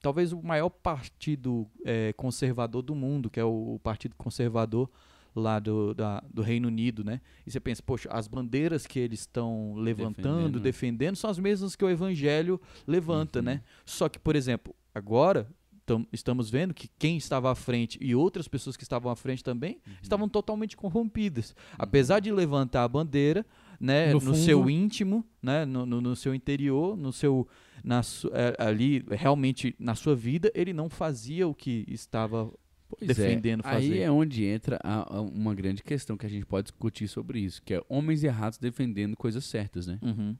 O- 0.07 0.17
Talvez 0.17 0.31
o 0.31 0.41
maior 0.41 0.69
partido 0.69 1.67
eh, 1.85 2.13
conservador 2.13 2.81
do 2.81 2.95
mundo, 2.95 3.29
que 3.29 3.39
é 3.39 3.43
o 3.43 3.77
Partido 3.83 4.15
Conservador 4.15 4.89
lá 5.35 5.59
do, 5.59 5.93
da- 5.93 6.23
do 6.33 6.41
Reino 6.41 6.67
Unido, 6.69 7.03
né? 7.03 7.19
E 7.45 7.51
você 7.51 7.59
pensa, 7.59 7.83
poxa, 7.83 8.09
as 8.11 8.27
bandeiras 8.27 8.87
que 8.87 8.97
eles 8.97 9.19
estão 9.19 9.75
levantando, 9.75 10.37
Defendendo. 10.37 10.59
defendendo, 10.61 11.15
são 11.15 11.29
as 11.29 11.37
mesmas 11.37 11.75
que 11.75 11.83
o 11.85 11.89
Evangelho 11.89 12.59
levanta, 12.87 13.39
Uhum. 13.39 13.45
né? 13.45 13.61
Só 13.85 14.09
que, 14.09 14.17
por 14.17 14.35
exemplo, 14.35 14.73
agora 14.95 15.47
tam- 15.85 16.07
estamos 16.11 16.49
vendo 16.49 16.73
que 16.73 16.89
quem 16.97 17.17
estava 17.17 17.51
à 17.51 17.55
frente 17.55 17.97
e 18.01 18.15
outras 18.15 18.47
pessoas 18.47 18.75
que 18.75 18.83
estavam 18.83 19.11
à 19.11 19.15
frente 19.15 19.43
também 19.43 19.79
Uhum. 19.85 19.93
estavam 20.01 20.27
totalmente 20.29 20.75
corrompidas. 20.75 21.55
Apesar 21.77 22.19
de 22.19 22.31
levantar 22.31 22.83
a 22.83 22.87
bandeira, 22.87 23.45
né, 23.79 24.11
No 24.13 24.19
no, 24.19 24.33
seu 24.35 24.69
íntimo, 24.69 25.23
né, 25.41 25.65
no, 25.65 25.85
no, 25.85 26.01
no 26.01 26.15
seu 26.15 26.33
interior, 26.33 26.97
no 26.97 27.13
seu, 27.13 27.47
na, 27.83 28.01
é, 28.33 28.55
ali 28.63 29.03
realmente 29.09 29.75
na 29.79 29.95
sua 29.95 30.15
vida, 30.15 30.51
ele 30.55 30.73
não 30.73 30.89
fazia 30.89 31.47
o 31.47 31.53
que 31.53 31.85
estava 31.87 32.51
Pois 32.89 33.01
é, 33.09 33.13
defendendo 33.13 33.61
Aí 33.65 33.89
fazer. 33.89 33.99
é 33.99 34.11
onde 34.11 34.45
entra 34.45 34.79
a- 34.83 35.17
a- 35.17 35.21
uma 35.21 35.53
grande 35.53 35.83
questão 35.83 36.15
que 36.17 36.25
a 36.25 36.29
gente 36.29 36.45
pode 36.45 36.65
discutir 36.65 37.07
sobre 37.07 37.39
isso, 37.39 37.61
que 37.61 37.73
é 37.73 37.81
homens 37.89 38.23
errados 38.23 38.57
defendendo 38.57 39.15
coisas 39.17 39.43
certas, 39.45 39.87
né? 39.87 39.99
Uhum. 40.01 40.35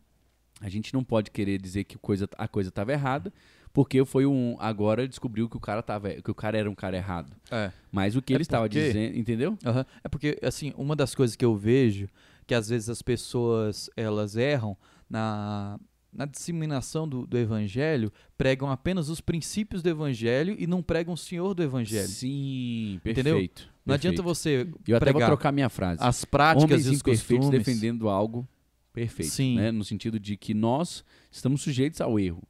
A 0.62 0.70
gente 0.70 0.94
não 0.94 1.04
pode 1.04 1.30
querer 1.30 1.62
dizer 1.62 1.84
que 1.84 1.98
coisa, 1.98 2.28
a 2.38 2.48
coisa 2.48 2.70
estava 2.70 2.92
errada, 2.92 3.32
porque 3.72 4.04
foi 4.06 4.26
um 4.26 4.56
agora 4.60 5.08
descobriu 5.08 5.48
que 5.48 5.56
o 5.56 5.60
cara 5.60 5.84
tava, 5.84 6.10
que 6.10 6.32
o 6.32 6.34
cara 6.34 6.58
era 6.58 6.68
um 6.70 6.74
cara 6.74 6.98
errado. 6.98 7.32
É. 7.52 7.72
Mas 7.92 8.16
o 8.16 8.22
que 8.24 8.34
É 8.34 8.38
ele 8.38 8.42
estava 8.42 8.64
porque- 8.66 8.88
dizendo, 8.88 9.16
entendeu? 9.18 9.56
É 10.04 10.08
porque, 10.10 10.40
assim, 10.42 10.74
uma 10.76 10.96
das 10.96 11.14
coisas 11.14 11.36
que 11.36 11.46
eu 11.46 11.56
vejo, 11.56 12.08
que 12.48 12.56
às 12.56 12.70
vezes 12.70 12.90
as 12.90 13.04
pessoas, 13.04 13.88
elas 13.96 14.36
erram 14.36 14.76
na, 15.08 15.80
na 16.12 16.26
disseminação 16.26 17.08
do, 17.08 17.28
do 17.28 17.38
evangelho, 17.38 18.12
pregam 18.38 18.70
apenas 18.72 19.10
os 19.10 19.22
princípios 19.22 19.82
do 19.84 19.90
evangelho 19.90 20.56
e 20.58 20.66
não 20.66 20.82
pregam 20.82 21.14
o 21.14 21.18
senhor 21.18 21.54
do 21.54 21.62
evangelho. 21.62 22.08
Sim, 22.08 22.96
Entendeu? 23.06 23.36
perfeito. 23.36 23.70
Não 23.86 23.94
adianta 23.96 24.24
perfeito. 24.24 24.36
você 24.36 24.68
E 24.88 24.92
eu 24.92 24.98
até 24.98 25.06
vou 25.06 25.14
pregar 25.14 25.30
trocar 25.30 25.52
minha 25.52 25.70
frase. 25.70 26.00
as 26.02 26.26
práticas 26.26 26.64
Homens 26.64 26.88
e 26.88 26.90
os 26.96 27.02
costumes. 27.02 27.50
defendendo 27.50 28.10
algo 28.10 28.48
perfeito, 28.92 29.32
Sim. 29.32 29.56
né? 29.58 29.72
No 29.72 29.84
sentido 29.84 30.20
de 30.20 30.36
que 30.36 30.56
nós 30.56 31.06
estamos 31.30 31.62
sujeitos 31.62 32.02
ao 32.02 32.20
erro, 32.20 32.42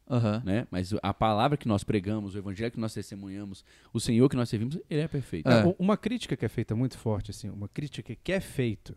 né? 0.46 0.65
Mas 0.72 0.93
a 1.04 1.13
palavra 1.13 1.58
que 1.58 1.67
nós 1.67 1.84
pregamos, 1.84 2.36
o 2.36 2.38
evangelho 2.38 2.72
que 2.72 2.80
nós 2.80 2.93
testemunhamos, 2.93 3.65
o 3.93 4.00
Senhor 4.00 4.30
que 4.30 4.36
nós 4.38 4.48
servimos, 4.48 4.80
ele 4.89 5.02
é 5.02 5.08
perfeito. 5.10 5.50
É. 5.50 5.60
É, 5.70 5.76
Uma 5.78 5.98
crítica 5.98 6.38
que 6.38 6.46
é 6.46 6.50
feita 6.50 6.74
muito 6.74 6.98
forte, 6.98 7.32
assim, 7.32 7.50
uma 7.50 7.67
crítica 7.67 8.15
que 8.24 8.32
é 8.32 8.39
feito 8.39 8.96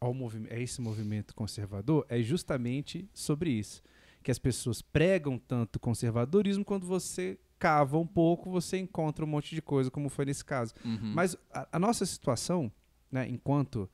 ao 0.00 0.14
a 0.50 0.58
esse 0.58 0.80
movimento 0.80 1.34
conservador 1.34 2.06
é 2.08 2.22
justamente 2.22 3.08
sobre 3.12 3.50
isso. 3.50 3.82
Que 4.22 4.30
as 4.30 4.38
pessoas 4.38 4.80
pregam 4.80 5.38
tanto 5.38 5.78
conservadorismo 5.78 6.64
quando 6.64 6.86
você 6.86 7.38
cava 7.58 7.98
um 7.98 8.06
pouco, 8.06 8.50
você 8.50 8.78
encontra 8.78 9.24
um 9.24 9.28
monte 9.28 9.54
de 9.54 9.60
coisa, 9.60 9.90
como 9.90 10.08
foi 10.08 10.24
nesse 10.24 10.44
caso. 10.44 10.72
Uhum. 10.84 11.12
Mas 11.14 11.36
a, 11.52 11.68
a 11.72 11.78
nossa 11.78 12.06
situação, 12.06 12.72
né, 13.12 13.28
enquanto, 13.28 13.88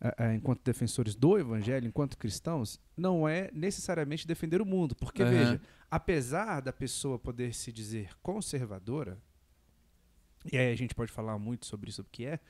eh, 0.00 0.14
eh, 0.18 0.34
enquanto 0.34 0.62
defensores 0.64 1.14
do 1.14 1.38
evangelho, 1.38 1.86
enquanto 1.86 2.18
cristãos, 2.18 2.80
não 2.96 3.28
é 3.28 3.48
necessariamente 3.52 4.26
defender 4.26 4.60
o 4.60 4.66
mundo. 4.66 4.96
Porque, 4.96 5.22
Aham. 5.22 5.30
veja, 5.30 5.60
apesar 5.88 6.60
da 6.60 6.72
pessoa 6.72 7.16
poder 7.18 7.54
se 7.54 7.72
dizer 7.72 8.10
conservadora, 8.20 9.16
e 10.52 10.56
aí 10.58 10.72
a 10.72 10.76
gente 10.76 10.94
pode 10.94 11.12
falar 11.12 11.38
muito 11.38 11.66
sobre 11.66 11.90
isso, 11.90 12.02
o 12.02 12.06
que 12.10 12.26
é, 12.26 12.40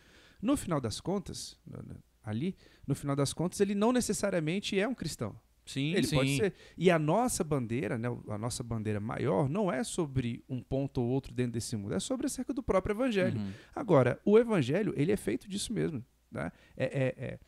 no 0.41 0.57
final 0.57 0.81
das 0.81 0.99
contas, 1.01 1.59
no- 1.67 1.97
ali, 2.25 2.57
no 2.87 2.95
final 2.95 3.15
das 3.17 3.33
contas, 3.33 3.61
ele 3.61 3.75
não 3.75 3.93
necessariamente 3.93 4.79
é 4.79 4.87
um 4.87 4.95
cristão. 4.95 5.39
Sim, 5.65 5.93
Ele 5.95 6.07
sim. 6.07 6.17
pode 6.17 6.37
ser. 6.37 6.55
E 6.77 6.91
a 6.91 6.99
nossa 6.99 7.45
bandeira, 7.45 7.97
né, 7.97 8.09
a 8.29 8.37
nossa 8.37 8.65
bandeira 8.65 8.99
maior, 8.99 9.49
não 9.49 9.71
é 9.73 9.85
sobre 9.85 10.43
um 10.49 10.61
ponto 10.61 11.01
ou 11.01 11.09
outro 11.09 11.33
dentro 11.33 11.53
desse 11.53 11.77
mundo, 11.77 11.95
é 11.95 12.01
sobre 12.01 12.27
acerca 12.27 12.53
do 12.53 12.63
próprio 12.65 12.95
evangelho. 12.95 13.39
Uhum. 13.41 13.53
Agora, 13.75 14.21
o 14.25 14.37
evangelho, 14.39 14.93
ele 14.97 15.13
é 15.13 15.17
feito 15.17 15.49
disso 15.49 15.73
mesmo. 15.73 16.05
Né? 16.31 16.51
É, 16.77 16.85
é- 16.85 17.25
é 17.27 17.39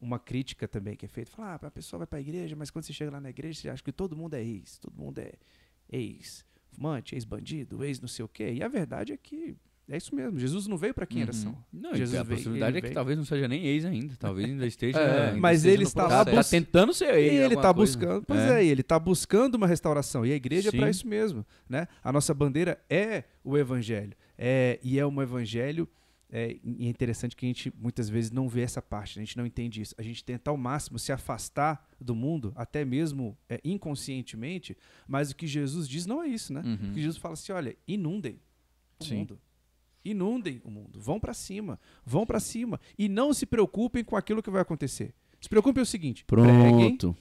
uma 0.00 0.18
crítica 0.18 0.66
também 0.66 0.96
que 0.96 1.04
é 1.04 1.08
feita. 1.08 1.30
Fala, 1.30 1.52
ah, 1.62 1.66
a 1.68 1.70
pessoa 1.70 1.98
vai 1.98 2.06
para 2.08 2.18
a 2.18 2.20
igreja, 2.20 2.56
mas 2.56 2.70
quando 2.72 2.86
você 2.86 2.92
chega 2.92 3.12
lá 3.12 3.20
na 3.20 3.30
igreja, 3.30 3.60
você 3.60 3.68
acha 3.68 3.82
que 3.84 3.92
todo 3.92 4.16
mundo 4.16 4.34
é 4.34 4.42
ex, 4.42 4.76
todo 4.78 4.96
mundo 4.98 5.20
é 5.20 5.34
ex-fumante, 5.88 7.14
ex-bandido, 7.14 7.84
ex 7.84 8.00
não 8.00 8.08
sei 8.08 8.24
o 8.24 8.28
quê. 8.28 8.52
E 8.52 8.62
a 8.62 8.68
verdade 8.68 9.12
é 9.12 9.16
que 9.16 9.56
é 9.90 9.96
isso 9.96 10.14
mesmo. 10.14 10.38
Jesus 10.38 10.66
não 10.66 10.76
veio 10.78 10.94
para 10.94 11.04
quem 11.06 11.22
era 11.22 11.32
Uhum. 11.32 11.38
são. 11.38 11.64
Não, 11.72 11.94
Jesus 11.94 12.18
a 12.18 12.22
veio- 12.22 12.36
possibilidade 12.38 12.70
ele 12.72 12.78
é 12.78 12.80
que 12.80 12.86
veio. 12.88 12.94
talvez 12.94 13.18
não 13.18 13.24
seja 13.24 13.48
nem 13.48 13.66
ex 13.66 13.84
ainda. 13.84 14.14
Talvez 14.18 14.48
ainda 14.48 14.66
esteja. 14.66 14.98
É, 15.00 15.28
ainda 15.30 15.40
mas 15.40 15.58
esteja 15.58 15.74
ele 15.74 15.82
está 15.84 16.06
lá 16.06 16.24
Tá 16.24 16.44
tentando 16.44 16.94
ser. 16.94 17.14
E 17.18 17.26
ele 17.26 17.42
alguma 17.44 17.60
está 17.60 17.72
buscando, 17.72 18.24
pois 18.26 18.40
É. 18.40 18.62
é, 18.62 18.66
ele 18.66 18.80
está 18.80 18.98
buscando 18.98 19.54
uma 19.56 19.66
restauração. 19.66 20.24
E 20.24 20.32
a 20.32 20.36
igreja 20.36 20.68
é 20.68 20.72
para 20.72 20.88
isso 20.88 21.06
mesmo, 21.06 21.44
né? 21.68 21.86
A 22.02 22.12
nossa 22.12 22.32
bandeira 22.32 22.78
é 22.88 23.24
o 23.44 23.58
evangelho. 23.58 24.14
É, 24.38 24.78
e 24.82 24.98
é 24.98 25.06
um 25.06 25.20
evangelho 25.20 25.86
é, 26.32 26.56
e 26.62 26.86
é 26.86 26.88
interessante 26.88 27.34
que 27.34 27.44
a 27.44 27.48
gente 27.48 27.72
muitas 27.76 28.08
vezes 28.08 28.30
não 28.30 28.48
vê 28.48 28.60
essa 28.60 28.80
parte, 28.80 29.18
a 29.18 29.22
gente 29.22 29.36
não 29.36 29.44
entende 29.44 29.82
isso. 29.82 29.92
A 29.98 30.02
gente 30.02 30.22
tenta 30.22 30.48
ao 30.48 30.56
máximo 30.56 30.96
se 30.96 31.10
afastar 31.10 31.84
do 32.00 32.14
mundo, 32.14 32.52
até 32.54 32.84
mesmo 32.84 33.36
é, 33.48 33.60
inconscientemente, 33.64 34.76
mas 35.08 35.30
o 35.32 35.36
que 35.36 35.46
Jesus 35.46 35.88
diz 35.88 36.06
não 36.06 36.22
é 36.22 36.28
isso, 36.28 36.52
né? 36.52 36.62
Uhum. 36.64 36.90
O 36.90 36.94
que 36.94 37.00
Jesus 37.02 37.16
fala 37.16 37.34
assim, 37.34 37.50
olha, 37.52 37.76
inundem 37.86 38.38
o 39.00 39.04
Sim. 39.04 39.16
mundo. 39.16 39.40
Inundem 40.04 40.60
o 40.64 40.70
mundo. 40.70 41.00
Vão 41.00 41.20
para 41.20 41.34
cima. 41.34 41.78
Vão 42.04 42.24
para 42.26 42.40
cima. 42.40 42.80
E 42.98 43.08
não 43.08 43.32
se 43.34 43.44
preocupem 43.46 44.02
com 44.04 44.16
aquilo 44.16 44.42
que 44.42 44.50
vai 44.50 44.62
acontecer. 44.62 45.14
Se 45.40 45.48
preocupem 45.48 45.80
é 45.80 45.82
o 45.82 45.86
seguinte: 45.86 46.24
preguem, 46.24 46.96
Pronto. 46.96 47.16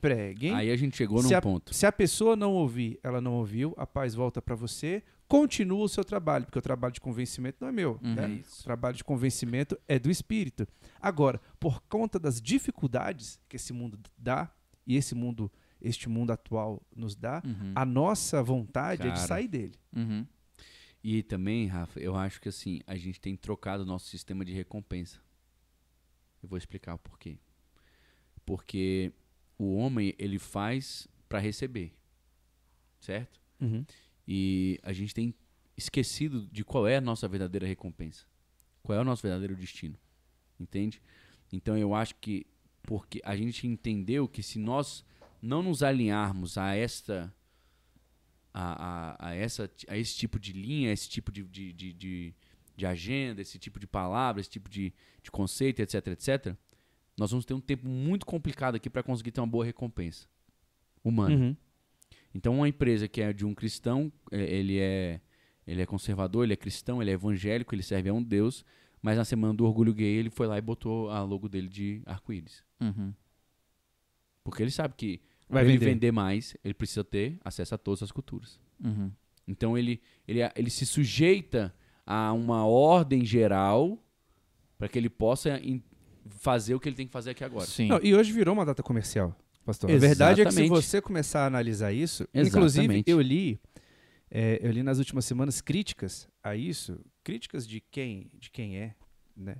preguem. 0.00 0.54
Aí 0.54 0.70
a 0.70 0.76
gente 0.76 0.96
chegou 0.96 1.22
num 1.22 1.36
a, 1.36 1.40
ponto. 1.42 1.74
se 1.74 1.86
a 1.86 1.92
pessoa 1.92 2.36
não 2.36 2.52
ouvir, 2.54 2.98
ela 3.02 3.20
não 3.20 3.34
ouviu, 3.34 3.74
a 3.76 3.86
paz 3.86 4.14
volta 4.14 4.40
para 4.42 4.54
você, 4.54 5.02
continua 5.28 5.84
o 5.84 5.88
seu 5.88 6.04
trabalho, 6.04 6.44
porque 6.44 6.58
o 6.58 6.62
trabalho 6.62 6.92
de 6.94 7.00
convencimento 7.00 7.58
não 7.60 7.68
é 7.68 7.72
meu. 7.72 7.98
Uhum. 8.02 8.14
né? 8.14 8.40
O 8.60 8.62
trabalho 8.64 8.96
de 8.96 9.02
convencimento 9.04 9.76
é 9.88 9.98
do 9.98 10.10
Espírito. 10.10 10.66
Agora, 11.00 11.40
por 11.58 11.80
conta 11.88 12.18
das 12.18 12.40
dificuldades 12.40 13.40
que 13.48 13.56
esse 13.56 13.72
mundo 13.72 13.98
dá, 14.16 14.50
e 14.86 14.96
esse 14.96 15.14
mundo, 15.16 15.50
este 15.82 16.08
mundo 16.08 16.30
atual 16.30 16.80
nos 16.94 17.16
dá, 17.16 17.42
Uhum. 17.44 17.72
a 17.74 17.84
nossa 17.84 18.40
vontade 18.42 19.02
é 19.02 19.06
de 19.06 19.14
Cara. 19.14 19.26
sair 19.26 19.48
dele. 19.48 19.74
Uhum. 19.94 20.24
E 21.08 21.22
também, 21.22 21.68
Rafa, 21.68 22.00
eu 22.00 22.16
acho 22.16 22.40
que 22.40 22.48
assim, 22.48 22.80
a 22.84 22.96
gente 22.96 23.20
tem 23.20 23.36
trocado 23.36 23.84
o 23.84 23.86
nosso 23.86 24.08
sistema 24.08 24.44
de 24.44 24.52
recompensa. 24.52 25.20
Eu 26.42 26.48
vou 26.48 26.58
explicar 26.58 26.94
o 26.94 26.98
porquê. 26.98 27.38
Porque 28.44 29.12
o 29.56 29.76
homem, 29.76 30.16
ele 30.18 30.36
faz 30.36 31.06
para 31.28 31.38
receber. 31.38 31.94
Certo? 32.98 33.40
E 34.26 34.80
a 34.82 34.92
gente 34.92 35.14
tem 35.14 35.32
esquecido 35.76 36.44
de 36.48 36.64
qual 36.64 36.88
é 36.88 36.96
a 36.96 37.00
nossa 37.00 37.28
verdadeira 37.28 37.68
recompensa. 37.68 38.26
Qual 38.82 38.98
é 38.98 39.00
o 39.00 39.04
nosso 39.04 39.22
verdadeiro 39.22 39.54
destino. 39.54 39.96
Entende? 40.58 41.00
Então 41.52 41.78
eu 41.78 41.94
acho 41.94 42.16
que 42.16 42.48
porque 42.82 43.22
a 43.24 43.36
gente 43.36 43.64
entendeu 43.64 44.26
que 44.26 44.42
se 44.42 44.58
nós 44.58 45.04
não 45.40 45.62
nos 45.62 45.84
alinharmos 45.84 46.58
a 46.58 46.74
esta 46.74 47.32
a, 48.58 49.16
a, 49.18 49.28
a, 49.28 49.34
essa, 49.34 49.70
a 49.86 49.98
esse 49.98 50.16
tipo 50.16 50.40
de 50.40 50.54
linha, 50.54 50.88
a 50.88 50.92
esse 50.94 51.06
tipo 51.10 51.30
de, 51.30 51.42
de, 51.42 51.74
de, 51.74 51.92
de, 51.92 52.34
de 52.74 52.86
agenda, 52.86 53.42
esse 53.42 53.58
tipo 53.58 53.78
de 53.78 53.86
palavra, 53.86 54.40
esse 54.40 54.48
tipo 54.48 54.70
de, 54.70 54.94
de 55.22 55.30
conceito, 55.30 55.80
etc, 55.80 56.06
etc, 56.06 56.56
nós 57.18 57.30
vamos 57.30 57.44
ter 57.44 57.52
um 57.52 57.60
tempo 57.60 57.86
muito 57.86 58.24
complicado 58.24 58.74
aqui 58.74 58.88
para 58.88 59.02
conseguir 59.02 59.30
ter 59.30 59.42
uma 59.42 59.46
boa 59.46 59.62
recompensa 59.62 60.26
humana. 61.04 61.36
Uhum. 61.36 61.56
Então, 62.34 62.54
uma 62.56 62.68
empresa 62.68 63.06
que 63.06 63.20
é 63.20 63.30
de 63.30 63.44
um 63.44 63.54
cristão, 63.54 64.10
é, 64.30 64.42
ele 64.42 64.78
é, 64.78 65.20
ele 65.66 65.82
é 65.82 65.86
conservador, 65.86 66.44
ele 66.44 66.54
é 66.54 66.56
cristão, 66.56 67.02
ele 67.02 67.10
é 67.10 67.14
evangélico, 67.14 67.74
ele 67.74 67.82
serve 67.82 68.08
a 68.08 68.14
um 68.14 68.22
Deus, 68.22 68.64
Mas 69.02 69.18
na 69.18 69.24
semana 69.24 69.52
do 69.52 69.66
orgulho 69.66 69.92
gay, 69.92 70.16
ele 70.16 70.30
foi 70.30 70.46
lá 70.46 70.56
e 70.56 70.62
botou 70.62 71.10
a 71.10 71.22
logo 71.22 71.48
dele 71.48 71.68
de 71.68 72.02
arco-íris. 72.06 72.64
Uhum. 72.80 73.12
Porque 74.42 74.62
ele 74.62 74.70
sabe 74.70 74.94
que 74.96 75.20
Vai 75.48 75.62
para 75.62 75.70
ele 75.70 75.78
vender. 75.78 75.92
vender 75.92 76.12
mais, 76.12 76.56
ele 76.64 76.74
precisa 76.74 77.04
ter 77.04 77.38
acesso 77.44 77.74
a 77.74 77.78
todas 77.78 78.02
as 78.02 78.10
culturas. 78.10 78.60
Uhum. 78.82 79.10
Então 79.46 79.78
ele, 79.78 80.00
ele, 80.26 80.40
ele 80.56 80.70
se 80.70 80.84
sujeita 80.84 81.74
a 82.04 82.32
uma 82.32 82.66
ordem 82.66 83.24
geral 83.24 84.02
para 84.76 84.88
que 84.88 84.98
ele 84.98 85.08
possa 85.08 85.60
fazer 86.30 86.74
o 86.74 86.80
que 86.80 86.88
ele 86.88 86.96
tem 86.96 87.06
que 87.06 87.12
fazer 87.12 87.30
aqui 87.30 87.44
agora. 87.44 87.66
Sim. 87.66 87.88
Não, 87.88 88.00
e 88.02 88.14
hoje 88.14 88.32
virou 88.32 88.54
uma 88.54 88.64
data 88.64 88.82
comercial, 88.82 89.36
pastor. 89.64 89.90
A 89.90 89.96
verdade 89.96 90.40
é 90.40 90.44
que 90.44 90.52
se 90.52 90.68
você 90.68 91.00
começar 91.00 91.42
a 91.42 91.46
analisar 91.46 91.92
isso, 91.92 92.24
Exatamente. 92.34 92.48
inclusive 92.48 93.04
eu 93.06 93.20
li, 93.20 93.60
é, 94.30 94.58
eu 94.60 94.70
li 94.70 94.82
nas 94.82 94.98
últimas 94.98 95.24
semanas 95.24 95.60
críticas 95.60 96.28
a 96.42 96.56
isso, 96.56 96.98
críticas 97.22 97.66
de 97.66 97.80
quem, 97.80 98.30
de 98.34 98.50
quem 98.50 98.78
é, 98.78 98.94
né, 99.36 99.56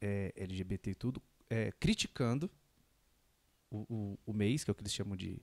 é, 0.00 0.32
LGBT 0.36 0.90
e 0.90 0.94
tudo, 0.94 1.22
é, 1.48 1.72
criticando 1.80 2.50
o, 3.70 3.78
o, 3.88 4.18
o 4.26 4.32
mês, 4.32 4.64
que 4.64 4.70
é 4.70 4.72
o 4.72 4.74
que 4.74 4.82
eles 4.82 4.92
chamam 4.92 5.16
de 5.16 5.40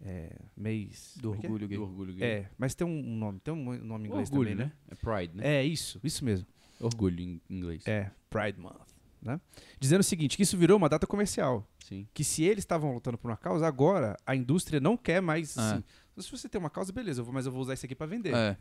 é, 0.00 0.36
mês 0.56 1.14
Do 1.20 1.34
é 1.34 1.36
é? 1.36 1.38
orgulho 1.40 1.68
gay. 1.68 1.76
Do 1.76 1.82
orgulho 1.84 2.14
gay. 2.14 2.28
É, 2.28 2.50
mas 2.56 2.74
tem 2.74 2.86
um 2.86 3.02
nome, 3.16 3.40
tem 3.40 3.52
um 3.52 3.78
nome 3.84 4.04
em 4.06 4.10
inglês 4.10 4.30
orgulho, 4.30 4.50
também, 4.50 4.66
né? 4.66 4.72
É 4.88 4.94
pride, 4.94 5.36
né? 5.36 5.56
É 5.56 5.64
isso, 5.64 6.00
isso 6.04 6.24
mesmo. 6.24 6.46
Orgulho 6.80 7.20
em 7.20 7.40
inglês. 7.50 7.86
É, 7.86 8.10
Pride 8.30 8.60
Month, 8.60 8.88
né? 9.20 9.40
Dizendo 9.80 10.00
o 10.00 10.04
seguinte, 10.04 10.36
que 10.36 10.42
isso 10.44 10.56
virou 10.56 10.76
uma 10.76 10.88
data 10.88 11.06
comercial. 11.06 11.68
Sim. 11.80 12.06
Que 12.14 12.22
se 12.22 12.44
eles 12.44 12.62
estavam 12.62 12.92
lutando 12.94 13.18
por 13.18 13.28
uma 13.30 13.36
causa, 13.36 13.66
agora 13.66 14.16
a 14.24 14.36
indústria 14.36 14.78
não 14.78 14.96
quer 14.96 15.20
mais 15.20 15.56
É. 15.56 15.60
assim. 15.60 15.84
Se 16.18 16.30
você 16.30 16.48
tem 16.48 16.58
uma 16.58 16.70
causa, 16.70 16.92
beleza, 16.92 17.20
eu 17.20 17.24
vou, 17.24 17.32
mas 17.34 17.46
eu 17.46 17.52
vou 17.52 17.60
usar 17.60 17.74
isso 17.74 17.86
aqui 17.86 17.94
pra 17.94 18.06
vender. 18.06 18.34
É. 18.34 18.56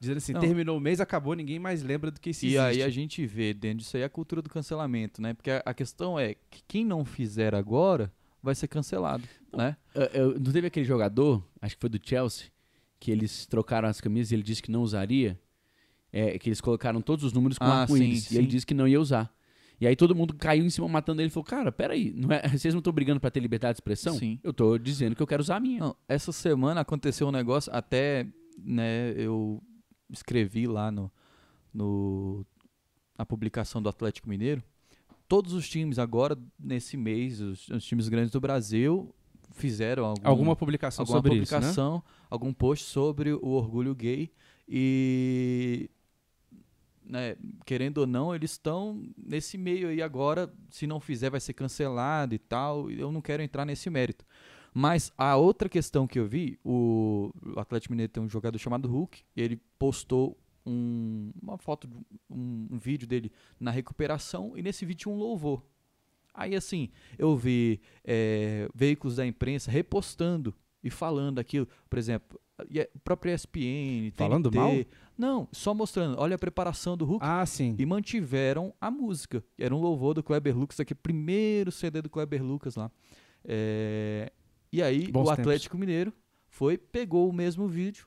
Dizendo 0.00 0.18
assim, 0.18 0.32
Não. 0.32 0.40
terminou 0.40 0.76
o 0.76 0.80
mês, 0.80 1.00
acabou, 1.00 1.34
ninguém 1.34 1.58
mais 1.58 1.82
lembra 1.82 2.10
do 2.10 2.20
que 2.20 2.30
isso 2.30 2.44
E 2.46 2.50
existe. 2.56 2.60
aí 2.60 2.82
a 2.82 2.88
gente 2.88 3.26
vê 3.26 3.52
dentro 3.52 3.78
disso 3.78 3.96
aí 3.96 4.04
a 4.04 4.08
cultura 4.08 4.40
do 4.40 4.48
cancelamento, 4.48 5.20
né? 5.20 5.34
Porque 5.34 5.50
a, 5.50 5.62
a 5.66 5.74
questão 5.74 6.18
é 6.18 6.34
que 6.50 6.62
quem 6.68 6.84
não 6.84 7.04
fizer 7.04 7.52
agora 7.54 8.12
vai 8.40 8.54
ser 8.54 8.68
cancelado, 8.68 9.24
né? 9.52 9.76
Eu- 9.94 10.02
eu- 10.32 10.40
não 10.40 10.52
teve 10.52 10.68
aquele 10.68 10.86
jogador, 10.86 11.44
acho 11.60 11.74
que 11.74 11.80
foi 11.80 11.90
do 11.90 11.98
Chelsea, 12.00 12.46
que 13.00 13.10
eles 13.10 13.44
trocaram 13.46 13.88
as 13.88 14.00
camisas 14.00 14.30
e 14.30 14.36
ele 14.36 14.42
disse 14.44 14.62
que 14.62 14.70
não 14.70 14.82
usaria? 14.82 15.38
É, 16.12 16.38
que 16.38 16.48
eles 16.48 16.60
colocaram 16.60 17.00
todos 17.02 17.24
os 17.24 17.32
números 17.32 17.58
com 17.58 17.64
Ah, 17.64 17.82
arco-íris. 17.82 18.24
sim, 18.24 18.34
E 18.34 18.38
ele 18.38 18.46
disse 18.46 18.64
que 18.64 18.72
não 18.74 18.86
ia 18.88 19.00
usar. 19.00 19.32
E 19.80 19.86
aí 19.86 19.94
todo 19.94 20.14
mundo 20.14 20.32
caiu 20.34 20.64
em 20.64 20.70
cima 20.70 20.88
matando 20.88 21.20
ele 21.20 21.28
e 21.28 21.30
falou: 21.30 21.44
Cara, 21.44 21.70
peraí, 21.70 22.12
não 22.16 22.30
é, 22.32 22.40
vocês 22.56 22.72
não 22.72 22.78
estão 22.78 22.92
brigando 22.92 23.20
pra 23.20 23.30
ter 23.30 23.40
liberdade 23.40 23.74
de 23.74 23.76
expressão? 23.78 24.14
Sim. 24.16 24.38
Eu 24.42 24.52
tô 24.52 24.78
dizendo 24.78 25.14
que 25.14 25.22
eu 25.22 25.26
quero 25.26 25.42
usar 25.42 25.56
a 25.56 25.60
minha. 25.60 25.80
Não, 25.80 25.96
essa 26.08 26.32
semana 26.32 26.80
aconteceu 26.80 27.28
um 27.28 27.30
negócio, 27.32 27.70
até 27.74 28.26
né, 28.56 29.12
eu 29.16 29.62
escrevi 30.10 30.66
lá 30.66 30.90
no, 30.90 31.10
no 31.72 32.44
na 33.16 33.26
publicação 33.26 33.82
do 33.82 33.88
Atlético 33.88 34.28
Mineiro. 34.28 34.62
Todos 35.26 35.52
os 35.52 35.68
times 35.68 35.98
agora, 35.98 36.38
nesse 36.58 36.96
mês, 36.96 37.40
os, 37.40 37.68
os 37.68 37.84
times 37.84 38.08
grandes 38.08 38.30
do 38.30 38.40
Brasil, 38.40 39.14
fizeram 39.50 40.04
algum, 40.04 40.28
Alguma 40.28 40.56
publicação 40.56 41.02
alguma 41.02 41.18
sobre 41.18 41.30
publicação, 41.30 42.02
algum 42.30 42.52
post 42.52 42.86
sobre 42.86 43.32
o 43.32 43.48
orgulho 43.48 43.94
gay 43.94 44.30
e 44.68 45.90
né, 47.08 47.36
querendo 47.64 47.98
ou 47.98 48.06
não, 48.06 48.34
eles 48.34 48.52
estão 48.52 49.02
nesse 49.16 49.56
meio 49.56 49.88
aí 49.88 50.02
agora, 50.02 50.52
se 50.70 50.86
não 50.86 51.00
fizer 51.00 51.30
vai 51.30 51.40
ser 51.40 51.54
cancelado 51.54 52.34
e 52.34 52.38
tal. 52.38 52.90
Eu 52.90 53.10
não 53.10 53.22
quero 53.22 53.42
entrar 53.42 53.64
nesse 53.64 53.88
mérito. 53.88 54.26
Mas 54.74 55.12
a 55.16 55.36
outra 55.36 55.68
questão 55.68 56.06
que 56.06 56.18
eu 56.18 56.26
vi, 56.26 56.58
o, 56.64 57.32
Atlético 57.56 57.92
Mineiro 57.92 58.12
tem 58.12 58.22
um 58.22 58.28
jogador 58.28 58.58
chamado 58.58 58.88
Hulk, 58.88 59.22
ele 59.36 59.60
postou 59.78 60.36
um- 60.66 61.30
uma 61.42 61.56
foto, 61.58 61.88
um, 62.30 62.68
um 62.70 62.78
vídeo 62.78 63.08
dele 63.08 63.32
na 63.58 63.70
recuperação 63.70 64.52
e 64.56 64.62
nesse 64.62 64.84
vídeo 64.84 65.00
tinha 65.04 65.14
um 65.14 65.18
louvor. 65.18 65.62
Aí 66.34 66.54
assim, 66.54 66.90
eu 67.18 67.36
vi 67.36 67.80
é, 68.04 68.68
veículos 68.74 69.16
da 69.16 69.26
imprensa 69.26 69.70
repostando 69.70 70.54
e 70.84 70.90
falando 70.90 71.38
aquilo, 71.38 71.66
por 71.90 71.98
exemplo, 71.98 72.38
a 72.58 72.64
própria 73.02 73.34
ESPN, 73.34 74.12
Falando 74.16 74.50
TNT, 74.50 74.56
mal? 74.58 74.84
Não, 75.16 75.48
só 75.52 75.72
mostrando, 75.74 76.18
olha 76.20 76.36
a 76.36 76.38
preparação 76.38 76.96
do 76.96 77.04
Hulk 77.04 77.24
Ah, 77.26 77.44
sim. 77.46 77.74
e 77.78 77.86
mantiveram 77.86 78.72
a 78.80 78.90
música. 78.90 79.42
Era 79.58 79.74
um 79.74 79.80
louvor 79.80 80.14
do 80.14 80.22
Kleber 80.22 80.56
Lucas, 80.56 80.78
aquele 80.78 80.98
primeiro 81.02 81.72
CD 81.72 82.02
do 82.02 82.10
Kleber 82.10 82.42
Lucas 82.44 82.76
lá. 82.76 82.90
É, 83.44 84.30
E 84.72 84.82
aí 84.82 85.10
Bons 85.10 85.22
o 85.22 85.24
tempos. 85.26 85.40
Atlético 85.40 85.78
Mineiro 85.78 86.12
foi, 86.48 86.76
pegou 86.78 87.28
o 87.28 87.32
mesmo 87.32 87.66
vídeo 87.68 88.06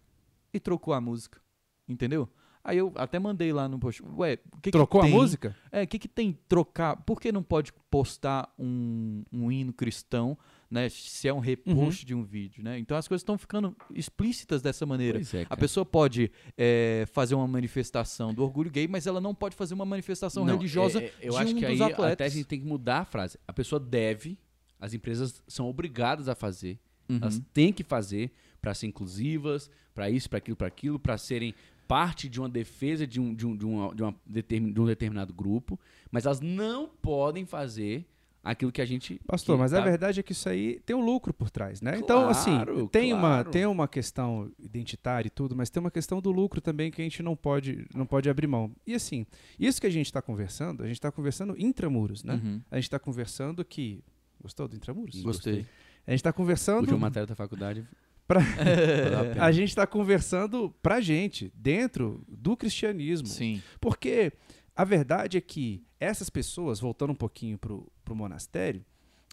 e 0.53 0.59
trocou 0.59 0.93
a 0.93 1.01
música. 1.01 1.39
Entendeu? 1.87 2.29
Aí 2.63 2.77
eu 2.77 2.91
até 2.95 3.17
mandei 3.17 3.51
lá 3.51 3.67
no 3.67 3.79
post. 3.79 4.03
Ué, 4.17 4.37
o 4.55 4.57
que 4.61 4.69
que 4.69 4.71
Trocou 4.71 5.01
a 5.01 5.05
tem- 5.05 5.13
música? 5.13 5.55
É, 5.71 5.81
o 5.81 5.87
que, 5.87 5.97
que 5.97 6.07
tem 6.07 6.37
trocar? 6.47 6.95
Por 6.95 7.19
que 7.19 7.31
não 7.31 7.41
pode 7.41 7.73
postar 7.89 8.53
um, 8.57 9.23
um 9.33 9.51
hino 9.51 9.73
cristão, 9.73 10.37
né? 10.69 10.87
Se 10.87 11.27
é 11.27 11.33
um 11.33 11.39
repost 11.39 12.05
de 12.05 12.13
um 12.13 12.23
vídeo, 12.23 12.63
né? 12.63 12.77
Então 12.77 12.95
as 12.95 13.07
coisas 13.07 13.21
estão 13.23 13.35
ficando 13.35 13.75
explícitas 13.95 14.61
dessa 14.61 14.85
maneira. 14.85 15.19
É, 15.19 15.47
A 15.49 15.57
pessoa 15.57 15.83
pode 15.83 16.31
é, 16.55 17.05
fazer 17.11 17.33
uma 17.33 17.47
manifestação 17.47 18.31
do 18.31 18.43
orgulho 18.43 18.69
gay, 18.69 18.87
mas 18.87 19.07
ela 19.07 19.19
não 19.19 19.33
pode 19.33 19.55
fazer 19.55 19.73
uma 19.73 19.85
manifestação 19.85 20.45
Não, 20.45 20.53
religiosa 20.55 21.01
é- 21.01 21.05
é- 21.05 21.13
eu 21.23 21.31
de 21.31 21.37
acho 21.39 21.55
um 21.55 21.57
que 21.57 21.65
aí 21.65 21.81
atletas. 21.81 22.13
até 22.13 22.25
a 22.25 22.29
gente 22.29 22.45
tem 22.45 22.59
que 22.59 22.65
mudar 22.67 22.99
a 22.99 23.05
frase. 23.05 23.39
A 23.47 23.53
pessoa 23.53 23.79
deve, 23.79 24.37
as 24.81 24.93
empresas 24.93 25.41
são 25.47 25.69
obrigadas 25.69 26.27
a 26.27 26.35
fazer. 26.35 26.77
Uhum. 27.07 27.19
Elas 27.21 27.39
têm 27.53 27.71
que 27.71 27.83
fazer 27.83 28.31
para 28.61 28.73
ser 28.73 28.87
inclusivas, 28.87 29.69
para 29.95 30.09
isso, 30.09 30.29
para 30.29 30.37
aquilo, 30.39 30.57
para 30.57 30.67
aquilo, 30.67 30.99
para 30.99 31.17
serem 31.17 31.53
parte 31.87 32.27
de 32.29 32.39
uma 32.39 32.47
defesa 32.49 33.05
de 33.05 33.19
um, 33.19 33.33
de 33.35 33.45
um, 33.45 33.55
de 33.55 33.65
uma- 33.65 33.93
de 33.93 34.01
uma 34.01 34.15
determin- 34.25 34.71
de 34.71 34.79
um 34.79 34.85
determinado 34.85 35.33
grupo, 35.33 35.79
mas 36.09 36.25
elas 36.25 36.39
não 36.39 36.87
podem 36.87 37.45
fazer 37.45 38.05
aquilo 38.43 38.71
que 38.71 38.81
a 38.81 38.85
gente. 38.85 39.19
Pastor, 39.27 39.57
mas 39.57 39.73
a 39.73 39.77
tá- 39.79 39.83
verdade 39.83 40.19
é 40.19 40.23
que 40.23 40.31
isso 40.31 40.47
aí 40.47 40.79
tem 40.85 40.95
um 40.95 41.03
lucro 41.03 41.33
por 41.33 41.49
trás, 41.51 41.81
né? 41.81 41.97
então, 41.97 42.27
assim, 42.29 42.51
Claro, 42.55 42.87
tem, 42.87 43.11
uma, 43.13 43.19
claro. 43.19 43.51
tem 43.51 43.65
uma 43.65 43.87
questão 43.89 44.49
identitária 44.57 45.27
e 45.27 45.29
tudo, 45.29 45.53
mas 45.55 45.69
tem 45.69 45.79
uma 45.81 45.91
questão 45.91 46.21
do 46.21 46.31
lucro 46.31 46.61
também 46.61 46.89
que 46.89 47.01
a 47.01 47.03
gente 47.03 47.21
não 47.21 47.35
pode, 47.35 47.85
não 47.93 48.05
pode 48.05 48.29
abrir 48.29 48.47
mão. 48.47 48.71
E 48.87 48.95
assim, 48.95 49.25
isso 49.59 49.81
que 49.81 49.85
a 49.87 49.91
gente 49.91 50.05
está 50.07 50.21
conversando, 50.21 50.81
a 50.83 50.87
gente 50.87 50.95
está 50.95 51.11
conversando 51.11 51.55
intramuros, 51.59 52.23
né? 52.23 52.35
Uhum. 52.41 52.61
A 52.71 52.75
gente 52.75 52.85
está 52.85 52.97
conversando 52.99 53.65
que... 53.65 54.01
Gostou 54.41 54.67
do 54.67 54.75
intramuros? 54.75 55.21
Gostei. 55.21 55.65
A 56.05 56.11
gente 56.11 56.19
está 56.19 56.33
conversando... 56.33 56.81
Última 56.81 56.97
matéria 56.97 57.27
da 57.27 57.35
faculdade. 57.35 57.85
Pra- 58.27 58.41
a 59.39 59.51
gente 59.51 59.69
está 59.69 59.85
conversando 59.85 60.73
pra 60.81 60.99
gente, 61.01 61.51
dentro 61.55 62.23
do 62.27 62.57
cristianismo. 62.57 63.27
Sim. 63.27 63.61
Porque 63.79 64.33
a 64.75 64.83
verdade 64.83 65.37
é 65.37 65.41
que 65.41 65.83
essas 65.99 66.29
pessoas, 66.29 66.79
voltando 66.79 67.11
um 67.11 67.15
pouquinho 67.15 67.57
pro, 67.57 67.91
pro 68.03 68.15
monastério, 68.15 68.83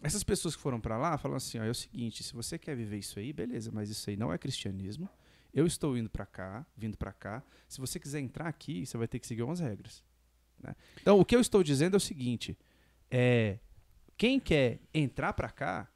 essas 0.03 0.23
pessoas 0.23 0.55
que 0.55 0.61
foram 0.61 0.79
para 0.79 0.97
lá 0.97 1.17
falam 1.17 1.37
assim: 1.37 1.59
ó, 1.59 1.63
é 1.63 1.69
o 1.69 1.75
seguinte, 1.75 2.23
se 2.23 2.33
você 2.33 2.57
quer 2.57 2.75
viver 2.75 2.97
isso 2.97 3.19
aí, 3.19 3.33
beleza, 3.33 3.71
mas 3.73 3.89
isso 3.89 4.09
aí 4.09 4.15
não 4.15 4.31
é 4.31 4.37
cristianismo. 4.37 5.09
Eu 5.53 5.65
estou 5.65 5.97
indo 5.97 6.09
para 6.09 6.25
cá, 6.25 6.65
vindo 6.77 6.95
para 6.95 7.11
cá. 7.11 7.41
Se 7.67 7.79
você 7.81 7.99
quiser 7.99 8.19
entrar 8.19 8.47
aqui, 8.47 8.85
você 8.85 8.97
vai 8.97 9.07
ter 9.07 9.17
que 9.19 9.25
seguir 9.25 9.41
umas 9.41 9.59
regras. 9.59 10.03
né? 10.61 10.75
Então, 11.01 11.19
o 11.19 11.25
que 11.25 11.35
eu 11.35 11.39
estou 11.41 11.63
dizendo 11.63 11.95
é 11.95 11.97
o 11.97 11.99
seguinte: 11.99 12.57
é, 13.09 13.57
quem 14.19 14.37
quer 14.37 14.81
entrar 14.93 15.31
para 15.31 15.49
cá 15.49 15.87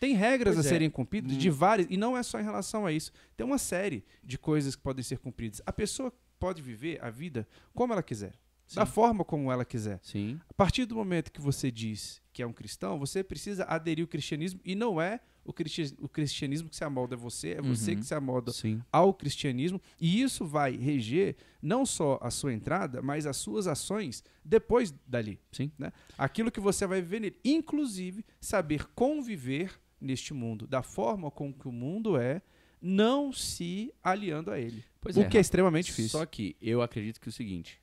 tem 0.00 0.14
regras 0.16 0.56
Pois 0.56 0.66
a 0.66 0.68
é. 0.68 0.72
serem 0.72 0.90
cumpridas 0.90 1.38
de 1.38 1.48
várias 1.48 1.86
e 1.88 1.96
não 1.96 2.16
é 2.18 2.22
só 2.22 2.40
em 2.40 2.42
relação 2.42 2.84
a 2.84 2.90
isso. 2.90 3.12
Tem 3.36 3.46
uma 3.46 3.58
série 3.58 4.04
de 4.22 4.36
coisas 4.36 4.74
que 4.74 4.82
podem 4.82 5.04
ser 5.04 5.18
cumpridas. 5.18 5.62
A 5.64 5.72
pessoa 5.72 6.12
pode 6.38 6.60
viver 6.60 7.02
a 7.02 7.08
vida 7.08 7.48
como 7.72 7.92
ela 7.92 8.02
quiser, 8.02 8.34
da 8.74 8.84
Sim. 8.84 8.92
forma 8.92 9.24
como 9.24 9.52
ela 9.52 9.64
quiser. 9.64 10.00
Sim. 10.02 10.38
A 10.50 10.52
partir 10.52 10.84
do 10.84 10.96
momento 10.96 11.30
que 11.30 11.40
você 11.40 11.70
diz 11.70 12.20
que 12.32 12.42
é 12.42 12.46
um 12.46 12.52
cristão, 12.52 12.98
você 12.98 13.22
precisa 13.22 13.64
aderir 13.64 14.04
ao 14.04 14.08
cristianismo 14.08 14.60
e 14.64 14.74
não 14.74 15.00
é 15.00 15.20
o, 15.44 15.52
cristi- 15.52 15.94
o 16.00 16.08
cristianismo 16.08 16.68
que 16.68 16.76
se 16.76 16.84
amolda 16.84 17.14
a 17.14 17.18
você, 17.18 17.50
é 17.50 17.60
você 17.62 17.92
Uhum. 17.92 17.98
que 17.98 18.06
se 18.06 18.14
amolda 18.14 18.50
Sim. 18.52 18.80
ao 18.90 19.12
cristianismo 19.12 19.80
e 20.00 20.22
isso 20.22 20.46
vai 20.46 20.76
reger 20.76 21.36
não 21.60 21.84
só 21.86 22.18
a 22.22 22.30
sua 22.30 22.52
entrada, 22.52 23.00
mas 23.02 23.26
as 23.26 23.36
suas 23.36 23.66
ações 23.66 24.22
depois 24.44 24.92
dali. 25.06 25.38
Sim. 25.52 25.70
Né? 25.78 25.92
Aquilo 26.16 26.50
que 26.50 26.60
você 26.60 26.86
vai 26.86 27.00
viver 27.02 27.20
nele, 27.20 27.36
inclusive 27.44 28.24
saber 28.40 28.86
conviver 28.94 29.78
neste 30.00 30.34
mundo 30.34 30.66
da 30.66 30.82
forma 30.82 31.30
com 31.30 31.52
que 31.52 31.66
o 31.68 31.72
mundo 31.72 32.16
é, 32.16 32.42
não 32.80 33.32
se 33.32 33.92
aliando 34.02 34.50
a 34.50 34.58
ele. 34.60 34.84
Pois 35.00 35.16
o 35.16 35.22
é, 35.22 35.28
que 35.28 35.38
é 35.38 35.40
extremamente 35.40 35.86
difícil. 35.86 36.10
Só 36.18 36.26
que 36.26 36.56
eu 36.60 36.82
acredito 36.82 37.18
que 37.20 37.28
é 37.28 37.30
o 37.30 37.32
seguinte: 37.32 37.80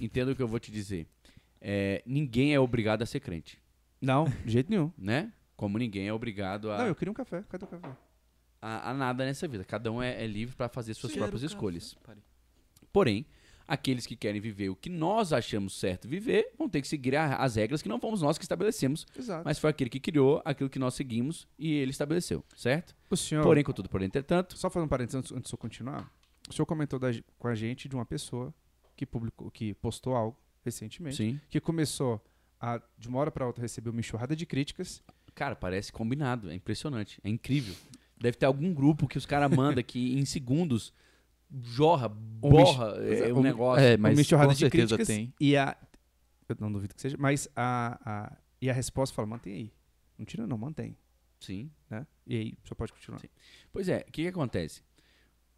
entenda 0.00 0.32
o 0.32 0.36
que 0.36 0.42
eu 0.42 0.48
vou 0.48 0.58
te 0.58 0.70
dizer. 0.72 1.06
É, 1.60 2.02
ninguém 2.06 2.52
é 2.54 2.60
obrigado 2.60 3.00
a 3.02 3.06
ser 3.06 3.20
crente, 3.20 3.58
Não, 4.00 4.24
de 4.44 4.52
jeito 4.52 4.68
nenhum. 4.70 4.92
né? 4.98 5.32
Como 5.56 5.78
ninguém 5.78 6.08
é 6.08 6.12
obrigado 6.12 6.70
a, 6.70 6.78
Não, 6.78 6.86
eu 6.86 6.94
queria 6.94 7.10
um 7.12 7.14
café. 7.14 7.42
Cadê 7.48 7.64
o 7.64 7.68
café? 7.68 7.96
a, 8.60 8.90
a 8.90 8.94
nada 8.94 9.24
nessa 9.24 9.46
vida. 9.46 9.62
Cada 9.64 9.92
um 9.92 10.02
é, 10.02 10.22
é 10.24 10.26
livre 10.26 10.56
para 10.56 10.68
fazer 10.68 10.94
suas 10.94 11.12
próprias 11.14 11.42
escolhas. 11.42 11.94
Porém, 12.92 13.26
aqueles 13.66 14.06
que 14.06 14.16
querem 14.16 14.40
viver 14.40 14.68
o 14.68 14.76
que 14.76 14.88
nós 14.90 15.32
achamos 15.32 15.78
certo 15.78 16.06
viver 16.08 16.50
vão 16.58 16.68
ter 16.68 16.80
que 16.80 16.88
seguir 16.88 17.16
a- 17.16 17.36
as 17.36 17.56
regras 17.56 17.82
que 17.82 17.88
não 17.88 17.98
fomos 18.00 18.20
nós 18.22 18.36
que 18.38 18.44
estabelecemos, 18.44 19.06
Exato. 19.18 19.42
mas 19.44 19.58
foi 19.58 19.70
aquele 19.70 19.90
que 19.90 19.98
criou 20.00 20.40
aquilo 20.44 20.68
que 20.70 20.78
nós 20.78 20.94
seguimos 20.94 21.46
e 21.58 21.72
ele 21.72 21.90
estabeleceu, 21.90 22.44
certo? 22.56 22.94
o 23.10 23.16
senhor, 23.16 23.42
Porém, 23.42 23.64
contudo, 23.64 23.88
por 23.88 24.02
entretanto, 24.02 24.56
só 24.58 24.68
fazendo 24.70 24.86
um 24.86 24.88
parênteses 24.88 25.16
antes, 25.18 25.32
antes 25.32 25.48
de 25.50 25.54
eu 25.54 25.58
continuar, 25.58 26.10
o 26.48 26.52
senhor 26.52 26.66
comentou 26.66 26.98
da- 26.98 27.08
com 27.38 27.48
a 27.48 27.54
gente 27.54 27.88
de 27.88 27.94
uma 27.94 28.04
pessoa 28.04 28.52
que 28.96 29.06
publicou, 29.06 29.50
que 29.50 29.72
postou 29.74 30.14
algo 30.14 30.38
recentemente, 30.64 31.16
Sim. 31.16 31.40
que 31.48 31.60
começou 31.60 32.22
a, 32.60 32.80
de 32.98 33.08
uma 33.08 33.18
hora 33.18 33.30
para 33.30 33.46
outra, 33.46 33.62
receber 33.62 33.90
uma 33.90 34.00
enxurrada 34.00 34.34
de 34.36 34.46
críticas. 34.46 35.02
Cara, 35.34 35.56
parece 35.56 35.92
combinado. 35.92 36.50
É 36.50 36.54
impressionante. 36.54 37.20
É 37.24 37.28
incrível. 37.28 37.74
Deve 38.16 38.36
ter 38.36 38.46
algum 38.46 38.72
grupo 38.72 39.06
que 39.08 39.18
os 39.18 39.26
caras 39.26 39.54
mandam 39.54 39.82
que 39.82 40.14
em 40.18 40.24
segundos 40.24 40.92
jorra, 41.62 42.08
borra 42.08 42.94
é, 43.02 43.32
um- 43.32 43.38
o 43.38 43.42
negócio. 43.42 43.84
É, 43.84 43.96
mas 43.96 44.18
uma 44.32 44.46
com 44.46 44.52
de 44.52 44.58
certeza 44.58 44.98
tem. 44.98 45.32
E 45.40 45.56
a. 45.56 45.76
Eu 46.48 46.56
não 46.60 46.70
duvido 46.70 46.94
que 46.94 47.00
seja, 47.00 47.16
mas 47.18 47.48
a, 47.56 47.98
a, 48.04 48.36
e 48.60 48.70
a 48.70 48.72
resposta 48.72 49.14
fala: 49.14 49.26
mantém 49.26 49.54
aí. 49.54 49.72
Não 50.18 50.24
tira, 50.24 50.46
não, 50.46 50.56
mantém. 50.58 50.96
Sim. 51.40 51.70
Né? 51.90 52.06
E 52.26 52.36
aí, 52.36 52.54
só 52.64 52.74
pode 52.74 52.92
continuar. 52.92 53.18
Sim. 53.18 53.28
Pois 53.72 53.88
é, 53.88 54.04
o 54.08 54.12
que, 54.12 54.22
que 54.22 54.28
acontece? 54.28 54.82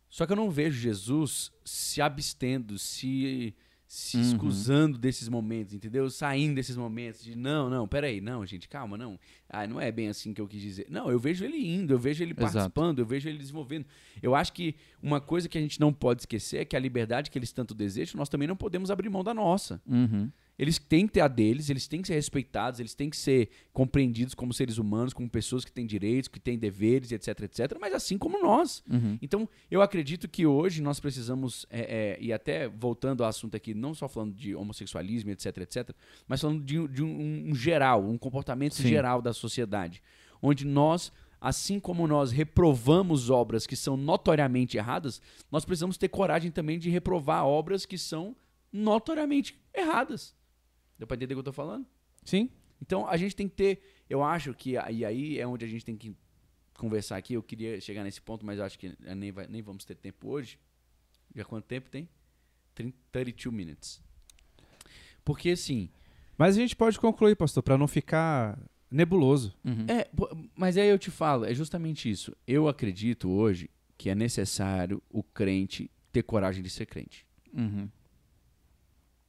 Só 0.08 0.24
que 0.26 0.32
eu 0.32 0.36
não 0.36 0.50
vejo 0.50 0.78
Jesus 0.78 1.52
se 1.64 2.00
abstendo, 2.00 2.78
se, 2.78 3.54
se 3.88 4.16
Uhum. 4.16 4.22
escusando 4.22 4.98
desses 4.98 5.28
momentos, 5.28 5.72
entendeu? 5.72 6.10
Saindo 6.10 6.56
desses 6.56 6.76
momentos 6.76 7.22
de 7.22 7.36
não, 7.36 7.70
não, 7.70 7.86
peraí, 7.86 8.20
não, 8.20 8.44
gente, 8.44 8.68
calma, 8.68 8.96
não. 8.98 9.18
Ah, 9.48 9.66
não 9.66 9.80
é 9.80 9.92
bem 9.92 10.08
assim 10.08 10.34
que 10.34 10.40
eu 10.40 10.48
quis 10.48 10.60
dizer. 10.60 10.86
Não, 10.90 11.08
eu 11.10 11.18
vejo 11.20 11.44
ele 11.44 11.56
indo, 11.56 11.92
eu 11.94 11.98
vejo 11.98 12.22
ele 12.22 12.32
Exato. 12.32 12.52
participando, 12.52 12.98
eu 12.98 13.06
vejo 13.06 13.28
ele 13.28 13.38
desenvolvendo. 13.38 13.86
Eu 14.20 14.34
acho 14.34 14.52
que 14.52 14.74
uma 15.00 15.20
coisa 15.20 15.48
que 15.48 15.56
a 15.56 15.60
gente 15.60 15.78
não 15.78 15.92
pode 15.92 16.22
esquecer 16.22 16.58
é 16.58 16.64
que 16.64 16.74
a 16.74 16.80
liberdade 16.80 17.30
que 17.30 17.38
eles 17.38 17.52
tanto 17.52 17.74
desejam, 17.74 18.18
nós 18.18 18.28
também 18.28 18.48
não 18.48 18.56
podemos 18.56 18.90
abrir 18.90 19.08
mão 19.08 19.22
da 19.22 19.32
nossa. 19.32 19.80
Uhum. 19.86 20.30
Eles 20.58 20.78
têm 20.78 21.06
que 21.06 21.14
ter 21.14 21.20
a 21.20 21.28
deles, 21.28 21.68
eles 21.68 21.86
têm 21.86 22.00
que 22.00 22.08
ser 22.08 22.14
respeitados, 22.14 22.80
eles 22.80 22.94
têm 22.94 23.10
que 23.10 23.16
ser 23.16 23.50
compreendidos 23.72 24.34
como 24.34 24.54
seres 24.54 24.78
humanos, 24.78 25.12
como 25.12 25.28
pessoas 25.28 25.64
que 25.64 25.72
têm 25.72 25.86
direitos, 25.86 26.28
que 26.28 26.40
têm 26.40 26.58
deveres, 26.58 27.12
etc, 27.12 27.40
etc, 27.42 27.76
mas 27.78 27.92
assim 27.92 28.16
como 28.16 28.40
nós. 28.42 28.82
Uhum. 28.90 29.18
Então, 29.20 29.46
eu 29.70 29.82
acredito 29.82 30.26
que 30.26 30.46
hoje 30.46 30.80
nós 30.80 30.98
precisamos, 30.98 31.66
é, 31.68 31.80
é, 31.80 32.18
e 32.20 32.32
até 32.32 32.68
voltando 32.68 33.22
ao 33.22 33.28
assunto 33.28 33.54
aqui, 33.54 33.74
não 33.74 33.94
só 33.94 34.08
falando 34.08 34.34
de 34.34 34.54
homossexualismo, 34.54 35.30
etc, 35.30 35.58
etc, 35.58 35.90
mas 36.26 36.40
falando 36.40 36.62
de, 36.64 36.88
de 36.88 37.02
um, 37.02 37.50
um 37.50 37.54
geral, 37.54 38.02
um 38.02 38.16
comportamento 38.16 38.76
Sim. 38.76 38.88
geral 38.88 39.20
da 39.20 39.34
sociedade, 39.34 40.02
onde 40.40 40.64
nós, 40.64 41.12
assim 41.38 41.78
como 41.78 42.06
nós 42.06 42.32
reprovamos 42.32 43.28
obras 43.28 43.66
que 43.66 43.76
são 43.76 43.94
notoriamente 43.94 44.78
erradas, 44.78 45.20
nós 45.52 45.66
precisamos 45.66 45.98
ter 45.98 46.08
coragem 46.08 46.50
também 46.50 46.78
de 46.78 46.88
reprovar 46.88 47.44
obras 47.44 47.84
que 47.84 47.98
são 47.98 48.34
notoriamente 48.72 49.58
erradas. 49.74 50.35
Deu 50.98 51.06
pra 51.06 51.16
entender 51.16 51.34
o 51.34 51.36
que 51.36 51.40
eu 51.40 51.44
tô 51.44 51.52
falando? 51.52 51.86
Sim. 52.24 52.50
Então 52.80 53.06
a 53.08 53.16
gente 53.16 53.34
tem 53.34 53.48
que 53.48 53.54
ter, 53.54 53.82
eu 54.08 54.22
acho 54.22 54.52
que 54.54 54.72
e 54.90 55.04
aí 55.04 55.38
é 55.38 55.46
onde 55.46 55.64
a 55.64 55.68
gente 55.68 55.84
tem 55.84 55.96
que 55.96 56.14
conversar 56.74 57.16
aqui. 57.16 57.34
Eu 57.34 57.42
queria 57.42 57.80
chegar 57.80 58.04
nesse 58.04 58.20
ponto, 58.20 58.44
mas 58.44 58.60
acho 58.60 58.78
que 58.78 58.94
nem, 59.16 59.32
vai- 59.32 59.46
nem 59.46 59.62
vamos 59.62 59.84
ter 59.84 59.94
tempo 59.94 60.28
hoje. 60.28 60.58
Já 61.34 61.44
quanto 61.44 61.64
tempo 61.64 61.88
tem? 61.90 62.08
30, 62.74 62.96
32 63.12 63.54
minutes. 63.54 64.02
Porque 65.24 65.50
assim, 65.50 65.88
Mas 66.38 66.56
a 66.56 66.60
gente 66.60 66.76
pode 66.76 67.00
concluir, 67.00 67.34
pastor, 67.34 67.62
para 67.62 67.78
não 67.78 67.88
ficar 67.88 68.58
nebuloso. 68.90 69.54
Uhum. 69.64 69.86
é, 69.88 70.08
mas 70.54 70.76
aí 70.76 70.88
eu 70.88 70.98
te 70.98 71.10
falo, 71.10 71.44
é 71.46 71.54
justamente 71.54 72.10
isso. 72.10 72.36
Eu 72.46 72.68
acredito 72.68 73.28
hoje 73.30 73.70
que 73.98 74.10
é 74.10 74.14
necessário 74.14 75.02
o 75.10 75.22
crente 75.22 75.90
ter 76.12 76.22
coragem 76.22 76.62
de 76.62 76.68
ser 76.70 76.84
crente. 76.86 77.26
Uhum. 77.54 77.88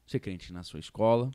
Ser 0.06 0.20
crente 0.20 0.52
na 0.54 0.64
sua 0.64 0.80
escola, 0.80 1.32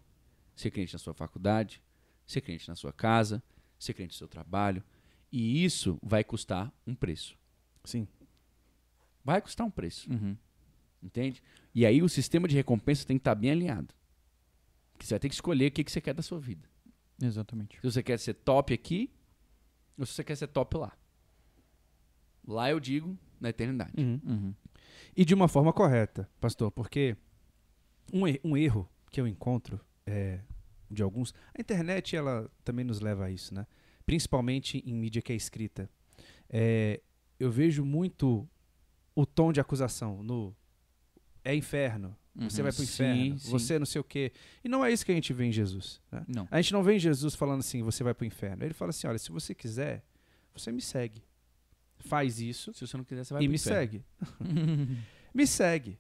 ser 0.55 0.71
crente 0.71 0.93
na 0.93 0.99
sua 0.99 1.15
faculdade, 1.15 1.83
ser 2.27 2.41
crente 2.41 2.69
na 2.69 2.75
sua 2.77 2.93
casa, 2.93 3.43
ser 3.79 3.95
crente 3.95 4.15
no 4.15 4.19
seu 4.19 4.29
trabalho. 4.29 4.83
E 5.31 5.65
isso 5.65 5.99
vai 6.03 6.23
custar 6.23 6.73
um 6.87 6.95
preço. 6.95 7.37
Sim. 7.85 8.07
Vai 9.25 9.41
custar 9.41 9.67
um 9.67 9.71
preço, 9.71 10.11
Uhum. 10.13 10.37
entende? 11.03 11.43
E 11.75 11.87
aí 11.87 12.03
o 12.03 12.09
sistema 12.09 12.47
de 12.49 12.55
recompensa 12.55 13.07
tem 13.07 13.17
que 13.17 13.21
estar 13.21 13.35
bem 13.35 13.51
alinhado. 13.51 13.95
Porque 14.93 15.07
você 15.07 15.15
vai 15.15 15.21
ter 15.21 15.29
que 15.29 15.35
escolher 15.35 15.69
o 15.69 15.73
que, 15.73 15.83
que 15.85 15.91
você 15.93 16.01
quer 16.01 16.13
da 16.15 16.23
sua 16.23 16.39
vida. 16.39 16.69
Exatamente. 17.21 17.77
Se 17.81 17.83
você 17.91 18.03
quer 18.03 18.19
ser 18.19 18.35
top 18.35 18.75
aqui, 18.75 19.11
ou 19.97 20.05
se 20.05 20.13
você 20.13 20.25
quer 20.25 20.37
ser 20.37 20.49
top 20.49 20.77
lá. 20.77 20.93
Lá 22.47 22.71
eu 22.71 22.81
digo 22.81 23.17
na 23.41 23.49
eternidade. 23.51 23.93
Uhum. 23.97 24.55
E 25.17 25.25
de 25.25 25.33
uma 25.35 25.49
forma 25.49 25.73
correta, 25.73 26.29
pastor, 26.41 26.71
porque 26.73 27.17
um, 28.13 28.23
um 28.45 28.57
erro 28.57 28.89
que 29.11 29.21
eu 29.21 29.27
encontro 29.27 29.81
é, 30.07 30.41
de 30.91 31.03
alguns. 31.03 31.35
A 31.57 31.61
internet 31.61 32.15
ela 32.17 32.51
também 32.65 32.85
nos 32.85 33.01
leva 33.01 33.25
a 33.27 33.31
isso, 33.31 33.55
né? 33.55 33.67
Principalmente 34.07 34.79
em 34.87 34.95
mídia 34.95 35.23
que 35.23 35.33
é 35.33 35.37
escrita. 35.37 35.89
É, 36.49 37.01
eu 37.39 37.51
vejo 37.51 37.85
muito 37.85 38.49
o 39.15 39.25
tom 39.27 39.53
de 39.53 39.61
acusação 39.61 40.23
no 40.23 40.55
é 41.45 41.55
inferno, 41.55 42.17
você 42.35 42.61
Uhum. 42.61 42.63
vai 42.65 42.73
pro 42.73 42.85
Sim, 42.87 42.93
inferno, 43.05 43.39
sim. 43.39 43.51
você 43.51 43.79
não 43.79 43.85
sei 43.87 44.01
o 44.01 44.05
quê. 44.05 44.33
E 44.65 44.69
não 44.69 44.85
é 44.85 44.91
isso 44.93 45.05
que 45.05 45.13
a 45.13 45.15
gente 45.15 45.33
vê 45.33 45.45
em 45.45 45.53
Jesus. 45.53 46.01
né? 46.11 46.25
Não. 46.29 46.49
A 46.51 46.61
gente 46.61 46.73
não 46.73 46.83
vê 46.83 46.95
em 46.95 46.99
Jesus 46.99 47.35
falando 47.35 47.61
assim, 47.61 47.83
você 47.83 48.03
vai 48.05 48.15
pro 48.15 48.25
inferno. 48.25 48.65
Ele 48.65 48.73
fala 48.73 48.91
assim, 48.91 49.07
olha, 49.07 49.19
se 49.19 49.31
você 49.31 49.55
quiser, 49.55 50.05
você 50.55 50.71
me 50.73 50.81
segue. 50.81 51.23
Faz 51.99 52.41
isso 52.41 52.73
Se 52.75 52.85
você 52.87 52.97
não 52.97 53.05
quiser, 53.05 53.25
você 53.25 53.35
vai 53.35 53.43
e 53.45 53.49
me 53.49 53.55
inferno. 53.57 53.79
segue. 53.79 54.05
me 55.35 55.47
segue. 55.47 55.99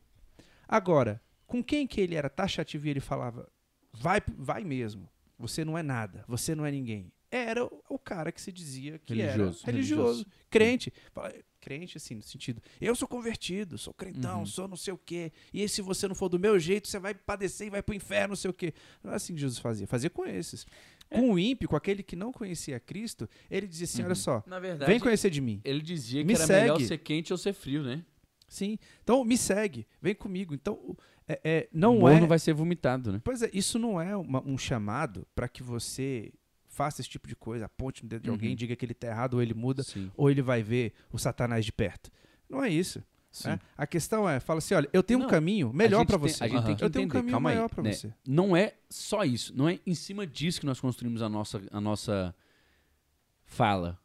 Agora, 0.67 1.21
com 1.47 1.62
quem 1.62 1.87
que 1.87 2.01
ele 2.01 2.15
era 2.15 2.29
taxativo 2.31 2.87
e 2.87 2.91
ele 2.91 3.01
falava, 3.01 3.49
vai, 3.92 4.20
vai 4.37 4.64
mesmo, 4.64 5.09
você 5.38 5.64
não 5.64 5.76
é 5.76 5.83
nada, 5.83 6.24
você 6.28 6.55
não 6.55 6.64
é 6.66 6.70
ninguém. 6.70 7.12
Era 7.31 7.64
o- 7.64 7.83
o 7.88 7.98
cara 7.98 8.31
que 8.31 8.40
se 8.40 8.52
dizia 8.52 8.98
que 8.98 9.14
Religioso. 9.14 9.61
era 9.62 9.72
religioso, 9.72 10.02
Religioso. 10.02 10.26
crente. 10.50 10.92
Fala- 11.12 11.33
Crente, 11.62 11.96
assim, 11.96 12.16
no 12.16 12.22
sentido, 12.22 12.61
eu 12.81 12.92
sou 12.96 13.07
convertido, 13.07 13.78
sou 13.78 13.94
crentão, 13.94 14.40
Uhum. 14.40 14.46
sou 14.46 14.66
não 14.66 14.76
sei 14.76 14.92
o 14.92 14.98
quê. 14.98 15.31
E 15.52 15.62
aí, 15.62 15.68
se 15.68 15.81
você 15.81 16.09
não 16.09 16.14
for 16.14 16.28
do 16.28 16.37
meu 16.37 16.59
jeito, 16.59 16.88
você 16.88 16.98
vai 16.98 17.14
padecer 17.14 17.68
e 17.68 17.70
vai 17.70 17.81
pro 17.81 17.94
inferno, 17.94 18.31
não 18.31 18.37
sei 18.37 18.50
o 18.50 18.52
quê. 18.52 18.74
Não 19.00 19.12
é 19.12 19.14
assim 19.14 19.33
que 19.33 19.40
Jesus 19.40 19.61
fazia. 19.61 19.87
Fazia 19.87 20.11
com 20.11 20.26
esses. 20.26 20.66
É. 21.09 21.20
Com 21.20 21.31
o 21.31 21.38
ímpio, 21.38 21.68
com 21.68 21.76
aquele 21.76 22.02
que 22.02 22.16
não 22.16 22.33
conhecia 22.33 22.81
Cristo, 22.81 23.31
ele 23.48 23.68
dizia 23.68 23.85
assim, 23.85 24.00
Uhum. 24.02 24.07
olha 24.07 24.14
só, 24.16 24.42
Na 24.44 24.59
verdade, 24.59 24.90
vem 24.90 24.98
conhecer 24.98 25.31
de 25.31 25.40
mim. 25.40 25.61
ele 25.64 25.81
dizia 25.81 26.20
que 26.22 26.26
Me 26.26 26.35
era 26.35 26.46
melhor 26.48 26.74
segue. 26.78 26.88
ser 26.88 26.98
quente 26.98 27.33
ou 27.33 27.38
ser 27.38 27.52
frio, 27.52 27.85
né? 27.85 28.05
Sim. 28.48 28.76
Então, 29.05 29.24
me 29.24 29.38
segue, 29.38 29.87
vem 30.00 30.16
comigo. 30.16 30.52
Então, 30.55 30.96
o- 31.33 31.35
é, 31.35 31.40
é, 31.45 31.68
o 31.73 31.79
não 31.79 31.99
morno 31.99 32.25
é... 32.25 32.29
vai 32.29 32.38
ser 32.38 32.53
vomitado, 32.53 33.12
né? 33.12 33.21
Pois 33.23 33.42
é, 33.42 33.51
isso 33.53 33.79
não 33.79 34.01
é 34.01 34.16
uma- 34.16 34.42
um 34.47 34.57
chamado 34.59 35.27
para 35.35 35.49
que 35.49 35.62
você 35.62 36.33
faça 36.68 37.01
esse 37.03 37.11
tipo 37.11 37.29
de 37.29 37.37
coisa, 37.37 37.66
aponte 37.66 38.03
no 38.03 38.09
dedo 38.09 38.23
de 38.23 38.31
alguém, 38.31 38.51
Uhum. 38.51 38.57
diga 38.57 38.75
que 38.75 38.85
ele 38.85 38.95
tá 38.95 39.07
errado, 39.09 39.35
ou 39.35 39.42
ele 39.42 39.53
muda, 39.55 39.83
Sim. 39.83 40.11
ou 40.16 40.31
ele 40.31 40.40
vai 40.42 40.62
ver 40.62 40.92
o 41.12 41.18
Satanás 41.18 41.64
de 41.64 41.73
perto. 41.73 42.11
Não 42.49 42.62
é 42.64 42.68
isso. 42.71 43.03
Né? 43.47 43.59
A 43.79 43.87
questão 43.87 44.29
é, 44.29 44.38
fala 44.40 44.59
assim, 44.59 44.75
olha, 44.75 44.88
eu 44.92 45.03
tenho 45.03 45.21
Não, 45.21 45.27
um 45.27 45.31
caminho 45.31 45.73
melhor 45.73 46.05
para 46.05 46.18
tem- 46.18 46.29
você. 46.29 46.45
A 46.45 46.49
gente 46.49 46.57
tem 46.64 46.68
Aham. 46.73 46.77
que 46.77 46.85
Eu 46.85 46.90
tenho 46.90 47.05
um 47.05 47.07
entender, 47.07 47.18
caminho 47.18 47.33
calma 47.33 47.49
maior 47.51 47.68
pra 47.68 47.83
né? 47.83 47.92
você. 47.92 48.12
Não 48.27 48.55
é 48.55 48.75
só 48.90 49.25
isso. 49.25 49.57
Não 49.57 49.66
é 49.68 49.79
em 49.87 49.95
cima 49.95 50.27
disso 50.27 50.61
que 50.61 50.66
nós 50.66 50.79
construímos 50.81 51.23
a 51.23 51.29
nossa, 51.31 51.62
a 51.71 51.81
nossa 51.81 52.35
fala. 53.45 53.99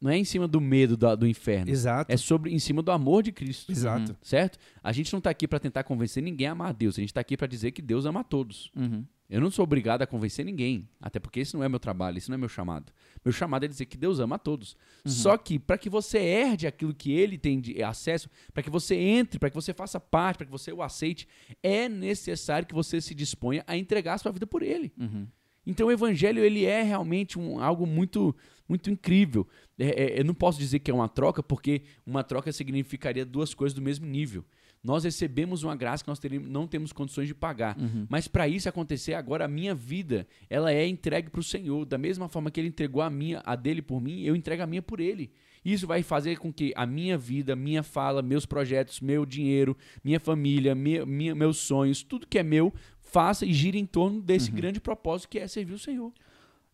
Não 0.00 0.10
é 0.10 0.16
em 0.18 0.24
cima 0.24 0.46
do 0.46 0.60
medo 0.60 0.96
da- 0.96 1.14
do 1.14 1.26
inferno. 1.26 1.70
Exato. 1.70 2.12
É 2.12 2.16
sobre 2.16 2.52
em 2.52 2.58
cima 2.58 2.82
do 2.82 2.90
amor 2.92 3.22
de 3.22 3.32
Cristo. 3.32 3.72
Exato. 3.72 4.12
Uhum. 4.12 4.16
Certo? 4.22 4.58
A 4.82 4.92
gente 4.92 5.12
não 5.12 5.20
tá 5.20 5.30
aqui 5.30 5.48
para 5.48 5.58
tentar 5.58 5.84
convencer 5.84 6.22
ninguém 6.22 6.46
a 6.48 6.52
amar 6.52 6.68
a 6.68 6.72
Deus. 6.72 6.98
A 6.98 7.00
gente 7.00 7.14
tá 7.14 7.20
aqui 7.20 7.36
para 7.36 7.46
dizer 7.46 7.70
que 7.72 7.80
Deus 7.80 8.04
ama 8.04 8.20
a 8.20 8.24
todos. 8.24 8.70
Uhum. 8.76 9.04
Eu 9.28 9.40
não 9.40 9.50
sou 9.50 9.64
obrigado 9.64 10.02
a 10.02 10.06
convencer 10.06 10.44
ninguém, 10.44 10.88
até 11.00 11.18
porque 11.18 11.40
esse 11.40 11.52
não 11.54 11.64
é 11.64 11.68
meu 11.68 11.80
trabalho, 11.80 12.16
esse 12.16 12.28
não 12.28 12.36
é 12.36 12.38
meu 12.38 12.48
chamado. 12.48 12.92
Meu 13.24 13.32
chamado 13.32 13.64
é 13.64 13.68
dizer 13.68 13.86
que 13.86 13.96
Deus 13.96 14.20
ama 14.20 14.36
a 14.36 14.38
todos. 14.38 14.76
Só 15.04 15.36
que 15.36 15.58
para 15.58 15.76
que 15.76 15.90
você 15.90 16.18
herde 16.18 16.64
aquilo 16.64 16.94
que 16.94 17.10
ele 17.10 17.36
tem 17.36 17.60
de 17.60 17.82
acesso, 17.82 18.28
para 18.54 18.62
que 18.62 18.70
você 18.70 18.94
entre, 18.94 19.40
para 19.40 19.50
que 19.50 19.56
você 19.56 19.72
faça 19.74 19.98
parte, 19.98 20.36
para 20.36 20.46
que 20.46 20.52
você 20.52 20.72
o 20.72 20.80
aceite, 20.80 21.26
é 21.60 21.88
necessário 21.88 22.68
que 22.68 22.74
você 22.74 23.00
se 23.00 23.16
disponha 23.16 23.64
a 23.66 23.76
entregar 23.76 24.14
a 24.14 24.18
sua 24.18 24.30
vida 24.30 24.46
por 24.46 24.62
ele. 24.62 24.92
Uhum. 24.96 25.26
Então 25.66 25.88
o 25.88 25.90
evangelho 25.90 26.44
ele 26.44 26.64
é 26.64 26.80
realmente 26.84 27.36
um, 27.36 27.58
algo 27.58 27.84
muito 27.84 28.32
muito 28.68 28.90
incrível. 28.90 29.46
É, 29.78 30.04
é, 30.16 30.20
eu 30.20 30.24
não 30.24 30.34
posso 30.34 30.58
dizer 30.58 30.78
que 30.80 30.90
é 30.90 30.94
uma 30.94 31.08
troca, 31.08 31.42
porque 31.42 31.82
uma 32.06 32.22
troca 32.24 32.50
significaria 32.52 33.24
duas 33.24 33.54
coisas 33.54 33.74
do 33.74 33.82
mesmo 33.82 34.06
nível. 34.06 34.44
Nós 34.82 35.02
recebemos 35.02 35.64
uma 35.64 35.74
graça 35.74 36.04
que 36.04 36.08
nós 36.08 36.20
não 36.48 36.66
temos 36.66 36.92
condições 36.92 37.26
de 37.26 37.34
pagar. 37.34 37.76
Uhum. 37.76 38.06
Mas 38.08 38.28
para 38.28 38.46
isso 38.46 38.68
acontecer, 38.68 39.14
agora 39.14 39.44
a 39.44 39.48
minha 39.48 39.74
vida, 39.74 40.26
ela 40.48 40.72
é 40.72 40.86
entregue 40.86 41.28
para 41.28 41.40
o 41.40 41.42
Senhor. 41.42 41.84
Da 41.84 41.98
mesma 41.98 42.28
forma 42.28 42.50
que 42.52 42.60
ele 42.60 42.68
entregou 42.68 43.02
a 43.02 43.10
minha, 43.10 43.42
a 43.44 43.56
dele 43.56 43.82
por 43.82 44.00
mim, 44.00 44.22
eu 44.22 44.36
entrego 44.36 44.62
a 44.62 44.66
minha 44.66 44.82
por 44.82 45.00
ele. 45.00 45.32
Isso 45.64 45.88
vai 45.88 46.04
fazer 46.04 46.38
com 46.38 46.52
que 46.52 46.72
a 46.76 46.86
minha 46.86 47.18
vida, 47.18 47.56
minha 47.56 47.82
fala, 47.82 48.22
meus 48.22 48.46
projetos, 48.46 49.00
meu 49.00 49.26
dinheiro, 49.26 49.76
minha 50.04 50.20
família, 50.20 50.72
minha, 50.76 51.04
minha- 51.04 51.34
meus 51.34 51.56
sonhos, 51.56 52.04
tudo 52.04 52.24
que 52.24 52.38
é 52.38 52.44
meu, 52.44 52.72
faça 53.00 53.44
e 53.44 53.52
gire 53.52 53.76
em 53.76 53.86
torno 53.86 54.22
desse 54.22 54.52
grande 54.52 54.78
propósito 54.80 55.28
que 55.30 55.40
é 55.40 55.48
servir 55.48 55.72
o 55.74 55.78
Senhor. 55.78 56.12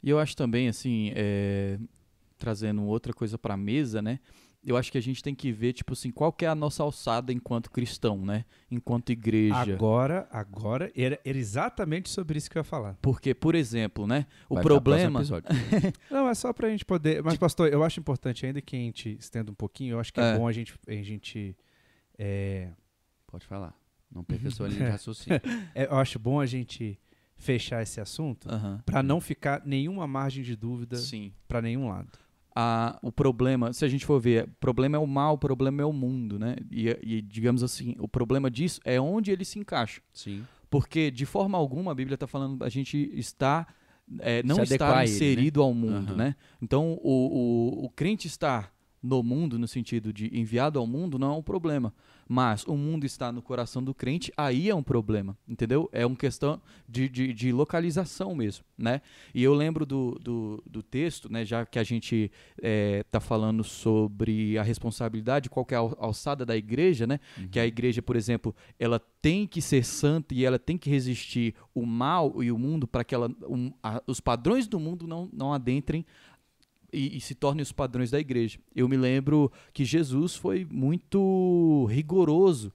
E 0.02 0.10
eu 0.10 0.18
acho 0.18 0.36
também, 0.36 0.68
assim, 0.68 1.12
é, 1.14 1.78
trazendo 2.36 2.82
outra 2.84 3.12
coisa 3.12 3.38
para 3.38 3.54
a 3.54 3.56
mesa, 3.56 4.02
né? 4.02 4.18
Eu 4.64 4.76
acho 4.76 4.92
que 4.92 4.98
a 4.98 5.02
gente 5.02 5.22
tem 5.22 5.34
que 5.34 5.50
ver, 5.50 5.72
tipo 5.72 5.92
assim, 5.92 6.12
qual 6.12 6.32
que 6.32 6.44
é 6.44 6.48
a 6.48 6.54
nossa 6.54 6.84
alçada 6.84 7.32
enquanto 7.32 7.68
cristão, 7.68 8.24
né? 8.24 8.44
Enquanto 8.70 9.10
igreja. 9.10 9.74
Agora, 9.74 10.28
agora, 10.30 10.92
era, 10.96 11.18
era 11.24 11.36
exatamente 11.36 12.08
sobre 12.08 12.38
isso 12.38 12.48
que 12.48 12.56
eu 12.56 12.60
ia 12.60 12.64
falar. 12.64 12.96
Porque, 13.02 13.34
por 13.34 13.56
exemplo, 13.56 14.06
né? 14.06 14.24
O 14.48 14.54
Vai 14.54 14.62
problema. 14.62 15.20
Não, 16.08 16.28
é 16.28 16.34
só 16.34 16.52
pra 16.52 16.68
gente 16.70 16.84
poder. 16.84 17.22
Mas, 17.24 17.36
pastor, 17.36 17.72
eu 17.72 17.82
acho 17.82 17.98
importante, 17.98 18.46
ainda 18.46 18.60
que 18.60 18.76
a 18.76 18.78
gente 18.78 19.16
estenda 19.18 19.50
um 19.50 19.54
pouquinho, 19.54 19.94
eu 19.94 20.00
acho 20.00 20.12
que 20.12 20.20
é, 20.20 20.34
É. 20.34 20.38
bom 20.38 20.46
a 20.46 20.52
gente. 20.52 20.74
A 20.86 20.92
gente 21.02 21.56
é, 22.16 22.70
Pode 23.26 23.46
falar. 23.46 23.74
Não 24.14 24.22
perca 24.22 24.50
sua 24.50 24.68
linha 24.68 24.84
de 24.84 24.90
raciocínio. 24.92 25.40
É, 25.74 25.86
eu 25.86 25.96
acho 25.96 26.18
bom 26.18 26.38
a 26.38 26.46
gente 26.46 27.00
fechar 27.42 27.82
esse 27.82 28.00
assunto 28.00 28.48
Aham. 28.48 28.80
para 28.86 29.02
não 29.02 29.20
ficar 29.20 29.62
nenhuma 29.66 30.06
margem 30.06 30.42
de 30.44 30.54
dúvida 30.54 30.96
para 31.48 31.60
nenhum 31.60 31.88
lado. 31.88 32.08
a, 32.54 32.98
o 33.02 33.10
problema, 33.10 33.72
se 33.72 33.84
a 33.84 33.88
gente 33.88 34.06
for 34.06 34.20
ver, 34.20 34.44
o 34.44 34.60
problema 34.60 34.96
é 34.96 35.00
o 35.00 35.06
mal, 35.06 35.34
o 35.34 35.38
problema 35.38 35.82
é 35.82 35.84
o 35.84 35.92
mundo, 35.92 36.38
né? 36.38 36.54
E, 36.70 36.88
e, 37.02 37.20
digamos 37.20 37.62
assim, 37.62 37.96
o 37.98 38.06
problema 38.06 38.48
disso 38.48 38.80
é 38.84 39.00
onde 39.00 39.32
ele 39.32 39.44
se 39.44 39.58
encaixa. 39.58 40.00
Sim. 40.12 40.44
Porque 40.70 41.10
de 41.10 41.26
forma 41.26 41.58
alguma 41.58 41.90
a 41.90 41.94
Bíblia 41.94 42.14
está 42.14 42.26
falando 42.26 42.62
a 42.64 42.68
gente 42.68 43.10
está 43.12 43.66
é, 44.20 44.42
não 44.42 44.62
estar 44.62 44.96
a 44.96 45.04
ele, 45.04 45.12
inserido 45.12 45.62
ao 45.62 45.74
mundo, 45.74 46.10
Aham. 46.10 46.16
né? 46.16 46.36
Então 46.60 46.98
o, 47.02 47.82
o, 47.82 47.84
o 47.86 47.90
crente 47.90 48.26
estar 48.28 48.72
no 49.02 49.20
mundo, 49.22 49.58
no 49.58 49.66
sentido 49.66 50.12
de 50.12 50.30
enviado 50.32 50.78
ao 50.78 50.86
mundo, 50.86 51.18
não 51.18 51.32
é 51.32 51.36
um 51.36 51.42
problema. 51.42 51.92
Mas 52.28 52.64
o 52.66 52.76
mundo 52.76 53.04
está 53.04 53.30
no 53.32 53.42
coração 53.42 53.82
do 53.82 53.92
crente, 53.94 54.32
aí 54.36 54.70
é 54.70 54.74
um 54.74 54.82
problema, 54.82 55.36
entendeu? 55.46 55.88
É 55.92 56.06
uma 56.06 56.16
questão 56.16 56.60
de, 56.88 57.08
de, 57.08 57.32
de 57.32 57.52
localização 57.52 58.34
mesmo, 58.34 58.64
né? 58.78 59.00
E 59.34 59.42
eu 59.42 59.52
lembro 59.54 59.84
do, 59.84 60.18
do, 60.20 60.62
do 60.66 60.82
texto, 60.82 61.30
né? 61.30 61.44
Já 61.44 61.66
que 61.66 61.78
a 61.78 61.82
gente 61.84 62.30
está 62.62 63.20
falando 63.20 63.62
sobre 63.64 64.56
a 64.58 64.62
responsabilidade, 64.62 65.50
qual 65.50 65.64
que 65.66 65.74
é 65.74 65.76
a 65.76 65.80
al- 65.80 65.96
alçada 65.98 66.46
da 66.46 66.56
igreja, 66.56 67.06
né? 67.06 67.20
Que 67.50 67.58
a 67.58 67.66
igreja, 67.66 68.00
por 68.00 68.16
exemplo, 68.16 68.54
ela 68.78 68.98
tem 69.20 69.46
que 69.46 69.60
ser 69.60 69.84
santa 69.84 70.34
e 70.34 70.44
ela 70.44 70.58
tem 70.58 70.78
que 70.78 70.88
resistir 70.90 71.54
o 71.74 71.84
mal 71.86 72.42
e 72.42 72.50
o 72.50 72.58
mundo 72.58 72.86
para 72.86 73.04
que 73.04 73.14
ela, 73.14 73.30
um, 73.48 73.72
a- 73.82 74.02
os 74.06 74.20
padrões 74.20 74.66
do 74.66 74.80
mundo 74.80 75.06
não, 75.06 75.28
não 75.32 75.52
adentrem 75.52 76.04
e, 76.92 77.16
e 77.16 77.20
se 77.20 77.34
tornem 77.34 77.62
os 77.62 77.72
padrões 77.72 78.10
da 78.10 78.20
igreja. 78.20 78.58
Eu 78.74 78.88
me 78.88 78.96
lembro 78.96 79.50
que 79.72 79.84
Jesus 79.84 80.36
foi 80.36 80.66
muito 80.70 81.86
rigoroso, 81.90 82.72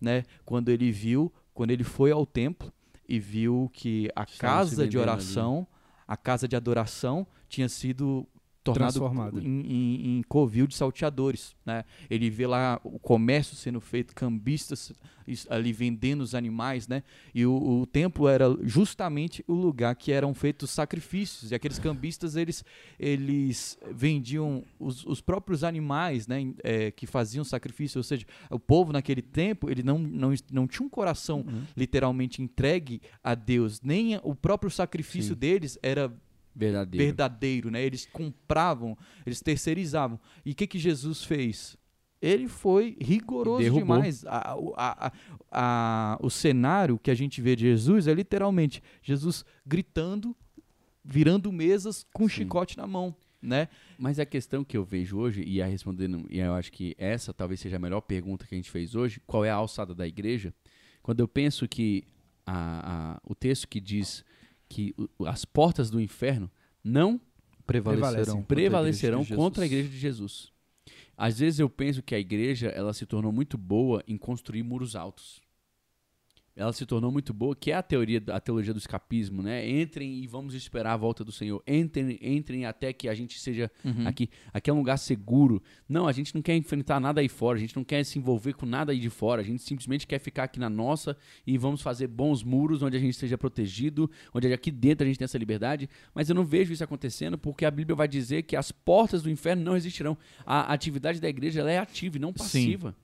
né? 0.00 0.22
Quando 0.44 0.68
ele 0.68 0.90
viu, 0.92 1.32
quando 1.52 1.70
ele 1.70 1.84
foi 1.84 2.10
ao 2.10 2.24
templo 2.24 2.72
e 3.08 3.18
viu 3.18 3.70
que 3.72 4.10
a 4.14 4.22
Estavam 4.22 4.64
se 4.66 4.76
casa 4.76 4.88
de 4.88 4.98
oração, 4.98 5.66
a 6.06 6.16
casa 6.16 6.46
de 6.46 6.54
adoração 6.54 7.26
tinha 7.48 7.68
sido 7.68 8.26
tornado 8.72 9.40
em, 9.40 9.60
em, 9.60 10.18
em 10.18 10.22
covil 10.22 10.66
de 10.66 10.74
salteadores, 10.76 11.54
né? 11.64 11.84
Ele 12.10 12.28
vê 12.30 12.46
lá 12.46 12.80
o 12.84 12.98
comércio 12.98 13.56
sendo 13.56 13.80
feito, 13.80 14.14
cambistas 14.14 14.92
is- 15.26 15.46
ali 15.50 15.72
vendendo 15.72 16.20
os 16.20 16.34
animais, 16.34 16.86
né? 16.88 17.02
E 17.34 17.44
o, 17.46 17.80
o 17.80 17.86
templo 17.86 18.28
era 18.28 18.46
justamente 18.62 19.44
o 19.48 19.54
lugar 19.54 19.94
que 19.96 20.12
eram 20.12 20.34
feitos 20.34 20.70
sacrifícios. 20.70 21.50
E 21.50 21.54
aqueles 21.54 21.78
cambistas, 21.78 22.36
eles, 22.36 22.64
eles 22.98 23.78
vendiam 23.92 24.64
os, 24.78 25.04
os 25.06 25.20
próprios 25.20 25.62
animais, 25.64 26.26
né? 26.26 26.52
eh, 26.62 26.90
que 26.90 27.06
faziam 27.06 27.44
sacrifício. 27.44 27.98
Ou 27.98 28.02
seja, 28.02 28.26
o 28.50 28.58
povo 28.58 28.92
naquele 28.92 29.22
tempo, 29.22 29.70
ele 29.70 29.82
não, 29.82 29.98
não, 29.98 30.32
não 30.52 30.66
tinha 30.66 30.84
um 30.86 30.90
coração 30.90 31.36
Uhum. 31.46 31.62
literalmente 31.76 32.42
entregue 32.42 33.00
a 33.22 33.34
Deus. 33.34 33.80
Nem 33.80 34.18
o 34.22 34.34
próprio 34.34 34.70
sacrifício 34.70 35.34
Sim. 35.34 35.38
deles 35.38 35.78
era 35.82 36.12
Verdadeiro. 36.58 37.04
verdadeiro, 37.04 37.70
né? 37.70 37.82
Eles 37.84 38.06
compravam, 38.10 38.96
eles 39.26 39.40
terceirizavam. 39.42 40.18
E 40.44 40.52
o 40.52 40.54
que 40.54 40.66
que 40.66 40.78
Jesus 40.78 41.22
fez? 41.22 41.76
Ele 42.20 42.48
foi 42.48 42.96
rigoroso 42.98 43.58
Derrubou. 43.62 43.82
demais. 43.82 44.24
A- 44.24 44.56
o- 44.58 44.72
a- 44.74 45.06
a- 45.08 45.12
a- 45.52 46.18
o 46.22 46.30
cenário 46.30 46.98
que 46.98 47.10
a 47.10 47.14
gente 47.14 47.42
vê 47.42 47.54
de 47.54 47.64
Jesus 47.66 48.06
é 48.08 48.14
literalmente 48.14 48.82
Jesus 49.02 49.44
gritando, 49.66 50.34
virando 51.04 51.52
mesas 51.52 52.06
com 52.14 52.24
um 52.24 52.28
chicote 52.28 52.76
na 52.78 52.86
mão, 52.86 53.14
né? 53.40 53.68
Mas 53.98 54.18
a 54.18 54.24
questão 54.24 54.64
que 54.64 54.76
eu 54.78 54.84
vejo 54.84 55.18
hoje, 55.18 55.44
e 55.46 55.60
a 55.60 55.66
respondendo, 55.66 56.26
e 56.30 56.38
eu 56.38 56.54
acho 56.54 56.72
que 56.72 56.94
essa 56.98 57.34
talvez 57.34 57.60
seja 57.60 57.76
a 57.76 57.78
melhor 57.78 58.00
pergunta 58.00 58.46
que 58.46 58.54
a 58.54 58.58
gente 58.58 58.70
fez 58.70 58.94
hoje, 58.94 59.20
qual 59.26 59.44
é 59.44 59.50
a 59.50 59.54
alçada 59.54 59.94
da 59.94 60.06
igreja? 60.06 60.54
Quando 61.02 61.20
eu 61.20 61.28
penso 61.28 61.68
que 61.68 62.02
a- 62.46 63.14
a- 63.16 63.20
o 63.24 63.34
texto 63.34 63.68
que 63.68 63.78
diz 63.80 64.24
que 64.68 64.94
as 65.26 65.44
portas 65.44 65.90
do 65.90 66.00
inferno 66.00 66.50
não 66.82 67.20
Prevalecerão, 67.66 68.36
contra 68.36 68.40
a 68.40 68.46
prevalecerão 68.46 69.18
igreja 69.20 69.34
de 69.34 69.36
contra 69.36 69.64
a 69.64 69.66
Jesus. 69.66 69.72
igreja 69.78 69.94
de 69.94 69.98
Jesus. 69.98 70.52
Às 71.16 71.38
vezes 71.38 71.58
eu 71.58 71.68
penso 71.68 72.02
que 72.02 72.14
a 72.14 72.18
igreja 72.18 72.68
ela 72.68 72.92
se 72.92 73.06
tornou 73.06 73.32
muito 73.32 73.58
boa 73.58 74.02
em 74.06 74.16
construir 74.16 74.62
muros 74.62 74.94
altos. 74.94 75.40
Ela 76.56 76.72
se 76.72 76.86
tornou 76.86 77.12
muito 77.12 77.34
boa, 77.34 77.54
que 77.54 77.70
é 77.70 77.74
a 77.74 77.82
teoria, 77.82 78.22
a 78.32 78.40
teologia 78.40 78.72
do 78.72 78.78
escapismo, 78.78 79.42
né? 79.42 79.68
Entrem 79.68 80.22
e 80.22 80.26
vamos 80.26 80.54
esperar 80.54 80.94
a 80.94 80.96
volta 80.96 81.22
do 81.22 81.30
Senhor. 81.30 81.62
Entrem, 81.66 82.18
entrem 82.22 82.64
até 82.64 82.94
que 82.94 83.10
a 83.10 83.14
gente 83.14 83.38
seja 83.38 83.70
Uhum. 83.84 84.08
aqui. 84.08 84.30
Aqui 84.54 84.70
é 84.70 84.72
um 84.72 84.78
lugar 84.78 84.96
seguro. 84.96 85.62
Não, 85.86 86.08
a 86.08 86.12
gente 86.12 86.34
não 86.34 86.40
quer 86.40 86.56
enfrentar 86.56 86.98
nada 86.98 87.20
aí 87.20 87.28
fora, 87.28 87.58
a 87.58 87.60
gente 87.60 87.76
não 87.76 87.84
quer 87.84 88.02
se 88.04 88.18
envolver 88.18 88.54
com 88.54 88.64
nada 88.64 88.90
aí 88.90 88.98
de 88.98 89.10
fora. 89.10 89.42
A 89.42 89.44
gente 89.44 89.62
simplesmente 89.62 90.06
quer 90.06 90.18
ficar 90.18 90.44
aqui 90.44 90.58
na 90.58 90.70
nossa 90.70 91.14
e 91.46 91.58
vamos 91.58 91.82
fazer 91.82 92.06
bons 92.06 92.42
muros 92.42 92.82
onde 92.82 92.96
a 92.96 93.00
gente 93.00 93.10
esteja 93.12 93.36
protegido, 93.36 94.10
onde 94.32 94.50
aqui 94.50 94.70
dentro 94.70 95.04
a 95.04 95.06
gente 95.06 95.18
tem 95.18 95.26
essa 95.26 95.36
liberdade. 95.36 95.90
Mas 96.14 96.30
eu 96.30 96.34
não 96.34 96.44
vejo 96.44 96.72
isso 96.72 96.82
acontecendo 96.82 97.36
porque 97.36 97.66
a 97.66 97.70
Bíblia 97.70 97.94
vai 97.94 98.08
dizer 98.08 98.44
que 98.44 98.56
as 98.56 98.72
portas 98.72 99.22
do 99.22 99.28
inferno 99.30 99.62
não 99.62 99.76
existirão. 99.76 100.16
A 100.46 100.72
atividade 100.72 101.20
da 101.20 101.28
igreja 101.28 101.60
é 101.70 101.78
ativa 101.78 102.16
e 102.16 102.20
não 102.20 102.32
passiva. 102.32 102.96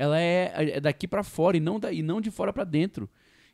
Ela 0.00 0.18
é, 0.18 0.52
é 0.76 0.80
daqui 0.80 1.06
para 1.06 1.22
fora 1.22 1.58
e 1.58 1.60
não, 1.60 1.78
da, 1.78 1.92
e 1.92 2.02
não 2.02 2.22
de 2.22 2.30
fora 2.30 2.54
para 2.54 2.64
dentro. 2.64 3.06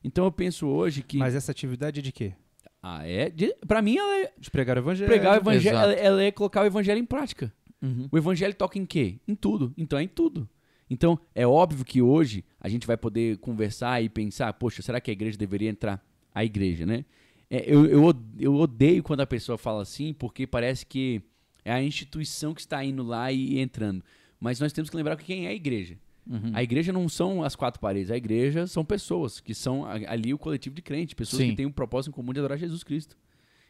Então 0.05 0.25
eu 0.25 0.31
penso 0.31 0.69
hoje 0.69 1.03
que. 1.03 1.19
Mas 1.19 1.35
essa 1.35 1.51
atividade 1.51 1.99
é 1.99 2.03
de 2.03 2.13
quê? 2.13 2.35
Ah, 2.81 3.05
é. 3.05 3.29
De, 3.29 3.53
pra 3.67 3.83
mim, 3.83 3.97
ela 3.97 4.21
é 4.21 4.33
De 4.39 4.49
pregar 4.49 4.77
o 4.77 4.79
evangelho. 4.79 5.09
pregar 5.09 5.33
o 5.35 5.41
evangelho. 5.41 5.77
Ela, 5.77 5.93
ela 5.95 6.23
é 6.23 6.31
colocar 6.31 6.63
o 6.63 6.65
evangelho 6.65 7.01
em 7.01 7.05
prática. 7.05 7.53
Uhum. 7.83 8.09
O 8.13 8.17
evangelho 8.17 8.55
toca 8.55 8.79
em 8.79 8.87
quê? 8.87 9.19
Em 9.27 9.35
tudo. 9.35 9.75
Então 9.77 9.99
é 9.99 10.05
em 10.05 10.09
tudo. 10.09 10.49
Então 10.89 11.19
é 11.35 11.45
óbvio 11.45 11.85
que 11.85 12.01
hoje 12.01 12.45
a 12.61 12.69
gente 12.69 12.87
vai 12.87 12.97
poder 12.97 13.39
conversar 13.39 14.01
e 14.01 14.09
pensar, 14.09 14.53
poxa, 14.53 14.83
será 14.83 15.01
que 15.01 15.11
a 15.11 15.13
igreja 15.13 15.37
deveria 15.37 15.69
entrar? 15.69 16.01
A 16.33 16.45
igreja, 16.45 16.87
né? 16.87 17.05
É, 17.51 17.65
eu, 17.67 17.87
eu, 17.87 18.15
eu 18.39 18.55
odeio 18.55 19.03
quando 19.03 19.23
a 19.23 19.27
pessoa 19.27 19.59
fala 19.59 19.83
assim, 19.83 20.15
porque 20.15 20.47
parece 20.47 20.87
que 20.87 21.21
é 21.65 21.73
a 21.73 21.83
instituição 21.83 22.55
que 22.55 22.61
está 22.61 22.85
indo 22.85 23.03
lá 23.03 23.33
e 23.33 23.59
entrando. 23.59 24.05
Mas 24.39 24.61
nós 24.61 24.73
temos 24.73 24.89
que 24.89 24.97
lembrar 24.97 25.17
que 25.17 25.25
quem 25.25 25.47
é 25.47 25.49
a 25.49 25.55
igreja. 25.55 25.99
Uhum. 26.29 26.51
A 26.53 26.63
igreja 26.63 26.93
não 26.93 27.09
são 27.09 27.43
as 27.43 27.55
quatro 27.55 27.81
paredes, 27.81 28.11
a 28.11 28.17
igreja 28.17 28.67
são 28.67 28.85
pessoas, 28.85 29.39
que 29.41 29.55
são 29.55 29.85
ali 29.87 30.35
o 30.35 30.39
coletivo 30.39 30.75
de 30.75 30.83
crentes, 30.83 31.15
pessoas 31.15 31.43
Sim. 31.43 31.51
que 31.51 31.57
têm 31.57 31.67
um 31.67 31.73
propósito 31.73 32.11
em 32.11 32.15
comum 32.15 32.33
de 32.33 32.41
adorar 32.41 32.59
Jesus 32.59 32.83
Cristo. 32.83 33.17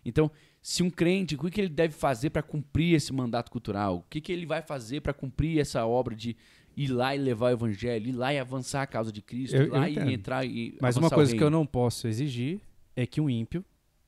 Então, 0.04 0.30
se 0.62 0.82
um 0.82 0.88
crente, 0.90 1.34
o 1.34 1.38
que 1.38 1.50
que 1.50 1.60
ele 1.60 1.68
deve 1.68 1.92
fazer 1.92 2.30
para 2.30 2.42
cumprir 2.42 2.94
esse 2.94 3.12
mandato 3.12 3.50
cultural? 3.50 3.96
O 3.98 4.04
que, 4.08 4.20
que 4.20 4.32
ele 4.32 4.46
vai 4.46 4.62
fazer 4.62 5.00
para 5.00 5.12
cumprir 5.12 5.58
essa 5.58 5.84
obra 5.84 6.14
de 6.14 6.36
ir 6.76 6.88
lá 6.88 7.14
e 7.14 7.18
levar 7.18 7.46
o 7.46 7.50
evangelho, 7.50 8.08
ir 8.08 8.12
lá 8.12 8.32
e 8.32 8.38
avançar 8.38 8.82
a 8.82 8.86
causa 8.86 9.10
de 9.10 9.20
Cristo, 9.20 9.56
Eu- 9.56 9.64
ir 9.64 9.70
lá 9.70 9.90
eu 9.90 10.08
e 10.08 10.14
entrar 10.14 10.44
e 10.46 10.78
Mas 10.80 10.96
uma 10.96 11.10
coisa 11.10 11.36
que 11.36 11.42
eu 11.42 11.50
não 11.50 11.66
posso 11.66 12.06
exigir 12.06 12.60
é 12.94 13.04
que 13.04 13.20
um 13.20 13.28
ímpio 13.28 13.64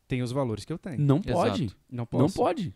tenha 0.07 0.23
os 0.23 0.31
valores 0.33 0.65
que 0.65 0.73
eu 0.73 0.79
tenho. 0.79 1.01
Não 1.01 1.21
pode. 1.21 1.65
Exato. 1.65 1.77
Não 1.91 2.07
posso. 2.07 2.23
Não 2.23 2.31
pode. 2.31 2.75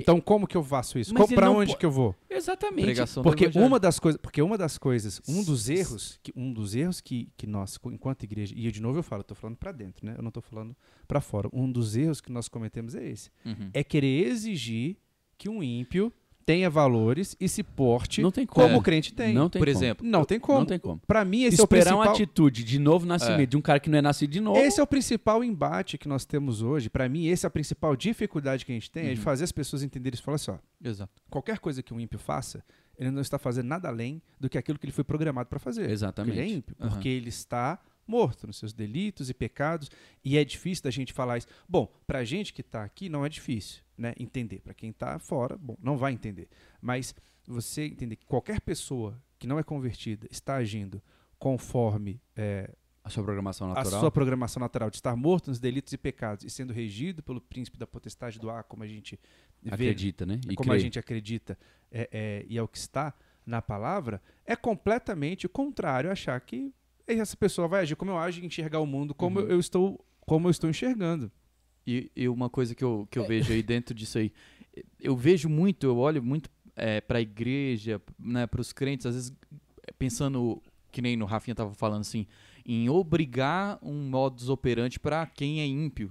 Então 0.00 0.20
como 0.20 0.46
que 0.46 0.56
eu 0.56 0.62
faço 0.64 0.98
isso? 0.98 1.12
Não 1.14 1.22
onde 1.56 1.72
po- 1.72 1.78
que 1.78 1.86
eu 1.86 1.90
vou? 1.90 2.14
Exatamente. 2.28 2.84
Pregação 2.84 3.22
Porque 3.22 3.46
uma 3.58 3.78
das 3.80 3.98
coisas, 3.98 4.20
porque 4.20 4.42
uma 4.42 4.58
das 4.58 4.76
coisas, 4.78 5.20
um 5.28 5.42
dos 5.42 5.68
erros, 5.68 6.18
que 6.22 6.32
um 6.36 6.52
dos 6.52 6.74
erros 6.74 7.00
que, 7.00 7.28
que 7.36 7.46
nós, 7.46 7.78
enquanto 7.86 8.22
igreja, 8.24 8.54
e 8.56 8.66
eu, 8.66 8.72
de 8.72 8.80
novo 8.82 8.98
eu 8.98 9.02
falo, 9.02 9.20
eu 9.20 9.24
tô 9.24 9.34
falando 9.34 9.56
para 9.56 9.72
dentro, 9.72 10.04
né? 10.06 10.14
Eu 10.18 10.22
não 10.22 10.30
tô 10.30 10.40
falando 10.40 10.76
para 11.06 11.20
fora. 11.20 11.48
Um 11.52 11.70
dos 11.70 11.96
erros 11.96 12.20
que 12.20 12.30
nós 12.32 12.48
cometemos 12.48 12.94
é 12.94 13.06
esse, 13.08 13.30
Uhum. 13.44 13.70
é 13.72 13.84
querer 13.84 14.26
exigir 14.26 14.96
que 15.38 15.48
um 15.48 15.62
ímpio 15.62 16.12
tenha 16.44 16.68
valores 16.68 17.36
e 17.40 17.48
se 17.48 17.62
porte 17.62 18.20
Não 18.22 18.30
tem 18.30 18.44
como. 18.46 18.66
como 18.66 18.76
É. 18.76 18.78
o 18.78 18.82
crente 18.82 19.12
tem. 19.14 19.32
Não 19.34 19.48
tem 19.48 19.60
Por 19.60 19.66
como. 19.66 19.78
exemplo, 19.78 20.06
Não 20.06 20.24
tem 20.24 20.38
como. 20.40 20.58
Não 20.60 20.66
tem 20.66 20.78
como. 20.78 21.00
Para 21.06 21.24
mim 21.24 21.44
esse 21.44 21.60
Esperar 21.60 21.90
é 21.90 21.94
o 21.94 21.96
uma 21.98 22.04
principal. 22.04 22.14
atitude 22.26 22.64
de 22.64 22.78
novo 22.78 23.06
nascimento 23.06 23.40
É. 23.40 23.46
de 23.46 23.56
um 23.56 23.60
cara 23.60 23.80
que 23.80 23.88
não 23.90 23.98
é 23.98 24.02
nascido 24.02 24.30
de 24.30 24.40
novo. 24.40 24.58
Esse 24.58 24.80
é 24.80 24.82
o 24.82 24.86
principal 24.86 25.42
embate 25.42 25.96
que 25.98 26.08
nós 26.08 26.24
temos 26.24 26.62
hoje. 26.62 26.88
Para 26.90 27.08
mim, 27.08 27.28
essa 27.28 27.46
é 27.46 27.48
a 27.48 27.50
principal 27.50 27.96
dificuldade 27.96 28.64
que 28.66 28.72
a 28.72 28.74
gente 28.74 28.90
tem, 28.90 29.06
é 29.06 29.12
de 29.12 29.18
Uhum. 29.18 29.24
fazer 29.24 29.44
as 29.44 29.52
pessoas 29.52 29.82
entenderem 29.82 30.14
isso. 30.14 30.22
Falar 30.22 30.36
assim, 30.36 30.50
ó, 30.50 30.58
Exato. 30.82 31.12
qualquer 31.30 31.58
coisa 31.58 31.82
que 31.82 31.92
um 31.94 32.00
ímpio 32.00 32.18
faça, 32.18 32.62
ele 32.98 33.10
não 33.10 33.20
está 33.22 33.38
fazendo 33.38 33.66
nada 33.66 33.88
além 33.88 34.20
do 34.38 34.48
que 34.48 34.56
aquilo 34.58 34.78
que 34.78 34.84
ele 34.86 34.92
foi 34.92 35.04
programado 35.04 35.48
para 35.48 35.58
fazer. 35.58 35.80
Porque 35.82 35.92
Exatamente. 35.92 36.38
Ele 36.38 36.52
é 36.52 36.54
ímpio, 36.56 36.76
Aham. 36.80 36.90
porque 36.90 37.08
ele 37.08 37.28
está 37.28 37.78
morto 38.06 38.46
nos 38.46 38.58
seus 38.58 38.72
delitos 38.72 39.30
e 39.30 39.34
pecados, 39.34 39.90
e 40.24 40.36
é 40.36 40.44
difícil 40.44 40.84
da 40.84 40.90
gente 40.90 41.12
falar 41.12 41.38
isso. 41.38 41.46
Bom, 41.68 41.92
pra 42.06 42.24
gente 42.24 42.52
que 42.52 42.60
está 42.60 42.84
aqui 42.84 43.08
não 43.08 43.24
é 43.24 43.28
difícil, 43.28 43.82
né, 43.96 44.14
entender. 44.18 44.60
Para 44.60 44.74
quem 44.74 44.90
está 44.90 45.18
fora, 45.18 45.56
bom, 45.56 45.76
não 45.82 45.96
vai 45.96 46.12
entender. 46.12 46.48
Mas 46.80 47.14
você 47.46 47.84
entender 47.86 48.16
que 48.16 48.26
qualquer 48.26 48.60
pessoa 48.60 49.20
que 49.38 49.46
não 49.46 49.58
é 49.58 49.62
convertida 49.62 50.26
está 50.30 50.56
agindo 50.56 51.02
conforme 51.38 52.20
é, 52.34 52.70
A 53.02 53.10
sua 53.10 53.22
programação 53.22 53.70
a 53.70 53.74
natural. 53.74 54.00
sua 54.00 54.10
programação 54.10 54.60
natural 54.60 54.88
de 54.88 54.96
estar 54.96 55.14
morto 55.14 55.48
nos 55.48 55.60
delitos 55.60 55.92
e 55.92 55.98
pecados 55.98 56.44
e 56.44 56.48
sendo 56.48 56.72
regido 56.72 57.22
pelo 57.22 57.40
príncipe 57.40 57.76
da 57.76 57.86
potestade 57.86 58.38
do 58.38 58.48
ar, 58.48 58.64
como 58.64 58.82
a 58.82 58.86
gente 58.86 59.20
vê, 59.62 59.70
Acredita, 59.74 60.24
né? 60.24 60.40
E 60.48 60.54
como 60.54 60.70
crê. 60.70 60.78
a 60.78 60.80
gente 60.80 60.98
acredita 60.98 61.58
é, 61.90 62.08
é, 62.10 62.46
e 62.48 62.56
é 62.56 62.62
o 62.62 62.68
que 62.68 62.78
está 62.78 63.12
na 63.44 63.60
palavra, 63.60 64.22
é 64.46 64.56
completamente 64.56 65.44
o 65.44 65.50
contrário 65.50 66.10
achar 66.10 66.40
que 66.40 66.72
essa 67.06 67.36
pessoa 67.36 67.68
vai 67.68 67.82
agir 67.82 67.96
como 67.96 68.10
eu 68.10 68.18
ajo 68.18 68.40
e 68.40 68.46
enxergar 68.46 68.80
o 68.80 68.86
mundo 68.86 69.14
como 69.14 69.40
Uhum. 69.40 69.46
eu 69.46 69.60
estou 69.60 70.04
como 70.26 70.46
eu 70.46 70.50
estou 70.50 70.70
enxergando. 70.70 71.30
E, 71.86 72.10
e 72.16 72.28
uma 72.30 72.48
coisa 72.48 72.74
que 72.74 72.82
eu, 72.82 73.06
que 73.10 73.18
eu 73.18 73.26
vejo 73.26 73.52
aí 73.52 73.62
dentro 73.62 73.94
disso 73.94 74.16
aí, 74.16 74.32
eu 74.98 75.14
vejo 75.14 75.50
muito, 75.50 75.86
eu 75.86 75.98
olho 75.98 76.22
muito 76.22 76.48
é, 76.74 76.98
para 77.00 77.18
a 77.18 77.20
igreja, 77.20 78.00
né, 78.18 78.46
para 78.46 78.60
os 78.60 78.72
crentes, 78.72 79.04
às 79.04 79.14
vezes 79.14 79.32
é, 79.86 79.92
pensando, 79.98 80.62
que 80.90 81.02
nem 81.02 81.14
no 81.14 81.26
Rafinha 81.26 81.52
estava 81.52 81.74
falando 81.74 82.00
assim, 82.00 82.26
em 82.64 82.88
obrigar 82.88 83.78
um 83.82 84.08
modus 84.08 84.48
operandi 84.48 84.98
para 84.98 85.26
quem 85.26 85.60
é 85.60 85.66
ímpio. 85.66 86.10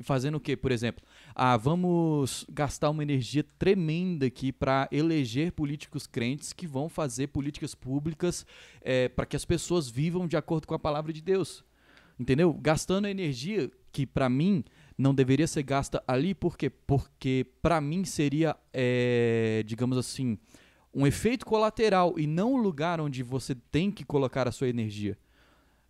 Fazendo 0.00 0.34
o 0.34 0.40
quê? 0.40 0.56
Por 0.56 0.72
exemplo, 0.72 1.04
ah, 1.34 1.56
vamos 1.56 2.44
gastar 2.50 2.90
uma 2.90 3.02
energia 3.02 3.44
tremenda 3.58 4.26
aqui 4.26 4.52
para 4.52 4.88
eleger 4.92 5.52
políticos 5.52 6.06
crentes 6.06 6.52
que 6.52 6.66
vão 6.66 6.88
fazer 6.88 7.28
políticas 7.28 7.74
públicas 7.74 8.46
é, 8.80 9.08
para 9.08 9.26
que 9.26 9.36
as 9.36 9.44
pessoas 9.44 9.88
vivam 9.88 10.26
de 10.26 10.36
acordo 10.36 10.66
com 10.66 10.74
a 10.74 10.78
palavra 10.78 11.12
de 11.12 11.22
Deus. 11.22 11.64
Entendeu? 12.18 12.52
Gastando 12.52 13.08
energia 13.08 13.70
que, 13.90 14.06
para 14.06 14.28
mim, 14.28 14.64
não 14.96 15.14
deveria 15.14 15.46
ser 15.46 15.62
gasta 15.62 16.02
ali, 16.06 16.34
por 16.34 16.56
quê? 16.56 16.70
Porque, 16.70 17.46
para 17.60 17.80
mim, 17.80 18.04
seria, 18.04 18.56
é, 18.72 19.62
digamos 19.66 19.96
assim, 19.96 20.38
um 20.94 21.06
efeito 21.06 21.46
colateral 21.46 22.18
e 22.18 22.26
não 22.26 22.54
um 22.54 22.58
lugar 22.58 23.00
onde 23.00 23.22
você 23.22 23.54
tem 23.54 23.90
que 23.90 24.04
colocar 24.04 24.46
a 24.46 24.52
sua 24.52 24.68
energia. 24.68 25.18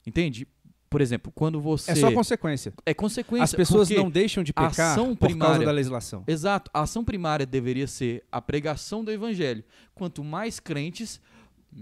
Entende? 0.06 0.46
Por 0.92 1.00
exemplo, 1.00 1.32
quando 1.34 1.60
você. 1.60 1.90
É 1.90 1.94
só 1.96 2.12
consequência. 2.12 2.72
É 2.86 2.94
consequência. 2.94 3.44
As 3.44 3.52
pessoas 3.54 3.88
não 3.90 4.10
deixam 4.10 4.44
de 4.44 4.52
a 4.54 4.68
pecar 4.68 4.92
ação 4.92 5.16
por 5.16 5.26
causa 5.28 5.34
primária- 5.34 5.66
da 5.66 5.72
legislação. 5.72 6.22
Exato. 6.28 6.70
A 6.72 6.82
ação 6.82 7.02
primária 7.02 7.44
deveria 7.44 7.86
ser 7.88 8.22
a 8.30 8.40
pregação 8.40 9.02
do 9.02 9.10
evangelho. 9.10 9.64
Quanto 9.94 10.22
mais 10.22 10.60
crentes, 10.60 11.20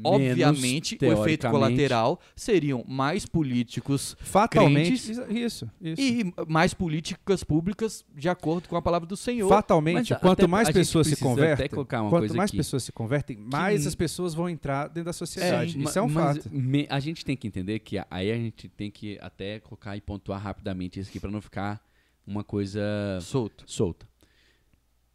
obviamente, 0.04 0.98
o 1.00 1.04
efeito 1.12 1.48
colateral 1.50 2.20
seriam 2.36 2.84
mais 2.86 3.26
políticos 3.26 4.16
Fatalmente, 4.20 4.86
crentes 4.88 5.08
isso, 5.30 5.70
isso. 5.80 6.00
e 6.00 6.32
mais 6.48 6.72
políticas 6.74 7.42
públicas 7.44 8.04
de 8.16 8.28
acordo 8.28 8.68
com 8.68 8.76
a 8.76 8.82
palavra 8.82 9.06
do 9.06 9.16
Senhor. 9.16 9.48
Fatalmente, 9.48 10.12
Mas 10.12 10.20
quanto 10.20 10.40
até- 10.40 10.46
mais 10.46 10.70
pessoas 10.70 11.06
se 11.08 11.16
convertem, 11.16 11.68
quanto 11.68 12.10
coisa 12.10 12.34
mais 12.34 12.50
aqui. 12.50 12.56
pessoas 12.56 12.82
se 12.84 12.92
convertem, 12.92 13.36
mais 13.36 13.86
as 13.86 13.94
pessoas 13.94 14.34
vão 14.34 14.48
entrar 14.48 14.86
dentro 14.88 15.04
da 15.04 15.12
sociedade. 15.12 15.76
Ma- 15.76 15.84
isso 15.84 15.98
é 15.98 16.02
um 16.02 16.08
mas 16.08 16.36
fato. 16.38 16.50
me- 16.54 16.86
a 16.88 17.00
gente 17.00 17.24
tem 17.24 17.36
que 17.36 17.46
entender 17.46 17.78
que 17.80 17.98
a- 17.98 18.06
aí 18.10 18.30
a 18.30 18.36
gente 18.36 18.68
tem 18.68 18.90
que 18.90 19.18
até 19.20 19.58
colocar 19.60 19.96
e 19.96 20.00
pontuar 20.00 20.40
rapidamente 20.40 21.00
isso 21.00 21.10
aqui 21.10 21.18
para 21.20 21.30
não 21.30 21.40
ficar 21.40 21.80
uma 22.26 22.44
coisa 22.44 22.80
Solto. 23.20 23.64
solta. 23.66 24.06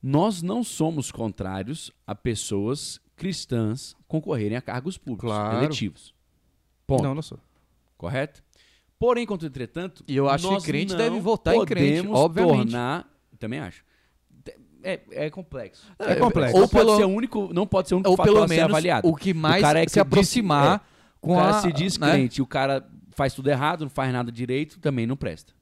Nós 0.02 0.42
não 0.42 0.64
somos 0.64 1.12
contrários 1.12 1.92
a 2.06 2.14
pessoas 2.14 3.00
cristãs 3.16 3.96
concorrerem 4.08 4.58
a 4.58 4.62
cargos 4.62 4.98
públicos 4.98 5.30
Claro. 5.30 5.58
eletivos. 5.60 6.14
Ponto. 6.86 7.04
Não, 7.04 7.16
não 7.16 7.22
sou. 7.22 7.40
Correto? 7.98 8.44
Porém, 9.00 9.26
contudo, 9.26 9.48
entretanto, 9.48 10.04
E 10.08 10.16
eu 10.16 10.30
acho 10.30 10.48
que 10.58 10.64
crente 10.66 10.96
deve 10.96 11.20
votar 11.20 11.56
em 11.56 11.66
crente, 11.66 12.08
obviamente. 12.08 12.72
tornar, 12.72 13.10
também 13.40 13.60
acho. 13.60 13.84
É, 14.84 15.02
é 15.12 15.30
complexo. 15.30 15.86
É 15.98 16.16
complexo. 16.16 16.56
Ou 16.58 16.68
pode 16.68 16.86
pelo, 16.86 16.96
ser 16.98 17.06
o 17.06 17.10
único, 17.10 17.52
não 17.54 17.66
pode 17.66 17.88
ser 17.90 17.96
o 17.96 17.98
único 17.98 18.12
ou 18.12 18.18
fator 18.18 18.34
pelo 18.34 18.44
a 18.46 18.48
ser 18.48 18.56
menos 18.56 18.70
avaliado. 18.70 19.08
o 19.08 19.16
que 19.16 19.34
mais 19.34 19.62
cara 19.62 19.82
é 19.82 19.86
que 19.86 19.92
se 19.92 20.00
aproximar 20.00 20.78
diz- 20.80 20.88
com 21.20 21.34
o 21.34 21.36
cara 21.38 21.58
a, 21.58 21.62
se 21.62 21.72
diz 21.74 21.98
né? 21.98 22.12
crente 22.12 22.40
o 22.42 22.46
cara 22.46 22.88
faz 23.10 23.34
tudo 23.34 23.50
errado, 23.50 23.82
não 23.82 23.90
faz 23.90 24.14
nada 24.14 24.32
direito, 24.32 24.80
também 24.80 25.08
não 25.08 25.18
presta. 25.18 25.54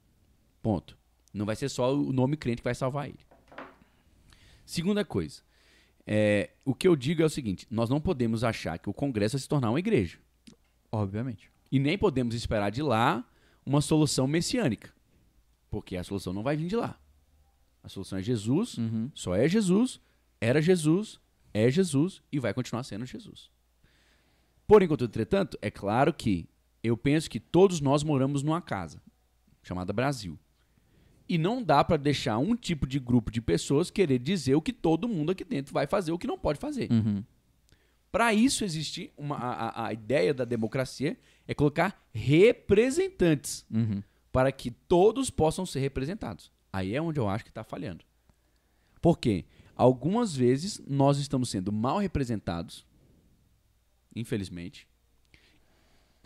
Ponto. 0.62 0.96
Não 1.32 1.46
vai 1.46 1.56
ser 1.56 1.68
só 1.70 1.94
o 1.94 2.12
nome 2.12 2.36
crente 2.36 2.58
que 2.58 2.64
vai 2.64 2.74
salvar 2.74 3.06
ele. 3.08 3.18
Segunda 4.64 5.04
coisa. 5.04 5.40
É, 6.06 6.50
o 6.64 6.74
que 6.74 6.86
eu 6.86 6.94
digo 6.96 7.22
é 7.22 7.24
o 7.24 7.30
seguinte: 7.30 7.66
nós 7.70 7.88
não 7.88 8.00
podemos 8.00 8.44
achar 8.44 8.78
que 8.78 8.88
o 8.90 8.94
Congresso 8.94 9.36
vai 9.36 9.40
se 9.42 9.48
tornar 9.48 9.70
uma 9.70 9.78
igreja. 9.78 10.18
Obviamente. 10.92 11.50
E 11.70 11.78
nem 11.78 11.98
podemos 11.98 12.34
esperar 12.34 12.70
de 12.70 12.82
lá 12.82 13.24
uma 13.66 13.80
solução 13.80 14.26
messiânica. 14.26 14.92
Porque 15.70 15.96
a 15.96 16.04
solução 16.04 16.32
não 16.32 16.42
vai 16.42 16.56
vir 16.56 16.68
de 16.68 16.76
lá. 16.76 16.98
A 17.82 17.88
solução 17.88 18.18
é 18.18 18.22
Jesus, 18.22 18.78
Uhum. 18.78 19.10
só 19.14 19.34
é 19.34 19.48
Jesus, 19.48 20.00
era 20.40 20.62
Jesus, 20.62 21.20
é 21.52 21.68
Jesus 21.70 22.22
e 22.30 22.38
vai 22.38 22.54
continuar 22.54 22.82
sendo 22.84 23.04
Jesus. 23.04 23.50
Porém, 24.66 24.88
contudo, 24.88 25.10
entretanto, 25.10 25.58
é 25.60 25.70
claro 25.70 26.12
que 26.14 26.48
eu 26.82 26.96
penso 26.96 27.28
que 27.28 27.40
todos 27.40 27.80
nós 27.80 28.02
moramos 28.02 28.42
numa 28.42 28.60
casa 28.62 29.02
chamada 29.62 29.92
Brasil. 29.92 30.38
E 31.28 31.38
não 31.38 31.62
dá 31.62 31.82
para 31.82 31.96
deixar 31.96 32.38
um 32.38 32.54
tipo 32.54 32.86
de 32.86 32.98
grupo 32.98 33.30
de 33.30 33.40
pessoas 33.40 33.90
querer 33.90 34.18
dizer 34.18 34.54
o 34.54 34.60
que 34.62 34.72
todo 34.72 35.08
mundo 35.08 35.32
aqui 35.32 35.42
dentro 35.44 35.72
vai 35.72 35.86
fazer, 35.86 36.12
o 36.12 36.18
que 36.18 36.26
não 36.26 36.38
pode 36.38 36.58
fazer. 36.58 36.90
Uhum. 36.92 37.24
Para 38.12 38.32
isso 38.34 38.64
existir 38.64 39.12
uma, 39.16 39.36
a, 39.36 39.86
a- 39.86 39.92
ideia 39.92 40.32
da 40.34 40.44
democracia 40.44 41.18
é 41.48 41.54
colocar 41.54 42.06
representantes 42.12 43.64
Uhum. 43.70 44.02
para 44.30 44.52
que 44.52 44.70
todos 44.70 45.30
possam 45.30 45.64
ser 45.64 45.80
representados. 45.80 46.52
Aí 46.72 46.94
é 46.94 47.00
onde 47.00 47.18
eu 47.18 47.28
acho 47.28 47.44
que 47.44 47.50
está 47.50 47.64
falhando. 47.64 48.04
Por 49.00 49.18
quê? 49.18 49.44
Algumas 49.76 50.36
vezes 50.36 50.80
nós 50.86 51.18
estamos 51.18 51.48
sendo 51.50 51.72
mal 51.72 51.98
representados, 51.98 52.86
infelizmente, 54.14 54.86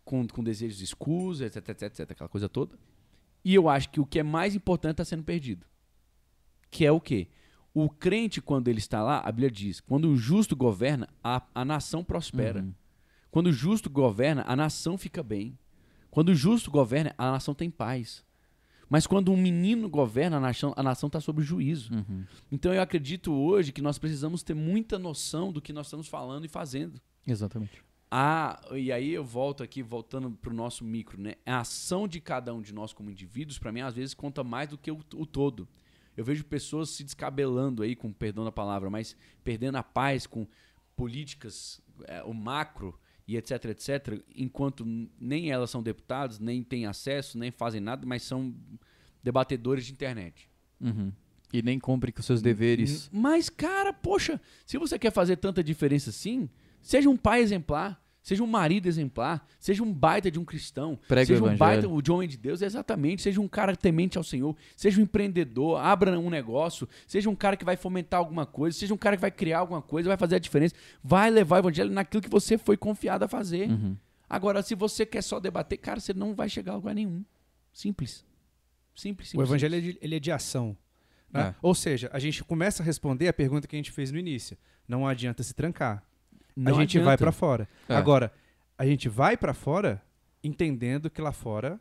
com, 0.04 0.26
com 0.26 0.42
desejos 0.42 0.80
escusos, 0.80 1.40
etc, 1.40 1.68
etc, 1.68 1.82
etc, 1.82 2.10
aquela 2.10 2.28
coisa 2.28 2.48
toda. 2.48 2.78
E 3.44 3.54
eu 3.54 3.68
acho 3.68 3.90
que 3.90 4.00
o 4.00 4.06
que 4.06 4.18
é 4.18 4.22
mais 4.22 4.54
importante 4.54 4.92
está 4.92 5.04
sendo 5.04 5.22
perdido. 5.22 5.66
Que 6.70 6.84
é 6.84 6.92
o 6.92 7.00
quê? 7.00 7.28
O 7.72 7.88
crente, 7.88 8.40
quando 8.40 8.68
ele 8.68 8.78
está 8.78 9.02
lá, 9.02 9.20
a 9.20 9.30
Bíblia 9.30 9.50
diz: 9.50 9.80
quando 9.80 10.08
o 10.08 10.16
justo 10.16 10.56
governa, 10.56 11.08
a, 11.22 11.42
a 11.54 11.64
nação 11.64 12.02
prospera. 12.02 12.60
Uhum. 12.60 12.74
Quando 13.30 13.46
o 13.48 13.52
justo 13.52 13.88
governa, 13.88 14.44
a 14.46 14.56
nação 14.56 14.98
fica 14.98 15.22
bem. 15.22 15.56
Quando 16.10 16.30
o 16.30 16.34
justo 16.34 16.70
governa, 16.70 17.14
a 17.16 17.30
nação 17.30 17.54
tem 17.54 17.70
paz. 17.70 18.24
Mas 18.88 19.06
quando 19.06 19.30
um 19.30 19.36
menino 19.36 19.88
governa, 19.88 20.38
a 20.38 20.40
nação 20.40 20.72
a 20.74 20.82
nação 20.82 21.08
está 21.08 21.20
sob 21.20 21.42
juízo. 21.42 21.92
Uhum. 21.92 22.24
Então 22.50 22.72
eu 22.72 22.80
acredito 22.80 23.32
hoje 23.32 23.70
que 23.70 23.82
nós 23.82 23.98
precisamos 23.98 24.42
ter 24.42 24.54
muita 24.54 24.98
noção 24.98 25.52
do 25.52 25.60
que 25.60 25.72
nós 25.72 25.86
estamos 25.86 26.08
falando 26.08 26.46
e 26.46 26.48
fazendo. 26.48 26.98
Exatamente. 27.26 27.82
Ah, 28.10 28.60
e 28.72 28.90
aí 28.90 29.12
eu 29.12 29.24
volto 29.24 29.62
aqui, 29.62 29.82
voltando 29.82 30.30
para 30.30 30.50
o 30.50 30.54
nosso 30.54 30.84
micro, 30.84 31.20
né? 31.20 31.34
A 31.44 31.60
ação 31.60 32.08
de 32.08 32.20
cada 32.20 32.54
um 32.54 32.62
de 32.62 32.72
nós 32.72 32.92
como 32.92 33.10
indivíduos, 33.10 33.58
para 33.58 33.70
mim, 33.70 33.80
às 33.80 33.94
vezes 33.94 34.14
conta 34.14 34.42
mais 34.42 34.68
do 34.68 34.78
que 34.78 34.90
o, 34.90 34.98
o 35.14 35.26
todo. 35.26 35.68
Eu 36.16 36.24
vejo 36.24 36.44
pessoas 36.44 36.90
se 36.90 37.04
descabelando 37.04 37.82
aí, 37.82 37.94
com 37.94 38.12
perdão 38.12 38.44
da 38.44 38.50
palavra, 38.50 38.88
mas 38.88 39.14
perdendo 39.44 39.76
a 39.76 39.82
paz 39.82 40.26
com 40.26 40.46
políticas, 40.96 41.80
é, 42.06 42.22
o 42.24 42.34
macro 42.34 42.98
e 43.26 43.36
etc, 43.36 43.66
etc, 43.66 44.24
enquanto 44.34 44.84
nem 45.20 45.50
elas 45.50 45.70
são 45.70 45.82
deputados, 45.82 46.38
nem 46.38 46.62
têm 46.62 46.86
acesso, 46.86 47.38
nem 47.38 47.50
fazem 47.50 47.80
nada, 47.80 48.06
mas 48.06 48.22
são 48.22 48.54
debatedores 49.22 49.84
de 49.84 49.92
internet. 49.92 50.50
Uhum. 50.80 51.12
E 51.52 51.62
nem 51.62 51.78
cumpre 51.78 52.10
com 52.10 52.22
seus 52.22 52.42
deveres. 52.42 53.08
Mas, 53.12 53.48
cara, 53.48 53.92
poxa, 53.92 54.40
se 54.66 54.78
você 54.78 54.98
quer 54.98 55.12
fazer 55.12 55.36
tanta 55.36 55.62
diferença 55.62 56.10
assim, 56.10 56.48
seja 56.88 57.10
um 57.10 57.18
pai 57.18 57.42
exemplar, 57.42 58.02
seja 58.22 58.42
um 58.42 58.46
marido 58.46 58.86
exemplar, 58.86 59.46
seja 59.60 59.82
um 59.82 59.92
baita 59.92 60.30
de 60.30 60.38
um 60.38 60.44
cristão, 60.44 60.98
seja 61.26 61.44
um 61.44 61.54
baita 61.54 61.86
o 61.86 62.00
de 62.00 62.10
homem 62.10 62.26
de 62.26 62.38
Deus, 62.38 62.62
exatamente, 62.62 63.20
seja 63.20 63.42
um 63.42 63.46
cara 63.46 63.76
temente 63.76 64.16
ao 64.16 64.24
Senhor, 64.24 64.56
seja 64.74 64.98
um 64.98 65.02
empreendedor, 65.02 65.78
abra 65.78 66.18
um 66.18 66.30
negócio, 66.30 66.88
seja 67.06 67.28
um 67.28 67.36
cara 67.36 67.58
que 67.58 67.64
vai 67.64 67.76
fomentar 67.76 68.18
alguma 68.18 68.46
coisa, 68.46 68.78
seja 68.78 68.94
um 68.94 68.96
cara 68.96 69.16
que 69.18 69.20
vai 69.20 69.30
criar 69.30 69.58
alguma 69.58 69.82
coisa, 69.82 70.08
vai 70.08 70.16
fazer 70.16 70.36
a 70.36 70.38
diferença, 70.38 70.74
vai 71.04 71.28
levar 71.28 71.56
o 71.56 71.58
evangelho 71.58 71.90
naquilo 71.90 72.22
que 72.22 72.30
você 72.30 72.56
foi 72.56 72.78
confiado 72.78 73.22
a 73.22 73.28
fazer. 73.28 73.68
Uhum. 73.68 73.94
Agora, 74.26 74.62
se 74.62 74.74
você 74.74 75.04
quer 75.04 75.22
só 75.22 75.38
debater, 75.38 75.76
cara, 75.76 76.00
você 76.00 76.14
não 76.14 76.34
vai 76.34 76.48
chegar 76.48 76.72
a 76.72 76.76
lugar 76.76 76.94
nenhum. 76.94 77.22
Simples. 77.70 78.24
Simples, 78.94 79.28
simples. 79.28 79.34
O 79.34 79.42
evangelho 79.42 79.74
é 79.76 79.80
de, 79.80 79.98
ele 80.00 80.16
é 80.16 80.18
de 80.18 80.32
ação. 80.32 80.74
né? 81.30 81.48
É. 81.48 81.54
Ou 81.60 81.74
seja, 81.74 82.08
a 82.14 82.18
gente 82.18 82.42
começa 82.42 82.82
a 82.82 82.86
responder 82.86 83.28
a 83.28 83.32
pergunta 83.34 83.68
que 83.68 83.76
a 83.76 83.78
gente 83.78 83.92
fez 83.92 84.10
no 84.10 84.18
início. 84.18 84.56
Não 84.88 85.06
adianta 85.06 85.42
se 85.42 85.52
trancar. 85.52 86.02
Não 86.58 86.72
a 86.76 86.80
gente 86.80 86.96
adianta. 86.98 87.04
vai 87.06 87.16
pra 87.16 87.32
fora. 87.32 87.68
É. 87.88 87.94
Agora, 87.94 88.32
a 88.76 88.84
gente 88.84 89.08
vai 89.08 89.36
pra 89.36 89.54
fora 89.54 90.02
entendendo 90.42 91.08
que 91.10 91.20
lá 91.20 91.32
fora 91.32 91.80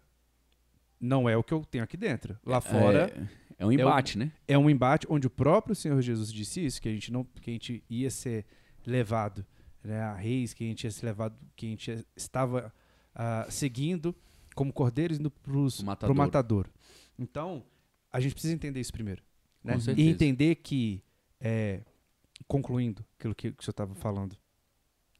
não 0.99 1.29
é 1.29 1.35
o 1.37 1.43
que 1.43 1.53
eu 1.53 1.63
tenho 1.65 1.83
aqui 1.83 1.95
dentro. 1.97 2.37
Lá 2.45 2.59
fora 2.61 3.11
É, 3.59 3.63
é 3.63 3.65
um 3.65 3.71
embate, 3.71 4.17
né? 4.17 4.31
é 4.47 4.57
um 4.57 4.69
embate 4.69 5.05
onde 5.09 5.27
o 5.27 5.29
próprio 5.29 5.75
Senhor 5.75 6.01
Jesus 6.01 6.31
disse 6.31 6.65
isso, 6.65 6.81
que 6.81 6.89
a 6.89 6.91
gente 6.91 7.11
não, 7.11 7.23
que 7.23 7.49
a 7.49 7.53
gente 7.53 7.83
ia 7.89 8.09
ser 8.09 8.45
levado 8.85 9.45
né, 9.83 10.01
a 10.01 10.15
reis, 10.15 10.53
que 10.53 10.63
a 10.63 10.67
gente 10.67 10.83
ia 10.83 10.91
ser 10.91 11.05
levado, 11.05 11.35
que 11.55 11.65
a 11.65 11.69
gente 11.69 12.05
estava 12.15 12.73
ah, 13.13 13.45
seguindo 13.49 14.15
como 14.55 14.73
cordeiros 14.73 15.19
indo 15.19 15.29
pros, 15.29 15.79
O 15.81 15.95
pro 15.97 16.15
matador. 16.15 16.67
Então, 17.17 17.63
a 18.11 18.19
gente 18.19 18.33
precisa 18.33 18.53
entender 18.53 18.79
isso 18.79 18.91
primeiro. 18.91 19.23
Né? 19.63 19.73
Com 19.73 19.79
certeza. 19.79 20.07
E 20.07 20.11
entender 20.11 20.55
que, 20.55 21.03
é, 21.39 21.81
concluindo 22.47 23.05
aquilo 23.17 23.35
que, 23.35 23.51
que 23.51 23.61
o 23.61 23.63
senhor 23.63 23.71
estava 23.71 23.93
falando, 23.95 24.35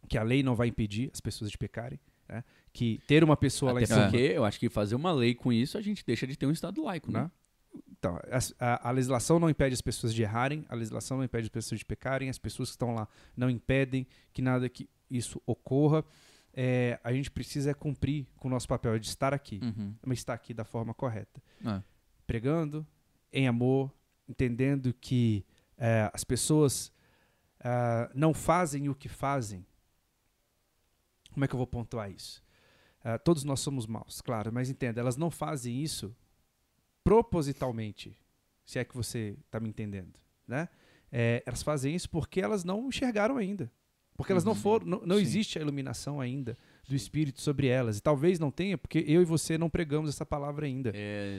que 0.08 0.18
a 0.18 0.24
lei 0.24 0.43
não 0.43 0.56
vai 0.56 0.68
impedir 0.68 1.10
as 1.14 1.20
pessoas 1.20 1.52
de 1.52 1.58
pecarem, 1.58 2.00
né? 2.28 2.43
que 2.74 3.00
ter 3.08 3.24
uma 3.24 3.36
pessoa 3.38 3.72
lá 3.74 3.80
Até 3.80 3.86
em 3.86 3.88
cima... 3.88 4.02
porque 4.04 4.18
eu 4.18 4.45
acho 4.45 4.60
que 4.60 4.70
fazer 4.70 4.95
uma 4.95 5.12
lei 5.12 5.34
com 5.34 5.52
isso, 5.52 5.78
a 5.78 5.82
gente 5.82 6.06
deixa 6.06 6.28
de 6.28 6.38
ter 6.38 6.45
um 6.45 6.52
Estado 6.52 6.84
laico, 6.84 7.12
né? 7.12 7.24
né? 7.24 7.32
Então, 7.91 8.20
a, 8.60 8.89
a 8.89 8.91
legislação 8.91 9.39
não 9.39 9.50
impede 9.50 9.74
as 9.74 9.82
pessoas 9.82 10.14
de 10.14 10.22
errarem, 10.22 10.66
a 10.70 10.76
legislação 10.76 11.18
não 11.18 11.24
impede 11.24 11.45
as 11.45 11.50
pessoas 11.50 11.80
de 11.80 11.86
pecarem, 11.86 12.30
as 12.30 12.38
pessoas 12.38 12.70
que 12.70 12.74
estão 12.74 12.93
lá 12.93 13.08
não 13.36 13.50
impedem 13.50 14.08
que 14.34 14.41
nada 14.41 14.70
que 14.70 14.89
isso 15.10 15.41
ocorra. 15.45 16.04
É, 16.54 17.00
a 17.04 17.14
gente 17.14 17.30
precisa 17.30 17.72
é 17.72 17.74
cumprir 17.74 18.28
com 18.38 18.48
o 18.48 18.52
nosso 18.52 18.68
papel 18.68 18.98
de 18.98 19.08
estar 19.08 19.34
aqui, 19.34 19.60
Uhum. 19.62 19.93
mas 20.06 20.20
estar 20.20 20.34
aqui 20.34 20.54
da 20.54 20.64
forma 20.64 20.93
correta. 20.93 21.41
É. 21.66 21.82
Pregando 22.26 22.86
em 23.32 23.48
amor, 23.48 23.91
entendendo 24.28 24.93
que 24.93 25.45
é, 25.78 26.10
as 26.14 26.24
pessoas 26.24 26.91
ah, 27.60 28.10
não 28.14 28.34
fazem 28.34 28.89
o 28.89 28.95
que 28.95 29.10
fazem. 29.10 29.66
Como 31.38 31.45
é 31.45 31.47
que 31.47 31.53
eu 31.53 31.57
vou 31.59 31.67
pontuar 31.67 32.09
isso? 32.09 32.41
ah, 33.03 33.19
todos 33.19 33.43
nós 33.43 33.59
somos 33.59 33.85
maus, 33.85 34.21
claro, 34.21 34.51
mas 34.51 34.71
entenda, 34.71 34.99
elas 34.99 35.15
não 35.15 35.29
fazem 35.29 35.83
isso 35.83 36.15
propositalmente, 37.03 38.17
se 38.65 38.79
é 38.79 38.83
que 38.83 38.95
você 38.95 39.38
está 39.45 39.59
me 39.59 39.69
entendendo, 39.69 40.13
né? 40.47 40.67
É, 41.11 41.41
elas 41.45 41.61
fazem 41.63 41.95
isso 41.95 42.09
porque 42.09 42.41
elas 42.41 42.63
não 42.63 42.88
enxergaram 42.89 43.38
ainda, 43.38 43.71
porque 44.15 44.31
elas 44.31 44.43
não 44.43 44.53
Uhum. 44.53 44.57
foram, 44.57 44.85
não, 44.88 45.01
não 45.05 45.19
existe 45.19 45.57
a 45.57 45.61
iluminação 45.61 46.19
ainda 46.19 46.57
do 46.89 46.95
Espírito 46.95 47.39
sobre 47.39 47.67
elas, 47.67 47.99
e 47.99 48.01
talvez 48.01 48.39
não 48.39 48.49
tenha, 48.51 48.77
porque 48.77 49.05
eu 49.07 49.21
e 49.21 49.25
você 49.25 49.57
não 49.59 49.69
pregamos 49.69 50.09
essa 50.09 50.25
palavra 50.25 50.65
ainda. 50.65 50.91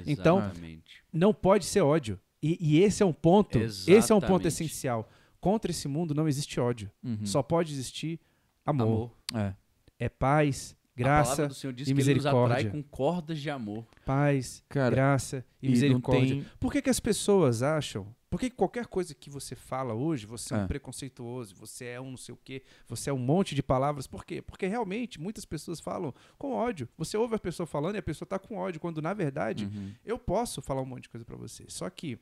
Então, 0.07 0.39
Exatamente. 0.39 1.03
Não 1.13 1.35
pode 1.35 1.65
ser 1.65 1.81
ódio. 1.81 2.19
E, 2.41 2.57
e 2.61 2.81
esse 2.83 3.03
é 3.03 3.07
um 3.07 3.13
ponto, 3.13 3.59
esse 3.59 3.91
é 3.91 3.95
um 4.15 4.21
ponto 4.21 4.47
Exatamente. 4.47 4.47
essencial. 4.47 5.11
Contra 5.41 5.71
esse 5.73 5.89
mundo 5.89 6.15
não 6.15 6.29
existe 6.29 6.59
ódio, 6.61 6.89
Uhum. 7.03 7.27
só 7.27 7.43
pode 7.43 7.73
existir 7.73 8.19
amor. 8.65 9.11
amor. 9.35 9.45
É. 9.45 9.55
É 9.99 10.09
paz, 10.09 10.77
a 10.97 11.03
palavra 11.03 11.25
graça, 11.27 11.47
do 11.49 11.55
Senhor 11.55 11.73
diz 11.73 11.89
e 11.89 11.95
que 11.95 12.01
ele 12.01 12.15
nos 12.15 12.27
atrai 12.27 12.43
misericórdia. 12.65 12.71
com 12.71 12.83
cordas 12.85 13.39
de 13.41 13.51
amor. 13.51 13.87
paz, 14.05 14.63
Cara, 14.69 14.95
graça 14.95 15.45
e, 15.63 15.67
e 15.67 15.71
misericórdia. 15.71 16.35
tem- 16.37 16.47
Por 16.59 16.73
que, 16.73 16.83
que 16.83 16.91
as 16.91 17.01
pessoas 17.01 17.63
acham? 17.63 18.07
Por 18.31 18.39
que 18.39 18.51
que 18.51 18.57
qualquer 18.57 18.87
coisa 18.87 19.15
que 19.15 19.31
você 19.31 19.55
fala 19.57 19.95
hoje, 19.95 20.27
você 20.27 20.53
é, 20.53 20.59
um 20.59 20.65
É. 20.65 20.67
preconceituoso, 20.67 21.55
você 21.57 21.87
é 21.87 22.01
um 22.01 22.11
não 22.11 22.17
sei 22.19 22.35
o 22.35 22.39
quê, 22.45 22.63
você 22.87 23.09
é 23.09 23.13
um 23.13 23.19
monte 23.19 23.55
de 23.55 23.63
palavras. 23.63 24.07
Por 24.07 24.23
quê? 24.25 24.43
Porque 24.43 24.67
realmente 24.67 25.19
muitas 25.19 25.47
pessoas 25.47 25.81
falam 25.81 26.13
com 26.37 26.53
ódio. 26.53 26.87
Você 26.99 27.17
ouve 27.17 27.35
a 27.37 27.39
pessoa 27.39 27.67
falando 27.67 27.95
e 27.95 27.99
a 27.99 28.03
pessoa 28.03 28.27
tá 28.29 28.39
com 28.39 28.57
ódio, 28.59 28.81
quando 28.81 29.01
na 29.01 29.15
verdade 29.15 29.65
Uhum. 29.65 29.93
eu 30.05 30.19
posso 30.19 30.61
falar 30.61 30.83
um 30.83 30.87
monte 30.87 31.05
de 31.05 31.09
coisa 31.09 31.25
pra 31.25 31.37
você. 31.37 31.65
Só 31.69 31.89
que 31.89 32.19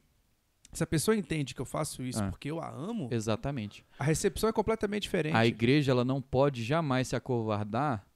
se 0.76 0.82
a 0.84 0.86
pessoa 0.86 1.16
entende 1.16 1.54
que 1.54 1.60
eu 1.60 1.64
faço 1.66 2.02
isso 2.02 2.22
É. 2.22 2.28
porque 2.30 2.50
eu 2.50 2.60
a 2.60 2.70
amo, 2.70 3.08
Exatamente. 3.10 3.84
a 3.98 4.04
recepção 4.04 4.48
é 4.48 4.52
completamente 4.52 5.02
diferente. 5.02 5.34
A 5.36 5.46
igreja 5.46 5.90
ela 5.92 6.04
não 6.04 6.20
pode 6.22 6.62
jamais 6.62 7.08
se 7.08 7.16
acovardar 7.16 8.06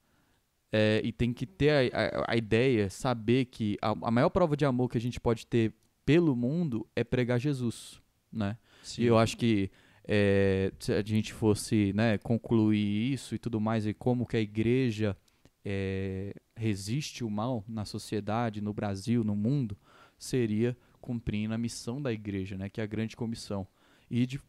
é, 0.72 1.00
e 1.04 1.10
tem 1.12 1.32
que 1.32 1.46
ter 1.46 1.92
a, 1.92 1.98
a- 2.20 2.24
a 2.28 2.36
ideia, 2.36 2.88
saber 2.88 3.46
que 3.46 3.76
a, 3.82 3.90
a 3.90 4.10
maior 4.10 4.28
prova 4.30 4.56
de 4.56 4.64
amor 4.64 4.88
que 4.88 4.98
a 4.98 5.00
gente 5.00 5.18
pode 5.18 5.46
ter 5.46 5.72
pelo 6.06 6.36
mundo 6.36 6.86
é 6.94 7.02
pregar 7.02 7.38
Jesus, 7.40 8.00
né? 8.32 8.56
E 8.98 9.04
eu 9.04 9.18
acho 9.18 9.36
que 9.36 9.70
é, 10.06 10.72
se 10.78 10.92
a 10.92 11.02
gente 11.02 11.32
fosse 11.32 11.92
né, 11.92 12.18
concluir 12.18 13.12
isso 13.12 13.34
e 13.34 13.38
tudo 13.38 13.60
mais, 13.60 13.86
e 13.86 13.92
como 13.94 14.26
que 14.26 14.36
a 14.36 14.40
igreja 14.40 15.16
é, 15.64 16.34
resiste 16.56 17.22
o 17.24 17.30
mal 17.30 17.64
na 17.68 17.84
sociedade, 17.84 18.60
no 18.60 18.72
Brasil, 18.72 19.22
no 19.22 19.36
mundo, 19.36 19.76
seria 20.18 20.76
cumprindo 21.00 21.54
a 21.54 21.58
missão 21.58 22.00
da 22.00 22.12
igreja, 22.12 22.56
né, 22.56 22.68
que 22.68 22.80
é 22.80 22.84
a 22.84 22.86
grande 22.86 23.16
comissão. 23.16 23.66
E 24.10 24.26
de 24.26 24.40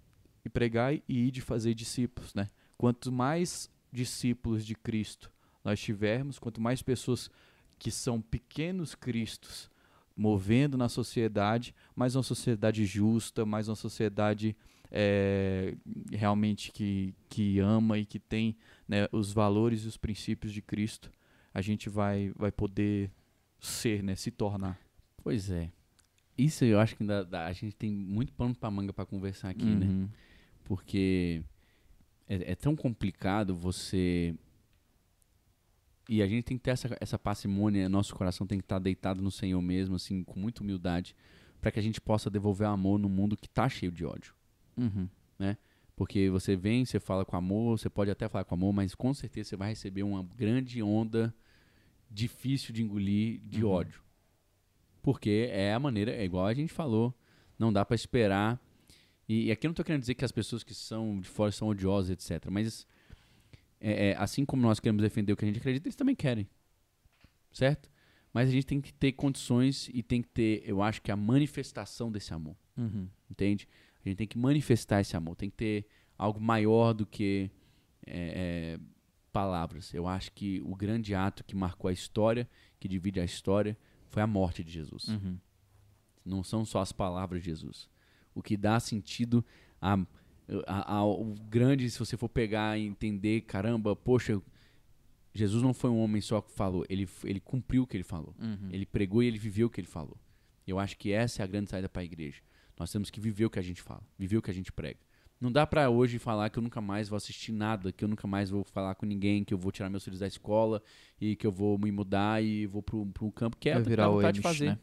e 0.43 0.49
pregar 0.49 0.93
e 1.07 1.31
de 1.31 1.41
fazer 1.41 1.73
discípulos. 1.73 2.33
Né? 2.33 2.49
Quanto 2.77 3.11
mais 3.11 3.69
discípulos 3.91 4.65
de 4.65 4.75
Cristo 4.75 5.31
nós 5.63 5.79
tivermos, 5.79 6.39
quanto 6.39 6.59
mais 6.59 6.81
pessoas 6.81 7.29
que 7.77 7.91
são 7.91 8.21
pequenos 8.21 8.95
cristos 8.95 9.69
movendo 10.15 10.77
na 10.77 10.89
sociedade, 10.89 11.73
mais 11.95 12.15
uma 12.15 12.23
sociedade 12.23 12.85
justa, 12.85 13.45
mais 13.45 13.67
uma 13.67 13.75
sociedade 13.75 14.55
é, 14.91 15.75
realmente 16.11 16.71
que, 16.71 17.13
que 17.29 17.59
ama 17.59 17.97
e 17.97 18.05
que 18.05 18.19
tem 18.19 18.57
né, 18.87 19.07
os 19.11 19.31
valores 19.31 19.83
e 19.83 19.87
os 19.87 19.97
princípios 19.97 20.51
de 20.51 20.61
Cristo, 20.61 21.11
a 21.53 21.61
gente 21.61 21.89
vai, 21.89 22.31
vai 22.35 22.51
poder 22.51 23.11
ser, 23.59 24.03
né, 24.03 24.15
se 24.15 24.31
tornar. 24.31 24.79
Pois 25.23 25.49
é. 25.49 25.71
Isso 26.43 26.65
eu 26.65 26.79
acho 26.79 26.95
que 26.95 27.03
ainda 27.03 27.23
dá- 27.23 27.45
a 27.47 27.53
gente 27.53 27.75
tem 27.75 27.91
muito 27.91 28.33
pano 28.33 28.55
pra 28.55 28.71
manga 28.71 28.91
pra 28.93 29.05
conversar 29.05 29.49
aqui, 29.49 29.65
né? 29.65 29.85
Uhum. 29.85 30.09
Porque 30.63 31.43
é, 32.27 32.51
é 32.51 32.55
tão 32.55 32.75
complicado 32.75 33.55
você. 33.55 34.33
E 36.09 36.21
a 36.21 36.27
gente 36.27 36.43
tem 36.43 36.57
que 36.57 36.63
ter 36.63 36.71
essa, 36.71 36.97
essa 36.99 37.17
parcimônia, 37.19 37.87
nosso 37.87 38.13
coração 38.15 38.45
tem 38.45 38.57
que 38.57 38.65
estar 38.65 38.79
deitado 38.79 39.21
no 39.21 39.31
Senhor 39.31 39.61
mesmo, 39.61 39.95
assim, 39.95 40.23
com 40.23 40.39
muita 40.39 40.61
humildade, 40.61 41.15
para 41.61 41.71
que 41.71 41.79
a 41.79 41.81
gente 41.83 42.01
possa 42.01 42.29
devolver 42.29 42.67
amor 42.67 42.97
num 42.99 43.07
mundo 43.07 43.37
que 43.37 43.47
tá 43.47 43.69
cheio 43.69 43.91
de 43.91 44.03
ódio. 44.03 44.33
Uhum. 44.77 45.07
Porque 45.95 46.29
você 46.29 46.55
vem, 46.55 46.83
você 46.83 46.99
fala 46.99 47.23
com 47.23 47.35
amor, 47.37 47.77
você 47.77 47.89
pode 47.89 48.09
até 48.09 48.27
falar 48.27 48.43
com 48.43 48.55
amor, 48.55 48.73
mas 48.73 48.95
com 48.95 49.13
certeza 49.13 49.49
você 49.49 49.55
vai 49.55 49.69
receber 49.69 50.01
uma 50.03 50.23
grande 50.35 50.81
onda 50.81 51.33
difícil 52.09 52.73
de 52.73 52.81
engolir 52.81 53.39
de 53.45 53.63
Uhum. 53.63 53.71
ódio. 53.71 54.01
Porque 55.01 55.49
é 55.51 55.73
a 55.73 55.79
maneira, 55.79 56.11
é 56.11 56.23
igual 56.23 56.45
a 56.45 56.53
gente 56.53 56.71
falou, 56.71 57.13
não 57.57 57.71
dá 57.73 57.83
pra 57.83 57.95
esperar. 57.95 58.59
E, 59.27 59.45
e 59.45 59.51
aqui 59.51 59.65
eu 59.65 59.69
não 59.69 59.75
tô 59.75 59.83
querendo 59.83 60.01
dizer 60.01 60.15
que 60.15 60.25
as 60.25 60.31
pessoas 60.31 60.63
que 60.63 60.73
são 60.73 61.19
de 61.19 61.27
fora 61.27 61.51
são 61.51 61.67
odiosas, 61.67 62.11
etc. 62.11 62.49
Mas 62.51 62.85
é, 63.79 64.09
é, 64.09 64.15
assim 64.17 64.45
como 64.45 64.61
nós 64.61 64.79
queremos 64.79 65.01
defender 65.01 65.33
o 65.33 65.37
que 65.37 65.43
a 65.43 65.47
gente 65.47 65.59
acredita, 65.59 65.87
eles 65.87 65.95
também 65.95 66.15
querem. 66.15 66.47
Certo? 67.51 67.89
Mas 68.33 68.47
a 68.47 68.51
gente 68.51 68.65
tem 68.65 68.79
que 68.79 68.93
ter 68.93 69.11
condições 69.13 69.89
e 69.93 70.01
tem 70.01 70.21
que 70.21 70.29
ter, 70.29 70.63
eu 70.65 70.81
acho 70.81 71.01
que 71.01 71.11
a 71.11 71.15
manifestação 71.15 72.11
desse 72.11 72.33
amor 72.33 72.55
Uhum. 72.77 73.07
entende? 73.29 73.67
A 74.03 74.07
gente 74.07 74.17
tem 74.17 74.27
que 74.27 74.37
manifestar 74.37 75.01
esse 75.01 75.15
amor, 75.17 75.35
tem 75.35 75.49
que 75.49 75.57
ter 75.57 75.85
algo 76.17 76.39
maior 76.39 76.93
do 76.93 77.05
que 77.05 77.51
é, 78.05 78.77
é, 78.77 78.79
palavras. 79.31 79.93
Eu 79.93 80.07
acho 80.07 80.31
que 80.31 80.61
o 80.63 80.75
grande 80.75 81.13
ato 81.13 81.43
que 81.43 81.55
marcou 81.55 81.89
a 81.89 81.93
história, 81.93 82.49
que 82.79 82.87
divide 82.87 83.19
a 83.19 83.25
história, 83.25 83.77
foi 84.11 84.21
a 84.21 84.27
morte 84.27 84.63
de 84.63 84.71
Jesus. 84.71 85.07
Uhum. 85.07 85.37
Não 86.23 86.43
são 86.43 86.63
só 86.63 86.79
as 86.81 86.91
palavras 86.91 87.41
de 87.41 87.49
Jesus. 87.49 87.89
O 88.35 88.43
que 88.43 88.55
dá 88.55 88.79
sentido 88.79 89.43
a, 89.81 89.97
a- 90.67 90.93
ao 90.93 91.23
grande, 91.49 91.89
se 91.89 91.97
você 91.97 92.15
for 92.15 92.29
pegar 92.29 92.77
e 92.77 92.85
entender, 92.85 93.41
caramba, 93.41 93.95
poxa, 93.95 94.39
Jesus 95.33 95.63
não 95.63 95.73
foi 95.73 95.89
um 95.89 95.97
homem 95.99 96.21
só 96.21 96.41
que 96.41 96.51
falou, 96.51 96.85
ele, 96.89 97.07
ele 97.23 97.39
cumpriu 97.39 97.83
o 97.83 97.87
que 97.87 97.95
ele 97.97 98.03
falou. 98.03 98.35
Uhum. 98.39 98.69
Ele 98.69 98.85
pregou 98.85 99.23
e 99.23 99.27
ele 99.27 99.39
viveu 99.39 99.67
o 99.67 99.69
que 99.69 99.79
ele 99.81 99.87
falou. 99.87 100.17
Eu 100.67 100.77
acho 100.77 100.97
que 100.97 101.11
essa 101.11 101.41
é 101.41 101.43
a 101.43 101.47
grande 101.47 101.69
saída 101.69 101.89
para 101.89 102.01
a 102.01 102.05
igreja. 102.05 102.41
Nós 102.77 102.91
temos 102.91 103.09
que 103.09 103.19
viver 103.19 103.45
o 103.45 103.49
que 103.49 103.59
a 103.59 103.61
gente 103.63 103.81
fala, 103.81 104.03
viver 104.17 104.37
o 104.37 104.41
que 104.41 104.51
a 104.51 104.53
gente 104.53 104.71
prega. 104.71 104.99
Não 105.41 105.51
dá 105.51 105.65
para 105.65 105.89
hoje 105.89 106.19
falar 106.19 106.51
que 106.51 106.59
eu 106.59 106.61
nunca 106.63 106.79
mais 106.79 107.09
vou 107.09 107.17
assistir 107.17 107.51
nada, 107.51 107.91
que 107.91 108.03
eu 108.03 108.07
nunca 108.07 108.27
mais 108.27 108.51
vou 108.51 108.63
falar 108.63 108.93
com 108.93 109.07
ninguém, 109.07 109.43
que 109.43 109.51
eu 109.51 109.57
vou 109.57 109.71
tirar 109.71 109.89
meus 109.89 110.03
filhos 110.03 110.19
da 110.19 110.27
escola 110.27 110.81
e 111.19 111.35
que 111.35 111.47
eu 111.47 111.51
vou 111.51 111.79
me 111.79 111.91
mudar 111.91 112.43
e 112.43 112.67
vou 112.67 112.83
pro, 112.83 113.03
pro 113.07 113.31
campo, 113.31 113.57
que 113.57 113.67
é 113.67 113.79
virar 113.79 114.03
dá 114.03 114.09
vontade 114.09 114.35
de 114.37 114.41
fazer. 114.43 114.65
né? 114.67 114.79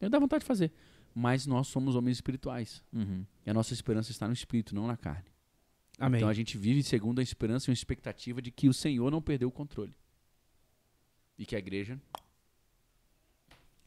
Eu 0.00 0.10
dá 0.10 0.18
vontade 0.18 0.42
de 0.42 0.46
fazer. 0.48 0.72
Mas 1.14 1.46
nós 1.46 1.68
somos 1.68 1.94
homens 1.94 2.16
espirituais. 2.16 2.82
Uhum. 2.92 3.24
E 3.46 3.50
a 3.50 3.54
nossa 3.54 3.72
esperança 3.72 4.10
está 4.10 4.26
no 4.26 4.32
espírito, 4.32 4.74
não 4.74 4.88
na 4.88 4.96
carne. 4.96 5.30
Amém. 6.00 6.18
Então 6.18 6.28
a 6.28 6.34
gente 6.34 6.58
vive 6.58 6.82
segundo 6.82 7.20
a 7.20 7.22
esperança 7.22 7.68
e 7.68 7.70
uma 7.70 7.74
expectativa 7.74 8.42
de 8.42 8.50
que 8.50 8.68
o 8.68 8.74
Senhor 8.74 9.08
não 9.10 9.22
perdeu 9.22 9.48
o 9.48 9.52
controle. 9.52 9.94
E 11.38 11.46
que 11.46 11.54
a 11.54 11.58
igreja 11.58 12.00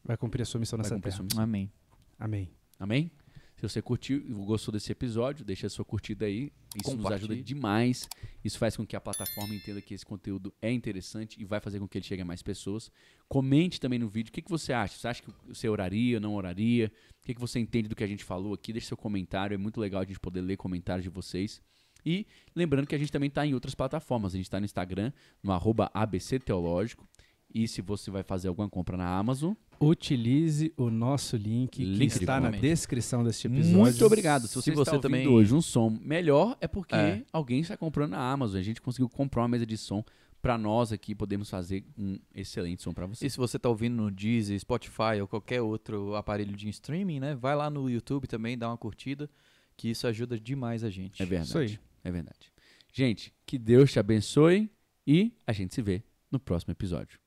Vai 0.02 0.16
cumprir 0.16 0.42
a 0.42 0.44
sua 0.44 0.60
missão 0.60 0.76
vai 0.78 0.84
nessa 0.84 1.00
terra. 1.00 1.22
missão. 1.22 1.42
Amém. 1.42 1.70
Amém. 2.18 2.50
Amém? 2.78 3.10
Se 3.56 3.62
você 3.62 3.80
curtiu 3.80 4.20
gostou 4.44 4.72
desse 4.72 4.90
episódio, 4.90 5.44
deixa 5.44 5.66
a 5.66 5.70
sua 5.70 5.84
curtida 5.84 6.26
aí. 6.26 6.52
Isso 6.76 6.96
nos 6.96 7.06
ajuda 7.06 7.36
demais. 7.36 8.08
Isso 8.44 8.58
faz 8.58 8.76
com 8.76 8.84
que 8.84 8.96
a 8.96 9.00
plataforma 9.00 9.54
entenda 9.54 9.80
que 9.80 9.94
esse 9.94 10.04
conteúdo 10.04 10.52
é 10.60 10.72
interessante 10.72 11.40
e 11.40 11.44
vai 11.44 11.60
fazer 11.60 11.78
com 11.78 11.86
que 11.86 11.98
ele 11.98 12.04
chegue 12.04 12.22
a 12.22 12.24
mais 12.24 12.42
pessoas. 12.42 12.90
Comente 13.28 13.80
também 13.80 13.98
no 13.98 14.08
vídeo 14.08 14.30
o 14.30 14.32
que, 14.32 14.42
que 14.42 14.50
você 14.50 14.72
acha. 14.72 14.98
Você 14.98 15.08
acha 15.08 15.22
que 15.22 15.30
você 15.46 15.68
oraria, 15.68 16.18
não 16.18 16.34
oraria? 16.34 16.90
O 17.22 17.26
que, 17.26 17.34
que 17.34 17.40
você 17.40 17.58
entende 17.60 17.88
do 17.88 17.94
que 17.94 18.04
a 18.04 18.08
gente 18.08 18.24
falou 18.24 18.54
aqui? 18.54 18.72
Deixe 18.72 18.88
seu 18.88 18.96
comentário. 18.96 19.54
É 19.54 19.58
muito 19.58 19.80
legal 19.80 20.02
a 20.02 20.04
gente 20.04 20.20
poder 20.20 20.40
ler 20.40 20.56
comentários 20.56 21.04
de 21.04 21.10
vocês. 21.10 21.62
E 22.04 22.26
lembrando 22.54 22.86
que 22.86 22.94
a 22.94 22.98
gente 22.98 23.10
também 23.10 23.28
está 23.28 23.46
em 23.46 23.54
outras 23.54 23.74
plataformas. 23.74 24.34
A 24.34 24.36
gente 24.36 24.46
está 24.46 24.60
no 24.60 24.66
Instagram, 24.66 25.12
no 25.42 25.52
arroba 25.52 25.90
ABC 25.94 26.38
Teológico. 26.38 27.08
E 27.54 27.68
se 27.68 27.80
você 27.80 28.10
vai 28.10 28.22
fazer 28.24 28.48
alguma 28.48 28.68
compra 28.68 28.96
na 28.96 29.06
Amazon, 29.08 29.54
Utilize 29.80 30.72
o 30.76 30.88
nosso 30.88 31.36
link, 31.36 31.68
que 31.78 31.84
Link 31.84 32.12
de 32.12 32.20
está 32.20 32.40
na 32.40 32.50
descrição 32.50 33.22
deste 33.24 33.46
episódio. 33.48 33.76
Muito 33.78 34.04
obrigado. 34.06 34.42
Se 34.46 34.48
Se 34.48 34.54
você, 34.54 34.70
você 34.70 34.80
está 34.82 34.92
ouvindo 34.92 35.02
também- 35.02 35.28
hoje 35.28 35.52
um 35.54 35.60
som 35.60 35.90
melhor, 36.00 36.56
é 36.60 36.66
porque 36.68 36.94
É. 36.94 37.22
alguém 37.32 37.60
está 37.60 37.76
comprando 37.76 38.12
na 38.12 38.18
Amazon. 38.32 38.58
A 38.60 38.62
gente 38.62 38.80
conseguiu 38.80 39.08
comprar 39.08 39.42
uma 39.42 39.48
mesa 39.48 39.66
de 39.66 39.76
som 39.76 40.02
para 40.40 40.56
nós 40.56 40.92
aqui 40.92 41.14
podemos 41.14 41.50
fazer 41.50 41.84
um 41.98 42.18
excelente 42.34 42.82
som 42.82 42.92
para 42.94 43.04
você. 43.06 43.26
E 43.26 43.30
se 43.30 43.36
você 43.36 43.58
tá 43.58 43.68
ouvindo 43.68 43.94
no 43.96 44.10
Deezer, 44.10 44.58
Spotify 44.60 45.20
ou 45.20 45.26
qualquer 45.26 45.60
outro 45.60 46.14
aparelho 46.14 46.56
de 46.56 46.68
streaming, 46.68 47.18
né? 47.20 47.34
Vai 47.34 47.56
lá 47.56 47.68
no 47.68 47.90
YouTube 47.90 48.26
também, 48.28 48.56
dá 48.56 48.68
uma 48.68 48.78
curtida, 48.78 49.28
que 49.76 49.88
isso 49.90 50.06
ajuda 50.06 50.38
demais 50.38 50.84
a 50.84 50.88
gente. 50.90 51.20
É 51.22 51.26
verdade. 51.26 51.48
Isso 51.48 51.58
aí. 51.58 51.78
É 52.04 52.12
verdade. 52.12 52.52
Gente, 52.92 53.34
que 53.44 53.58
Deus 53.58 53.90
te 53.90 53.98
abençoe 53.98 54.70
e 55.06 55.32
a 55.46 55.52
gente 55.52 55.74
se 55.74 55.82
vê 55.82 56.02
no 56.30 56.38
próximo 56.38 56.70
episódio. 56.72 57.18